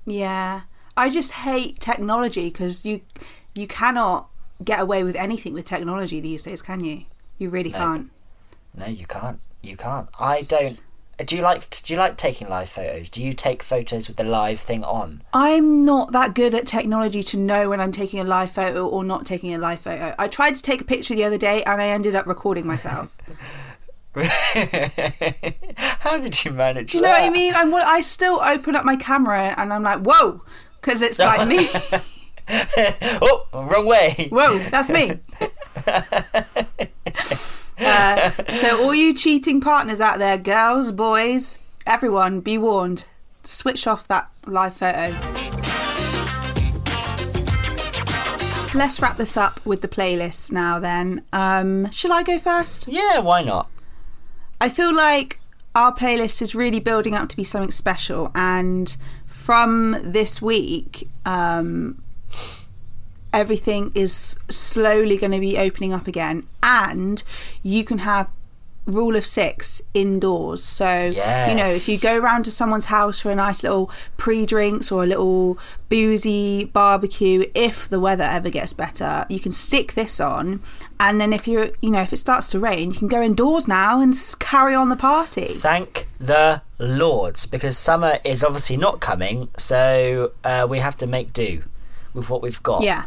Yeah, 0.05 0.63
I 0.97 1.11
just 1.11 1.33
hate 1.33 1.81
technology 1.81 2.49
because 2.49 2.85
you 2.87 3.01
you 3.55 3.67
cannot 3.67 4.29
get 4.65 4.81
away 4.81 5.03
with 5.03 5.17
anything 5.17 5.53
with 5.53 5.65
technology 5.65 6.21
these 6.21 6.43
days, 6.43 6.63
can 6.63 6.81
you? 6.81 7.05
You 7.39 7.51
really 7.51 7.73
can't. 7.73 8.11
No, 8.75 8.87
you 8.87 9.07
can't. 9.07 9.41
You 9.61 9.77
can't. 9.77 10.09
I 10.19 10.43
don't. 10.49 10.81
Do 11.25 11.35
you 11.35 11.43
like 11.43 11.71
Do 11.71 11.95
you 11.95 11.99
like 11.99 12.17
taking 12.17 12.49
live 12.49 12.69
photos? 12.69 13.09
Do 13.09 13.25
you 13.25 13.33
take 13.33 13.63
photos 13.63 14.09
with 14.09 14.17
the 14.17 14.25
live 14.25 14.61
thing 14.61 14.85
on? 14.85 15.23
I'm 15.33 15.85
not 15.85 16.13
that 16.13 16.35
good 16.35 16.55
at 16.55 16.67
technology 16.67 17.23
to 17.23 17.39
know 17.39 17.71
when 17.71 17.81
I'm 17.81 17.93
taking 17.93 18.21
a 18.21 18.25
live 18.25 18.51
photo 18.51 18.87
or 18.87 19.03
not 19.03 19.25
taking 19.25 19.55
a 19.55 19.59
live 19.59 19.81
photo. 19.81 20.15
I 20.19 20.29
tried 20.29 20.57
to 20.57 20.63
take 20.63 20.83
a 20.83 20.85
picture 20.85 21.15
the 21.15 21.25
other 21.25 21.39
day 21.39 21.63
and 21.65 21.81
I 21.81 21.89
ended 21.89 22.15
up 22.15 22.27
recording 22.27 22.67
myself. 22.67 23.17
How 25.77 26.19
did 26.19 26.43
you 26.43 26.51
manage? 26.51 26.93
Do 26.93 26.99
you 26.99 27.03
know 27.03 27.11
what 27.11 27.23
I 27.23 27.29
mean? 27.29 27.55
I'm 27.55 27.75
I 27.75 28.01
still 28.01 28.41
open 28.41 28.75
up 28.75 28.85
my 28.85 28.97
camera 28.97 29.55
and 29.59 29.73
I'm 29.73 29.83
like, 29.83 30.01
whoa, 30.01 30.43
because 30.81 31.03
it's 31.03 31.19
like 31.19 31.47
me. 31.47 31.69
oh, 33.21 33.47
wrong 33.53 33.87
way. 33.87 34.29
Whoa, 34.31 34.57
that's 34.71 34.89
me. 34.89 35.21
Uh, 37.79 38.31
so, 38.49 38.83
all 38.83 38.95
you 38.95 39.15
cheating 39.15 39.61
partners 39.61 40.01
out 40.01 40.19
there, 40.19 40.39
girls, 40.39 40.93
boys, 40.93 41.59
everyone, 41.87 42.41
be 42.41 42.59
warned. 42.59 43.07
Switch 43.43 43.87
off 43.87 44.09
that 44.09 44.31
live 44.47 44.75
photo. 44.75 45.15
Let's 48.75 49.01
wrap 49.01 49.17
this 49.17 49.37
up 49.37 49.65
with 49.65 49.81
the 49.81 49.89
playlist 49.89 50.53
now. 50.53 50.79
Then, 50.79 51.23
um, 51.33 51.91
shall 51.91 52.13
I 52.13 52.23
go 52.23 52.39
first? 52.39 52.87
Yeah, 52.89 53.21
why 53.21 53.43
not? 53.43 53.71
I 54.61 54.69
feel 54.69 54.95
like 54.95 55.39
our 55.75 55.95
playlist 55.95 56.43
is 56.43 56.55
really 56.55 56.81
building 56.81 57.15
up 57.15 57.29
to 57.29 57.37
be 57.37 57.45
something 57.45 57.71
special, 57.71 58.33
and 58.35 58.97
from 59.27 59.97
this 60.03 60.41
week, 60.41 61.09
um, 61.25 62.03
everything 63.37 63.93
is 63.95 64.39
slowly 64.49 65.17
going 65.17 65.33
to 65.33 65.41
be 65.41 65.59
opening 65.59 65.93
up 65.93 66.07
again, 66.09 66.45
and 66.63 67.23
you 67.63 67.85
can 67.85 67.99
have 67.99 68.31
rule 68.87 69.17
of 69.17 69.27
six 69.27 69.83
indoors. 69.95 70.63
So 70.63 71.07
you 71.49 71.57
know, 71.57 71.67
if 71.67 71.89
you 71.89 71.99
go 72.01 72.21
around 72.21 72.45
to 72.45 72.53
someone's 72.53 72.85
house 72.85 73.19
for 73.21 73.33
a 73.33 73.35
nice 73.35 73.65
little 73.65 73.91
pre-drinks 74.17 74.93
or 74.93 75.03
a 75.03 75.07
little 75.07 75.59
boozy 75.89 76.67
barbecue, 76.67 77.45
if 77.53 77.89
the 77.89 77.99
weather 77.99 78.23
ever 78.23 78.49
gets 78.49 78.73
better, 78.73 79.27
you 79.29 79.41
can 79.41 79.51
stick 79.51 79.95
this 79.95 80.21
on, 80.21 80.61
and 81.01 81.21
then 81.21 81.33
if 81.33 81.49
you're, 81.49 81.71
you 81.83 81.91
know, 81.91 82.03
if 82.03 82.13
it 82.13 82.19
starts 82.19 82.49
to 82.51 82.61
rain, 82.61 82.93
you 82.93 82.99
can 82.99 83.09
go 83.09 83.21
indoors 83.21 83.67
now 83.67 84.01
and 84.01 84.15
carry 84.39 84.75
on 84.75 84.89
the 84.89 84.97
party. 84.97 85.47
Thank 85.47 86.07
the 86.21 86.63
Lords, 86.79 87.45
because 87.47 87.77
summer 87.77 88.19
is 88.25 88.45
obviously 88.45 88.77
not 88.77 89.01
coming, 89.01 89.49
so 89.57 90.31
uh, 90.45 90.67
we 90.71 90.79
have 90.79 90.97
to 90.99 91.07
make 91.07 91.33
do 91.33 91.65
with 92.17 92.29
what 92.31 92.43
we've 92.43 92.63
got. 92.63 92.83
Yeah. 92.83 93.05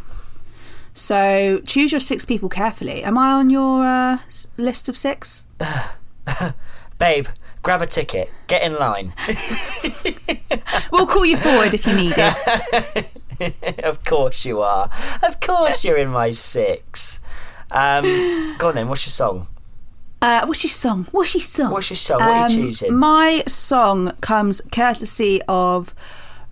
So 0.93 1.61
choose 1.65 1.91
your 1.91 1.99
six 2.01 2.25
people 2.25 2.49
carefully. 2.49 3.03
Am 3.03 3.17
I 3.17 3.31
on 3.33 3.49
your 3.49 3.83
uh, 3.85 4.17
list 4.57 4.89
of 4.89 4.95
six? 4.97 5.45
Babe, 6.99 7.27
grab 7.61 7.81
a 7.81 7.85
ticket, 7.85 8.33
get 8.47 8.63
in 8.63 8.75
line. 8.77 9.13
We'll 10.91 11.07
call 11.07 11.25
you 11.25 11.37
forward 11.37 11.73
if 11.73 11.85
you 11.87 11.95
need 11.95 12.13
it. 12.17 13.79
of 13.83 14.03
course 14.03 14.43
you 14.45 14.61
are. 14.61 14.89
Of 15.25 15.39
course 15.39 15.85
you're 15.85 15.97
in 15.97 16.09
my 16.09 16.31
six. 16.31 17.19
Um, 17.71 18.55
go 18.57 18.69
on 18.69 18.75
then. 18.75 18.87
What's 18.89 19.05
your 19.05 19.11
song? 19.11 19.47
Uh, 20.21 20.45
what's 20.45 20.63
your 20.63 20.71
song? 20.71 21.05
What's 21.11 21.33
your 21.35 21.41
song? 21.41 21.71
What's 21.71 21.89
your 21.89 21.97
song? 21.97 22.19
What 22.19 22.27
are 22.27 22.37
you 22.37 22.43
Um, 22.43 22.49
choosing? 22.69 22.97
My 22.97 23.43
song 23.47 24.11
comes 24.21 24.61
courtesy 24.71 25.41
of 25.47 25.93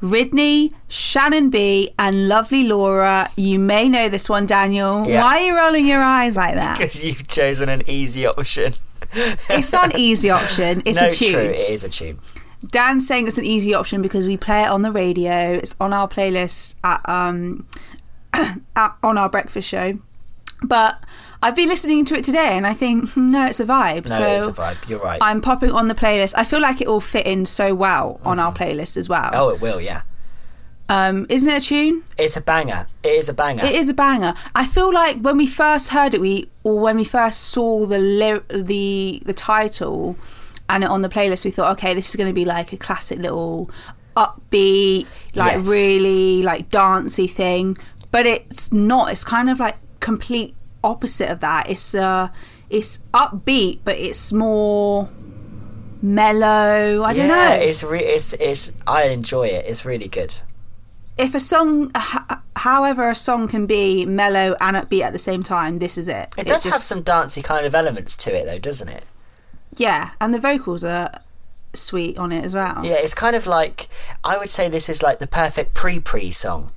Ridney, 0.02 0.72
Shannon 0.88 1.50
B, 1.50 1.90
and 1.98 2.28
lovely 2.28 2.68
Laura. 2.68 3.30
You 3.36 3.60
may 3.60 3.90
know 3.90 4.10
this 4.10 4.30
one, 4.30 4.46
Daniel. 4.46 5.08
Yeah. 5.08 5.24
Why 5.24 5.38
are 5.38 5.40
you 5.40 5.58
rolling 5.58 5.88
your 5.88 6.02
eyes 6.02 6.36
like 6.36 6.56
that? 6.56 6.78
Because 6.78 7.04
you've 7.04 7.28
chosen 7.28 7.70
an 7.70 7.84
easy 7.88 8.26
option. 8.26 8.74
it's 9.12 9.72
not 9.72 9.94
an 9.94 10.00
easy 10.00 10.30
option. 10.30 10.84
It's 10.86 11.02
no, 11.02 11.08
a 11.08 11.10
tune. 11.10 11.32
true. 11.32 11.42
It 11.42 11.70
is 11.70 11.84
a 11.84 11.90
tune. 11.90 12.20
Dan's 12.68 13.08
saying 13.08 13.28
it's 13.28 13.38
an 13.38 13.46
easy 13.46 13.74
option 13.74 14.02
because 14.02 14.26
we 14.28 14.38
play 14.38 14.64
it 14.64 14.70
on 14.70 14.82
the 14.82 14.92
radio. 14.92 15.54
It's 15.54 15.76
on 15.80 15.94
our 15.94 16.08
playlist 16.08 16.76
at 16.84 17.08
um 17.08 17.68
at, 18.34 18.96
on 19.04 19.18
our 19.18 19.30
breakfast 19.30 19.68
show. 19.70 20.00
But 20.64 21.04
I've 21.42 21.56
been 21.56 21.70
listening 21.70 22.04
to 22.06 22.16
it 22.16 22.24
today, 22.24 22.58
and 22.58 22.66
I 22.66 22.74
think 22.74 23.10
hmm, 23.12 23.32
no, 23.32 23.46
it's 23.46 23.60
a 23.60 23.66
vibe. 23.66 24.10
No, 24.10 24.16
so 24.16 24.24
it 24.24 24.38
is 24.38 24.48
a 24.48 24.52
vibe. 24.54 24.90
You're 24.90 25.00
right. 25.00 25.20
I'm 25.22 25.42
popping 25.42 25.72
on 25.72 25.88
the 25.88 25.96
playlist. 25.96 26.34
I 26.36 26.44
feel 26.44 26.62
like 26.62 26.82
it 26.82 26.88
all 26.88 27.00
fit 27.02 27.28
in 27.28 27.46
so 27.46 27.76
well 27.76 28.20
on 28.26 28.40
our 28.40 28.52
playlist 28.54 28.98
as 28.98 29.08
well. 29.08 29.30
oh, 29.34 29.50
it 29.50 29.62
will. 29.62 29.80
Yeah. 29.80 30.02
Um, 30.90 31.26
isn't 31.30 31.50
it 31.50 31.62
a 31.62 31.66
tune? 31.66 32.04
It's 32.18 32.38
a 32.38 32.42
banger. 32.42 32.88
It 33.04 33.10
is 33.10 33.28
a 33.28 33.34
banger. 33.34 33.66
It 33.66 33.74
is 33.74 33.90
a 33.90 33.94
banger. 33.94 34.34
I 34.56 34.66
feel 34.66 34.92
like 34.94 35.20
when 35.20 35.36
we 35.38 35.46
first 35.46 35.90
heard 35.90 36.14
it, 36.14 36.22
we 36.22 36.50
or 36.64 36.80
when 36.80 36.96
we 36.96 37.04
first 37.04 37.42
saw 37.42 37.86
the 37.86 38.00
ly- 38.00 38.42
the 38.50 39.22
the 39.26 39.34
title 39.34 40.16
and 40.70 40.84
it 40.86 40.90
on 40.90 41.02
the 41.02 41.10
playlist, 41.10 41.44
we 41.46 41.52
thought, 41.52 41.74
okay, 41.74 41.94
this 41.94 42.10
is 42.10 42.16
going 42.16 42.30
to 42.30 42.34
be 42.34 42.46
like 42.46 42.72
a 42.74 42.78
classic 42.78 43.20
little 43.20 43.70
upbeat, 44.16 45.06
like 45.36 45.58
Yes. 45.58 45.68
really 45.70 46.42
like 46.44 46.70
dancey 46.70 47.28
thing. 47.28 47.78
But 48.12 48.26
it's 48.26 48.72
not. 48.72 49.12
It's 49.12 49.24
kind 49.26 49.50
of 49.50 49.60
like 49.60 49.76
complete 50.00 50.56
opposite 50.84 51.30
of 51.30 51.40
that. 51.42 51.70
It's 51.70 51.94
uh, 51.96 52.30
it's 52.70 53.00
upbeat, 53.14 53.80
but 53.84 53.96
it's 53.98 54.32
more 54.34 55.10
mellow. 56.02 57.04
I 57.04 57.14
don't 57.14 57.28
yeah, 57.28 57.50
know. 57.50 57.56
it's 57.56 57.84
re- 57.84 58.00
it's 58.04 58.34
it's. 58.34 58.72
I 58.86 59.04
enjoy 59.04 59.48
it. 59.48 59.66
It's 59.66 59.86
really 59.86 60.08
good. 60.08 60.42
if 61.18 61.34
a 61.34 61.40
song, 61.40 61.92
h- 61.98 62.38
however, 62.58 63.10
a 63.10 63.16
song 63.16 63.48
can 63.48 63.66
be 63.66 64.06
mellow 64.06 64.56
and 64.60 64.78
upbeat 64.78 65.02
at 65.02 65.14
the 65.14 65.20
same 65.20 65.42
time, 65.44 65.80
this 65.80 65.98
is 65.98 66.08
it. 66.08 66.34
It 66.38 66.46
does 66.48 66.64
just- 66.64 66.74
have 66.74 66.82
some 66.82 67.02
dancey 67.02 67.42
kind 67.42 67.66
of 67.66 67.74
elements 67.74 68.16
to 68.18 68.36
it, 68.36 68.46
though, 68.46 68.60
doesn't 68.60 68.90
it? 68.90 69.06
yeah, 69.76 70.12
and 70.22 70.34
the 70.34 70.40
vocals 70.40 70.84
are 70.84 71.10
sweet 71.74 72.18
on 72.18 72.32
it 72.32 72.44
as 72.44 72.56
well. 72.56 72.84
Yeah, 72.84 72.96
it's 72.96 73.14
kind 73.14 73.36
of 73.36 73.46
like 73.46 73.90
I 74.24 74.38
would 74.38 74.50
say 74.50 74.70
this 74.70 74.90
is 74.90 75.04
like 75.04 75.20
the 75.20 75.28
perfect 75.28 75.74
pre-pre 75.76 76.32
song. 76.32 76.72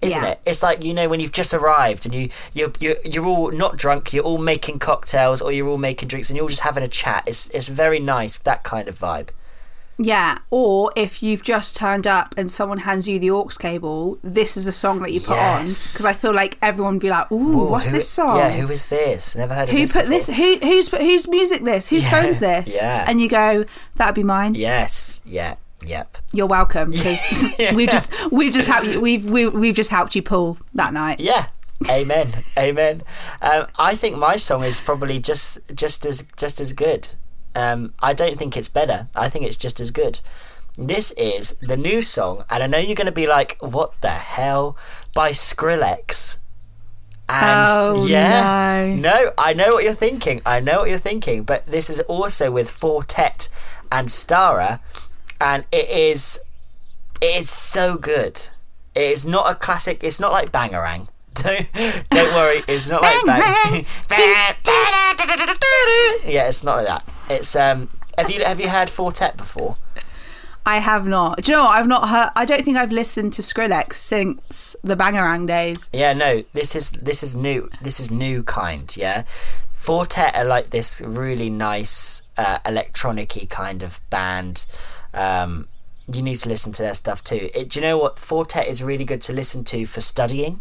Isn't 0.00 0.22
Yeah. 0.22 0.30
it? 0.30 0.40
It's 0.46 0.62
like 0.62 0.84
you 0.84 0.94
know 0.94 1.08
when 1.08 1.20
you've 1.20 1.32
just 1.32 1.52
arrived 1.52 2.06
and 2.06 2.14
you 2.14 2.28
you're, 2.54 2.72
you're 2.80 2.96
you're 3.04 3.26
all 3.26 3.50
not 3.50 3.76
drunk, 3.76 4.12
you're 4.12 4.24
all 4.24 4.38
making 4.38 4.78
cocktails 4.78 5.40
or 5.42 5.52
you're 5.52 5.68
all 5.68 5.78
making 5.78 6.08
drinks 6.08 6.30
and 6.30 6.36
you're 6.36 6.44
all 6.44 6.48
just 6.48 6.62
having 6.62 6.82
a 6.84 6.88
chat. 6.88 7.24
It's 7.26 7.48
it's 7.50 7.68
very 7.68 7.98
nice 8.00 8.38
that 8.38 8.62
kind 8.64 8.88
of 8.88 8.98
vibe. 8.98 9.28
Yeah, 10.00 10.36
or 10.50 10.92
if 10.94 11.24
you've 11.24 11.42
just 11.42 11.74
turned 11.74 12.06
up 12.06 12.32
and 12.38 12.52
someone 12.52 12.78
hands 12.78 13.08
you 13.08 13.18
the 13.18 13.32
aux 13.32 13.48
cable, 13.58 14.16
this 14.22 14.56
is 14.56 14.64
a 14.68 14.70
song 14.70 15.00
that 15.02 15.12
you 15.12 15.18
put 15.20 15.36
on 15.36 15.62
because 15.62 16.04
I 16.06 16.12
feel 16.12 16.32
like 16.32 16.56
everyone 16.62 16.94
would 16.94 17.00
be 17.02 17.10
like, 17.10 17.32
"Ooh, 17.32 17.62
Ooh, 17.62 17.64
what's 17.70 17.86
who- 17.86 17.96
this 17.96 18.08
song? 18.08 18.36
Yeah, 18.36 18.50
who 18.52 18.72
is 18.72 18.86
this? 18.86 19.34
Never 19.34 19.54
heard 19.54 19.68
of 19.68 19.74
this. 19.74 19.74
Who 19.74 19.80
this. 19.80 19.92
put 19.92 20.02
before. 20.04 20.34
this? 20.36 20.60
Who 20.62 20.68
who's 20.68 20.88
whose 20.92 21.28
music 21.28 21.62
this? 21.64 21.88
Whose 21.88 22.04
Yeah, 22.12 22.22
phone's 22.22 22.38
this? 22.38 22.76
yeah. 22.80 23.06
And 23.08 23.20
you 23.20 23.28
go, 23.28 23.64
that'd 23.96 24.14
be 24.14 24.22
mine. 24.22 24.54
Yes. 24.54 25.20
Yeah. 25.26 25.56
Yep. 25.86 26.18
You're 26.32 26.46
welcome 26.48 26.90
because 26.90 27.58
Yeah. 27.58 27.74
we've 27.78 27.88
just 27.90 28.12
we've 28.32 28.52
just 28.52 28.68
helped 28.68 28.88
you 28.88 29.00
we've 29.00 29.28
we, 29.30 29.46
we've 29.48 29.74
just 29.76 29.90
helped 29.90 30.14
you 30.14 30.22
pull 30.22 30.58
that 30.74 30.92
night. 30.92 31.20
Yeah. 31.20 31.46
Amen. 31.88 32.26
Amen. 32.58 33.02
Um, 33.40 33.66
I 33.78 33.94
think 33.94 34.16
my 34.18 34.36
song 34.36 34.64
is 34.64 34.80
probably 34.80 35.20
just 35.20 35.60
just 35.74 36.04
as 36.04 36.28
just 36.36 36.60
as 36.60 36.72
good. 36.72 37.10
Um, 37.54 37.94
I 38.00 38.12
don't 38.12 38.36
think 38.36 38.56
it's 38.56 38.68
better. 38.68 39.08
I 39.14 39.28
think 39.28 39.44
it's 39.44 39.56
just 39.56 39.80
as 39.80 39.90
good. 39.90 40.20
This 40.76 41.10
is 41.12 41.58
the 41.58 41.76
new 41.76 42.02
song, 42.02 42.44
and 42.50 42.62
I 42.62 42.66
know 42.68 42.78
you're 42.78 42.94
going 42.94 43.06
to 43.06 43.12
be 43.12 43.26
like, 43.26 43.56
"What 43.60 44.00
the 44.00 44.10
hell?" 44.10 44.76
by 45.14 45.30
Skrillex. 45.30 46.38
And 47.28 47.66
Oh, 47.70 48.06
yeah, 48.06 48.86
no. 48.86 48.94
no, 48.96 49.30
I 49.36 49.52
know 49.52 49.74
what 49.74 49.84
you're 49.84 49.92
thinking. 49.92 50.40
I 50.46 50.60
know 50.60 50.80
what 50.80 50.88
you're 50.88 50.98
thinking. 50.98 51.42
But 51.44 51.66
this 51.66 51.90
is 51.90 52.00
also 52.02 52.50
with 52.50 52.70
Four 52.70 53.02
Tet 53.04 53.48
and 53.92 54.08
Starrah, 54.08 54.80
and 55.40 55.64
it 55.72 55.88
is 55.88 56.40
it 57.20 57.42
is 57.42 57.50
so 57.50 57.96
good. 57.96 58.48
It 58.94 59.02
is 59.02 59.26
not 59.26 59.50
a 59.50 59.54
classic. 59.54 60.02
It's 60.02 60.20
not 60.20 60.32
like 60.32 60.50
Bangarang. 60.52 61.08
Don't 61.38 61.72
don't 62.10 62.34
worry. 62.34 62.62
It's 62.66 62.90
not 62.90 63.00
like 63.00 63.24
Bang. 63.24 63.40
yeah, 66.26 66.48
it's 66.48 66.64
not 66.64 66.78
like 66.78 66.86
that. 66.86 67.04
It's 67.30 67.54
um. 67.54 67.88
Have 68.16 68.28
you 68.28 68.42
have 68.42 68.58
you 68.58 68.68
heard 68.68 68.90
Four 68.90 69.12
Tet 69.12 69.36
before? 69.36 69.76
I 70.66 70.80
have 70.80 71.06
not. 71.06 71.42
Do 71.42 71.52
you 71.52 71.56
know 71.56 71.64
what? 71.64 71.78
I've 71.78 71.86
not 71.86 72.08
heard. 72.08 72.30
I 72.34 72.44
don't 72.44 72.64
think 72.64 72.76
I've 72.76 72.90
listened 72.90 73.32
to 73.34 73.42
Skrillex 73.42 73.92
since 73.92 74.74
the 74.82 74.96
Bangarang 74.96 75.46
days. 75.46 75.88
Yeah, 75.92 76.12
no. 76.12 76.42
This 76.52 76.74
is 76.74 76.90
this 76.90 77.22
is 77.22 77.36
new. 77.36 77.70
This 77.80 78.00
is 78.00 78.10
new 78.10 78.42
kind. 78.42 78.92
Yeah, 78.96 79.22
Four 79.74 80.06
Tet 80.06 80.36
are 80.36 80.44
like 80.44 80.70
this 80.70 81.00
really 81.00 81.50
nice 81.50 82.22
uh, 82.36 82.58
electronic-y 82.66 83.46
kind 83.48 83.84
of 83.84 84.00
band. 84.10 84.66
Um, 85.18 85.68
you 86.06 86.22
need 86.22 86.36
to 86.36 86.48
listen 86.48 86.72
to 86.72 86.82
their 86.82 86.94
stuff 86.94 87.22
too. 87.22 87.50
It, 87.54 87.70
do 87.70 87.80
you 87.80 87.86
know 87.86 87.98
what? 87.98 88.18
Four 88.18 88.46
Tet 88.46 88.68
is 88.68 88.82
really 88.82 89.04
good 89.04 89.20
to 89.22 89.32
listen 89.32 89.64
to 89.64 89.84
for 89.84 90.00
studying. 90.00 90.60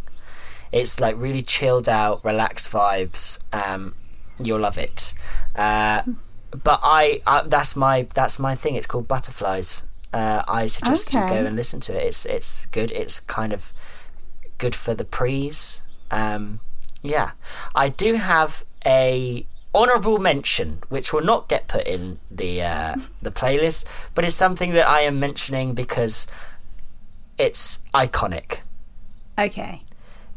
It's 0.72 1.00
like 1.00 1.16
really 1.18 1.42
chilled 1.42 1.88
out, 1.88 2.26
relaxed 2.26 2.70
vibes. 2.72 3.44
Um, 3.54 3.94
you'll 4.44 4.60
love 4.60 4.78
it. 4.78 5.14
Uh, 5.56 6.02
but 6.52 6.80
I, 6.84 7.22
I, 7.28 7.44
that's 7.44 7.76
my 7.76 8.08
that's 8.14 8.40
my 8.40 8.56
thing. 8.56 8.76
It's 8.76 8.88
called 8.88 9.08
Butterflies. 9.08 9.88
Uh, 10.12 10.42
I 10.48 10.68
suggest 10.68 11.14
you 11.14 11.20
go 11.20 11.46
and 11.46 11.56
listen 11.56 11.80
to 11.82 11.94
it. 11.94 12.06
It's 12.06 12.26
it's 12.26 12.66
good. 12.68 12.92
It's 12.92 13.20
kind 13.20 13.54
of 13.54 13.74
good 14.58 14.76
for 14.76 14.94
the 14.94 15.06
prees. 15.06 15.84
Um, 16.12 16.60
yeah, 17.04 17.32
I 17.76 17.90
do 17.90 18.16
have 18.16 18.64
a 18.86 19.46
honourable 19.78 20.18
mention, 20.18 20.80
which 20.90 21.14
will 21.14 21.22
not 21.24 21.48
get 21.48 21.68
put 21.68 21.88
in 21.88 22.18
the 22.32 22.62
uh, 22.64 22.96
the 23.22 23.32
playlist, 23.32 23.86
but 24.16 24.26
it's 24.26 24.36
something 24.36 24.74
that 24.74 24.88
I 24.88 25.02
am 25.02 25.20
mentioning 25.20 25.74
because 25.74 26.28
it's 27.38 27.80
iconic. 27.94 28.60
Okay. 29.38 29.84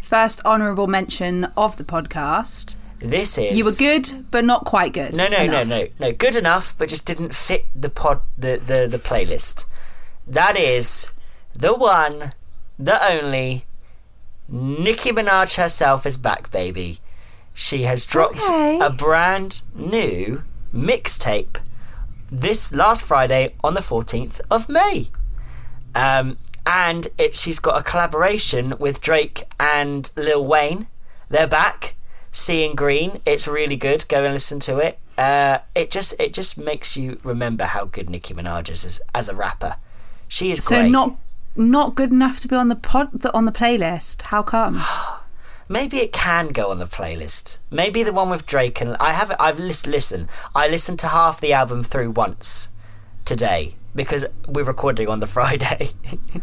First 0.02 0.44
honourable 0.44 0.86
mention 0.86 1.44
of 1.56 1.76
the 1.76 1.84
podcast. 1.84 2.76
This 2.98 3.38
is 3.38 3.56
You 3.56 3.64
were 3.64 3.78
good, 3.78 4.26
but 4.30 4.44
not 4.44 4.66
quite 4.66 4.92
good. 4.92 5.16
No, 5.16 5.26
no, 5.26 5.38
enough. 5.38 5.66
no, 5.66 5.78
no, 5.78 5.86
no. 5.98 6.12
Good 6.12 6.36
enough, 6.36 6.76
but 6.76 6.90
just 6.90 7.06
didn't 7.06 7.34
fit 7.34 7.64
the 7.74 7.88
pod, 7.88 8.20
the 8.36 8.58
the 8.58 8.86
the 8.86 8.98
playlist. 8.98 9.64
That 10.26 10.56
is 10.58 11.14
the 11.54 11.74
one, 11.74 12.32
the 12.78 13.02
only. 13.10 13.64
Nicki 14.52 15.12
Minaj 15.12 15.56
herself 15.56 16.04
is 16.04 16.16
back, 16.16 16.50
baby. 16.50 16.98
She 17.60 17.82
has 17.82 18.06
dropped 18.06 18.38
Okay. 18.38 18.78
a 18.80 18.88
brand 18.88 19.60
new 19.74 20.42
mixtape 20.74 21.58
this 22.32 22.72
last 22.72 23.02
Friday 23.04 23.54
on 23.62 23.74
the 23.74 23.82
fourteenth 23.82 24.40
of 24.50 24.68
May. 24.70 25.08
Um, 25.94 26.38
and 26.64 27.08
it 27.18 27.34
she's 27.34 27.58
got 27.58 27.78
a 27.78 27.82
collaboration 27.82 28.74
with 28.78 29.02
Drake 29.02 29.44
and 29.60 30.10
Lil 30.16 30.42
Wayne. 30.44 30.86
They're 31.28 31.46
back. 31.46 31.96
Seeing 32.32 32.74
Green. 32.76 33.20
It's 33.26 33.46
really 33.46 33.76
good. 33.76 34.08
Go 34.08 34.24
and 34.24 34.32
listen 34.32 34.58
to 34.60 34.78
it. 34.78 34.98
Uh, 35.18 35.58
it 35.74 35.90
just 35.90 36.18
it 36.18 36.32
just 36.32 36.56
makes 36.56 36.96
you 36.96 37.18
remember 37.22 37.64
how 37.64 37.84
good 37.84 38.08
Nicki 38.08 38.32
Minaj 38.32 38.70
is 38.70 38.84
as, 38.86 39.02
as 39.14 39.28
a 39.28 39.34
rapper. 39.34 39.76
She 40.28 40.50
is 40.50 40.64
So 40.64 40.76
great. 40.76 40.90
not 40.90 41.16
not 41.56 41.94
good 41.94 42.10
enough 42.10 42.40
to 42.40 42.48
be 42.48 42.56
on 42.56 42.68
the 42.68 42.76
pod 42.76 43.10
the, 43.12 43.34
on 43.34 43.44
the 43.44 43.52
playlist. 43.52 44.22
How 44.28 44.42
come? 44.42 44.80
Maybe 45.70 45.98
it 45.98 46.12
can 46.12 46.48
go 46.48 46.72
on 46.72 46.80
the 46.80 46.84
playlist. 46.84 47.58
Maybe 47.70 48.02
the 48.02 48.12
one 48.12 48.28
with 48.28 48.44
Drake 48.44 48.80
and 48.80 48.96
I 48.98 49.12
have 49.12 49.30
I've 49.38 49.60
lis- 49.60 49.86
listen. 49.86 50.28
I 50.52 50.66
listened 50.66 50.98
to 50.98 51.06
half 51.06 51.40
the 51.40 51.52
album 51.52 51.84
through 51.84 52.10
once 52.10 52.70
today 53.24 53.74
because 53.94 54.26
we're 54.48 54.64
recording 54.64 55.08
on 55.08 55.20
the 55.20 55.26
Friday. 55.36 55.90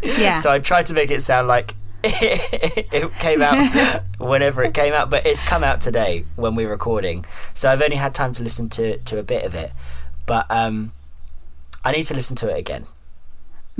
Yeah. 0.01 0.35
so 0.37 0.49
I 0.49 0.59
tried 0.59 0.85
to 0.85 0.93
make 0.93 1.11
it 1.11 1.21
sound 1.21 1.49
like 1.49 1.75
it 2.05 3.11
came 3.19 3.41
out 3.41 4.01
whenever 4.17 4.63
it 4.63 4.73
came 4.73 4.93
out, 4.93 5.09
but 5.09 5.25
it's 5.25 5.45
come 5.45 5.61
out 5.61 5.81
today 5.81 6.23
when 6.37 6.55
we're 6.55 6.69
recording. 6.69 7.25
So 7.53 7.69
I've 7.69 7.81
only 7.81 7.97
had 7.97 8.15
time 8.15 8.31
to 8.31 8.43
listen 8.43 8.69
to 8.69 8.97
to 8.97 9.19
a 9.19 9.23
bit 9.23 9.43
of 9.43 9.53
it, 9.55 9.73
but 10.25 10.45
um, 10.49 10.93
I 11.83 11.91
need 11.91 12.03
to 12.03 12.13
listen 12.13 12.37
to 12.37 12.49
it 12.49 12.57
again. 12.57 12.85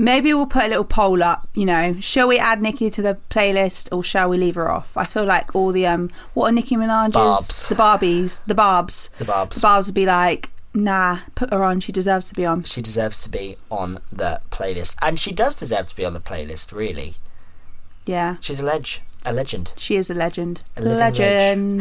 Maybe 0.00 0.32
we'll 0.32 0.46
put 0.46 0.64
a 0.64 0.68
little 0.68 0.84
poll 0.84 1.22
up. 1.24 1.48
You 1.54 1.66
know, 1.66 1.96
shall 2.00 2.28
we 2.28 2.38
add 2.38 2.62
Nicki 2.62 2.88
to 2.90 3.02
the 3.02 3.18
playlist 3.30 3.92
or 3.94 4.02
shall 4.04 4.28
we 4.28 4.36
leave 4.36 4.54
her 4.54 4.70
off? 4.70 4.96
I 4.96 5.02
feel 5.04 5.24
like 5.24 5.54
all 5.56 5.72
the 5.72 5.86
um, 5.86 6.10
what 6.34 6.50
are 6.50 6.52
Nicki 6.54 6.76
Minaj's 6.76 7.12
Barbs. 7.14 7.68
the 7.68 7.74
Barbies, 7.74 8.44
the 8.46 8.54
Barbs, 8.54 9.08
The 9.18 9.24
Barbs. 9.24 9.56
the 9.56 9.62
Barbs 9.62 9.86
would 9.88 9.94
be 9.94 10.06
like, 10.06 10.50
Nah, 10.74 11.18
put 11.34 11.52
her 11.52 11.64
on. 11.64 11.80
She 11.80 11.90
deserves 11.90 12.28
to 12.28 12.34
be 12.34 12.46
on. 12.46 12.62
She 12.62 12.80
deserves 12.80 13.22
to 13.24 13.30
be 13.30 13.56
on 13.70 13.98
the 14.12 14.40
playlist, 14.50 14.94
and 15.02 15.18
she 15.18 15.32
does 15.32 15.58
deserve 15.58 15.86
to 15.88 15.96
be 15.96 16.04
on 16.04 16.14
the 16.14 16.20
playlist. 16.20 16.72
Really, 16.72 17.14
Yeah, 18.06 18.36
she's 18.40 18.60
a 18.60 18.66
ledge, 18.66 19.00
a 19.30 19.32
legend. 19.32 19.72
she 19.76 19.96
is 19.96 20.10
a 20.10 20.14
legend. 20.14 20.62
A 20.76 20.82
legend. 20.82 21.80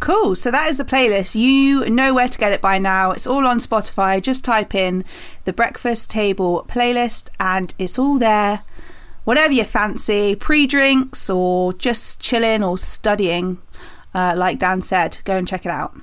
cool. 0.00 0.34
So 0.34 0.50
that 0.50 0.70
is 0.70 0.78
the 0.78 0.84
playlist. 0.84 1.34
You 1.34 1.88
know 1.88 2.14
where 2.14 2.28
to 2.28 2.38
get 2.38 2.52
it 2.52 2.60
by 2.60 2.78
now. 2.78 3.12
It's 3.12 3.26
all 3.26 3.46
on 3.46 3.58
Spotify. 3.58 4.20
Just 4.20 4.44
type 4.44 4.74
in 4.74 5.04
the 5.44 5.52
Breakfast 5.52 6.10
Table 6.10 6.64
playlist, 6.68 7.28
and 7.38 7.74
it's 7.78 7.98
all 7.98 8.18
there. 8.18 8.62
Whatever 9.24 9.52
you 9.52 9.64
fancy, 9.64 10.34
pre-drinks 10.34 11.28
or 11.30 11.72
just 11.74 12.20
chilling 12.20 12.64
or 12.64 12.78
studying. 12.78 13.58
Uh, 14.12 14.34
like 14.36 14.58
Dan 14.58 14.82
said, 14.82 15.18
go 15.24 15.36
and 15.36 15.46
check 15.46 15.64
it 15.64 15.70
out. 15.70 15.94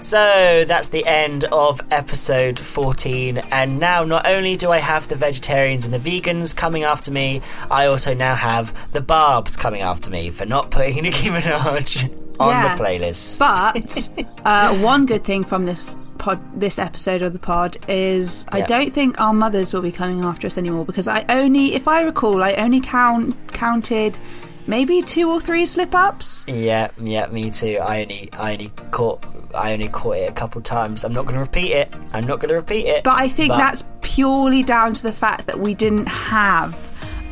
So 0.00 0.64
that's 0.66 0.88
the 0.90 1.04
end 1.06 1.44
of 1.52 1.80
episode 1.90 2.58
14. 2.58 3.38
And 3.50 3.78
now, 3.80 4.04
not 4.04 4.26
only 4.26 4.56
do 4.56 4.70
I 4.70 4.78
have 4.78 5.08
the 5.08 5.16
vegetarians 5.16 5.86
and 5.86 5.94
the 5.94 5.98
vegans 6.20 6.54
coming 6.54 6.84
after 6.84 7.10
me, 7.10 7.40
I 7.70 7.86
also 7.86 8.14
now 8.14 8.34
have 8.34 8.92
the 8.92 9.00
Barbs 9.00 9.56
coming 9.56 9.80
after 9.80 10.10
me 10.10 10.30
for 10.30 10.46
not 10.46 10.70
putting 10.70 10.94
Nicki 11.02 11.28
Minaj 11.30 12.10
on 12.38 12.48
Yeah. 12.50 12.76
the 12.76 12.82
playlist. 12.84 13.38
But 13.40 14.36
uh, 14.44 14.76
one 14.78 15.06
good 15.06 15.24
thing 15.24 15.44
from 15.44 15.64
this 15.64 15.98
pod, 16.18 16.40
this 16.58 16.78
episode 16.78 17.22
of 17.22 17.32
the 17.32 17.38
pod 17.38 17.78
is 17.88 18.44
I 18.50 18.60
don't 18.60 18.92
think 18.92 19.18
our 19.20 19.32
mothers 19.32 19.72
will 19.72 19.82
be 19.82 19.92
coming 19.92 20.20
after 20.20 20.46
us 20.46 20.58
anymore 20.58 20.84
because 20.84 21.08
I 21.08 21.24
only, 21.30 21.74
if 21.74 21.88
I 21.88 22.02
recall, 22.02 22.42
I 22.42 22.52
only 22.58 22.80
count 22.80 23.52
counted 23.54 24.18
maybe 24.66 25.00
two 25.00 25.30
or 25.30 25.40
three 25.40 25.64
slip 25.64 25.94
ups. 25.94 26.44
yeah, 26.48 26.88
yeah, 27.00 27.26
me 27.28 27.50
too. 27.50 27.78
I 27.82 28.02
only, 28.02 28.28
I 28.34 28.52
only 28.52 28.72
caught, 28.90 29.24
I 29.56 29.72
only 29.72 29.88
caught 29.88 30.16
it 30.18 30.28
a 30.30 30.32
couple 30.32 30.60
times. 30.60 31.04
I'm 31.04 31.12
not 31.12 31.22
going 31.24 31.34
to 31.34 31.40
repeat 31.40 31.72
it. 31.72 31.92
I'm 32.12 32.26
not 32.26 32.40
going 32.40 32.48
to 32.50 32.54
repeat 32.56 32.86
it. 32.86 33.04
But 33.04 33.14
I 33.14 33.28
think 33.28 33.50
But- 33.50 33.58
that's 33.58 33.84
purely 34.02 34.62
down 34.62 34.94
to 34.94 35.02
the 35.02 35.12
fact 35.12 35.46
that 35.46 35.58
we 35.58 35.74
didn't 35.74 36.06
have 36.06 36.74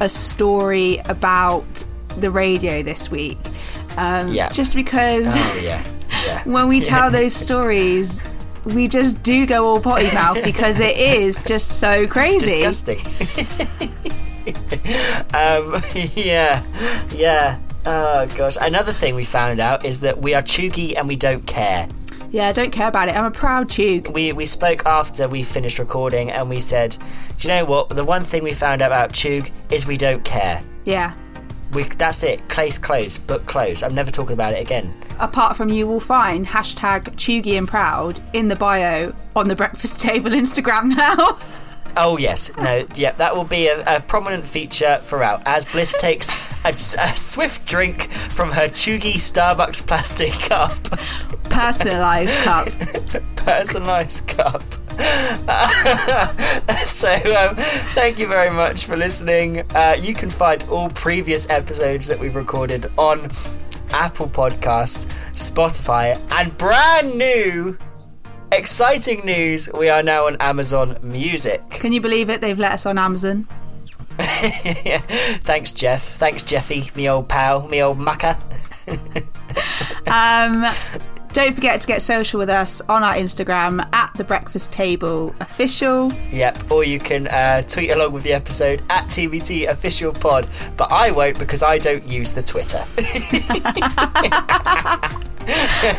a 0.00 0.08
story 0.08 0.98
about 1.06 1.84
the 2.18 2.30
radio 2.30 2.82
this 2.82 3.10
week. 3.10 3.38
Um, 3.96 4.28
Yeah. 4.28 4.48
Just 4.50 4.74
because 4.74 5.26
Oh 5.28 5.60
yeah, 5.64 5.82
yeah. 6.26 6.42
when 6.44 6.68
we 6.68 6.80
tell 6.92 7.10
those 7.10 7.34
stories, 7.34 8.24
we 8.64 8.88
just 8.88 9.22
do 9.22 9.46
go 9.46 9.64
all 9.66 9.80
potty 9.80 10.12
mouth 10.14 10.42
because 10.44 10.80
it 10.80 10.96
is 10.98 11.42
just 11.44 11.78
so 11.80 12.06
crazy. 12.06 12.62
disgusting. 12.62 12.98
um, 15.34 15.76
yeah, 16.14 16.62
yeah. 17.12 17.58
Oh 17.86 18.26
gosh. 18.36 18.56
Another 18.60 18.92
thing 18.92 19.14
we 19.14 19.24
found 19.24 19.60
out 19.60 19.84
is 19.84 20.00
that 20.00 20.18
we 20.22 20.34
are 20.34 20.42
cheugy 20.42 20.96
and 20.96 21.06
we 21.08 21.16
don't 21.16 21.46
care. 21.46 21.88
Yeah, 22.34 22.48
I 22.48 22.52
don't 22.52 22.72
care 22.72 22.88
about 22.88 23.06
it. 23.06 23.14
I'm 23.14 23.26
a 23.26 23.30
proud 23.30 23.70
Tug. 23.70 24.08
We 24.08 24.32
we 24.32 24.44
spoke 24.44 24.84
after 24.86 25.28
we 25.28 25.44
finished 25.44 25.78
recording 25.78 26.32
and 26.32 26.50
we 26.50 26.58
said, 26.58 26.96
do 27.38 27.46
you 27.46 27.54
know 27.54 27.64
what? 27.64 27.90
The 27.90 28.04
one 28.04 28.24
thing 28.24 28.42
we 28.42 28.52
found 28.52 28.82
out 28.82 28.90
about 28.90 29.12
Chug 29.12 29.50
is 29.70 29.86
we 29.86 29.96
don't 29.96 30.24
care. 30.24 30.60
Yeah. 30.84 31.14
We 31.70 31.84
that's 31.84 32.24
it. 32.24 32.48
Case 32.48 32.76
closed. 32.76 33.24
Book 33.28 33.46
closed. 33.46 33.84
I'm 33.84 33.94
never 33.94 34.10
talking 34.10 34.32
about 34.32 34.52
it 34.52 34.60
again. 34.60 34.92
Apart 35.20 35.56
from 35.56 35.68
you 35.68 35.86
will 35.86 36.00
find 36.00 36.44
hashtag 36.44 37.04
Cheugy 37.14 37.56
and 37.56 37.68
Proud 37.68 38.18
in 38.32 38.48
the 38.48 38.56
bio 38.56 39.14
on 39.36 39.46
the 39.46 39.54
Breakfast 39.54 40.00
Table 40.08 40.32
Instagram 40.32 40.86
now. 40.86 41.38
Oh 41.96 42.16
yes, 42.18 42.56
no, 42.56 42.84
yeah, 42.94 43.12
that 43.12 43.36
will 43.36 43.44
be 43.44 43.68
a, 43.68 43.96
a 43.96 44.00
prominent 44.00 44.46
feature 44.46 45.00
throughout 45.02 45.42
as 45.46 45.64
Bliss 45.64 45.94
takes 45.98 46.28
a, 46.64 46.70
a 46.70 47.08
swift 47.16 47.66
drink 47.66 48.10
from 48.10 48.50
her 48.50 48.68
cheugy 48.68 49.14
Starbucks 49.14 49.86
plastic 49.86 50.32
cup. 50.32 50.70
Personalised 51.44 52.44
cup. 52.44 53.36
personalized 53.36 54.28
cup. 54.28 54.62
so, 56.86 57.12
um, 57.36 57.56
thank 57.56 58.18
you 58.18 58.26
very 58.26 58.50
much 58.50 58.86
for 58.86 58.96
listening. 58.96 59.60
Uh, 59.74 59.96
you 60.00 60.14
can 60.14 60.28
find 60.28 60.62
all 60.64 60.88
previous 60.90 61.48
episodes 61.50 62.06
that 62.06 62.18
we've 62.18 62.36
recorded 62.36 62.86
on 62.96 63.28
Apple 63.90 64.26
Podcasts, 64.26 65.06
Spotify, 65.32 66.20
and 66.32 66.56
brand 66.56 67.16
new, 67.16 67.78
exciting 68.54 69.24
news 69.24 69.68
we 69.72 69.88
are 69.88 70.02
now 70.02 70.26
on 70.26 70.36
Amazon 70.40 70.96
Music. 71.02 71.60
Can 71.70 71.92
you 71.92 72.00
believe 72.00 72.30
it? 72.30 72.40
They've 72.40 72.58
let 72.58 72.72
us 72.72 72.86
on 72.86 72.98
Amazon. 72.98 73.44
Thanks, 74.18 75.72
Jeff. 75.72 76.02
Thanks, 76.02 76.42
Jeffy, 76.42 76.90
me 76.96 77.08
old 77.08 77.28
pal, 77.28 77.68
me 77.68 77.82
old 77.82 77.98
mucker. 77.98 78.36
Um, 80.06 80.64
don't 81.32 81.54
forget 81.54 81.80
to 81.80 81.86
get 81.86 82.02
social 82.02 82.38
with 82.38 82.48
us 82.48 82.80
on 82.82 83.02
our 83.02 83.14
Instagram 83.14 83.84
at 83.92 84.12
the 84.16 84.24
Breakfast 84.24 84.72
Table 84.72 85.34
Official. 85.40 86.12
Yep, 86.30 86.70
or 86.70 86.84
you 86.84 86.98
can 86.98 87.26
uh, 87.28 87.62
tweet 87.62 87.90
along 87.90 88.12
with 88.12 88.22
the 88.22 88.32
episode 88.32 88.82
at 88.90 89.06
TBT 89.06 89.68
Official 89.68 90.12
Pod, 90.12 90.48
but 90.76 90.90
I 90.92 91.10
won't 91.10 91.38
because 91.38 91.62
I 91.62 91.78
don't 91.78 92.06
use 92.06 92.32
the 92.32 92.42
Twitter. 92.42 92.78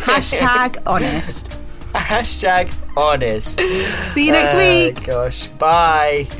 Hashtag 0.05 0.81
honest. 0.85 1.64
Hashtag 1.95 2.69
honest. 2.97 3.59
See 3.59 4.25
you 4.27 4.31
next 4.31 4.53
Oh, 4.53 4.57
week. 4.57 5.03
Gosh, 5.05 5.47
bye. 5.47 6.27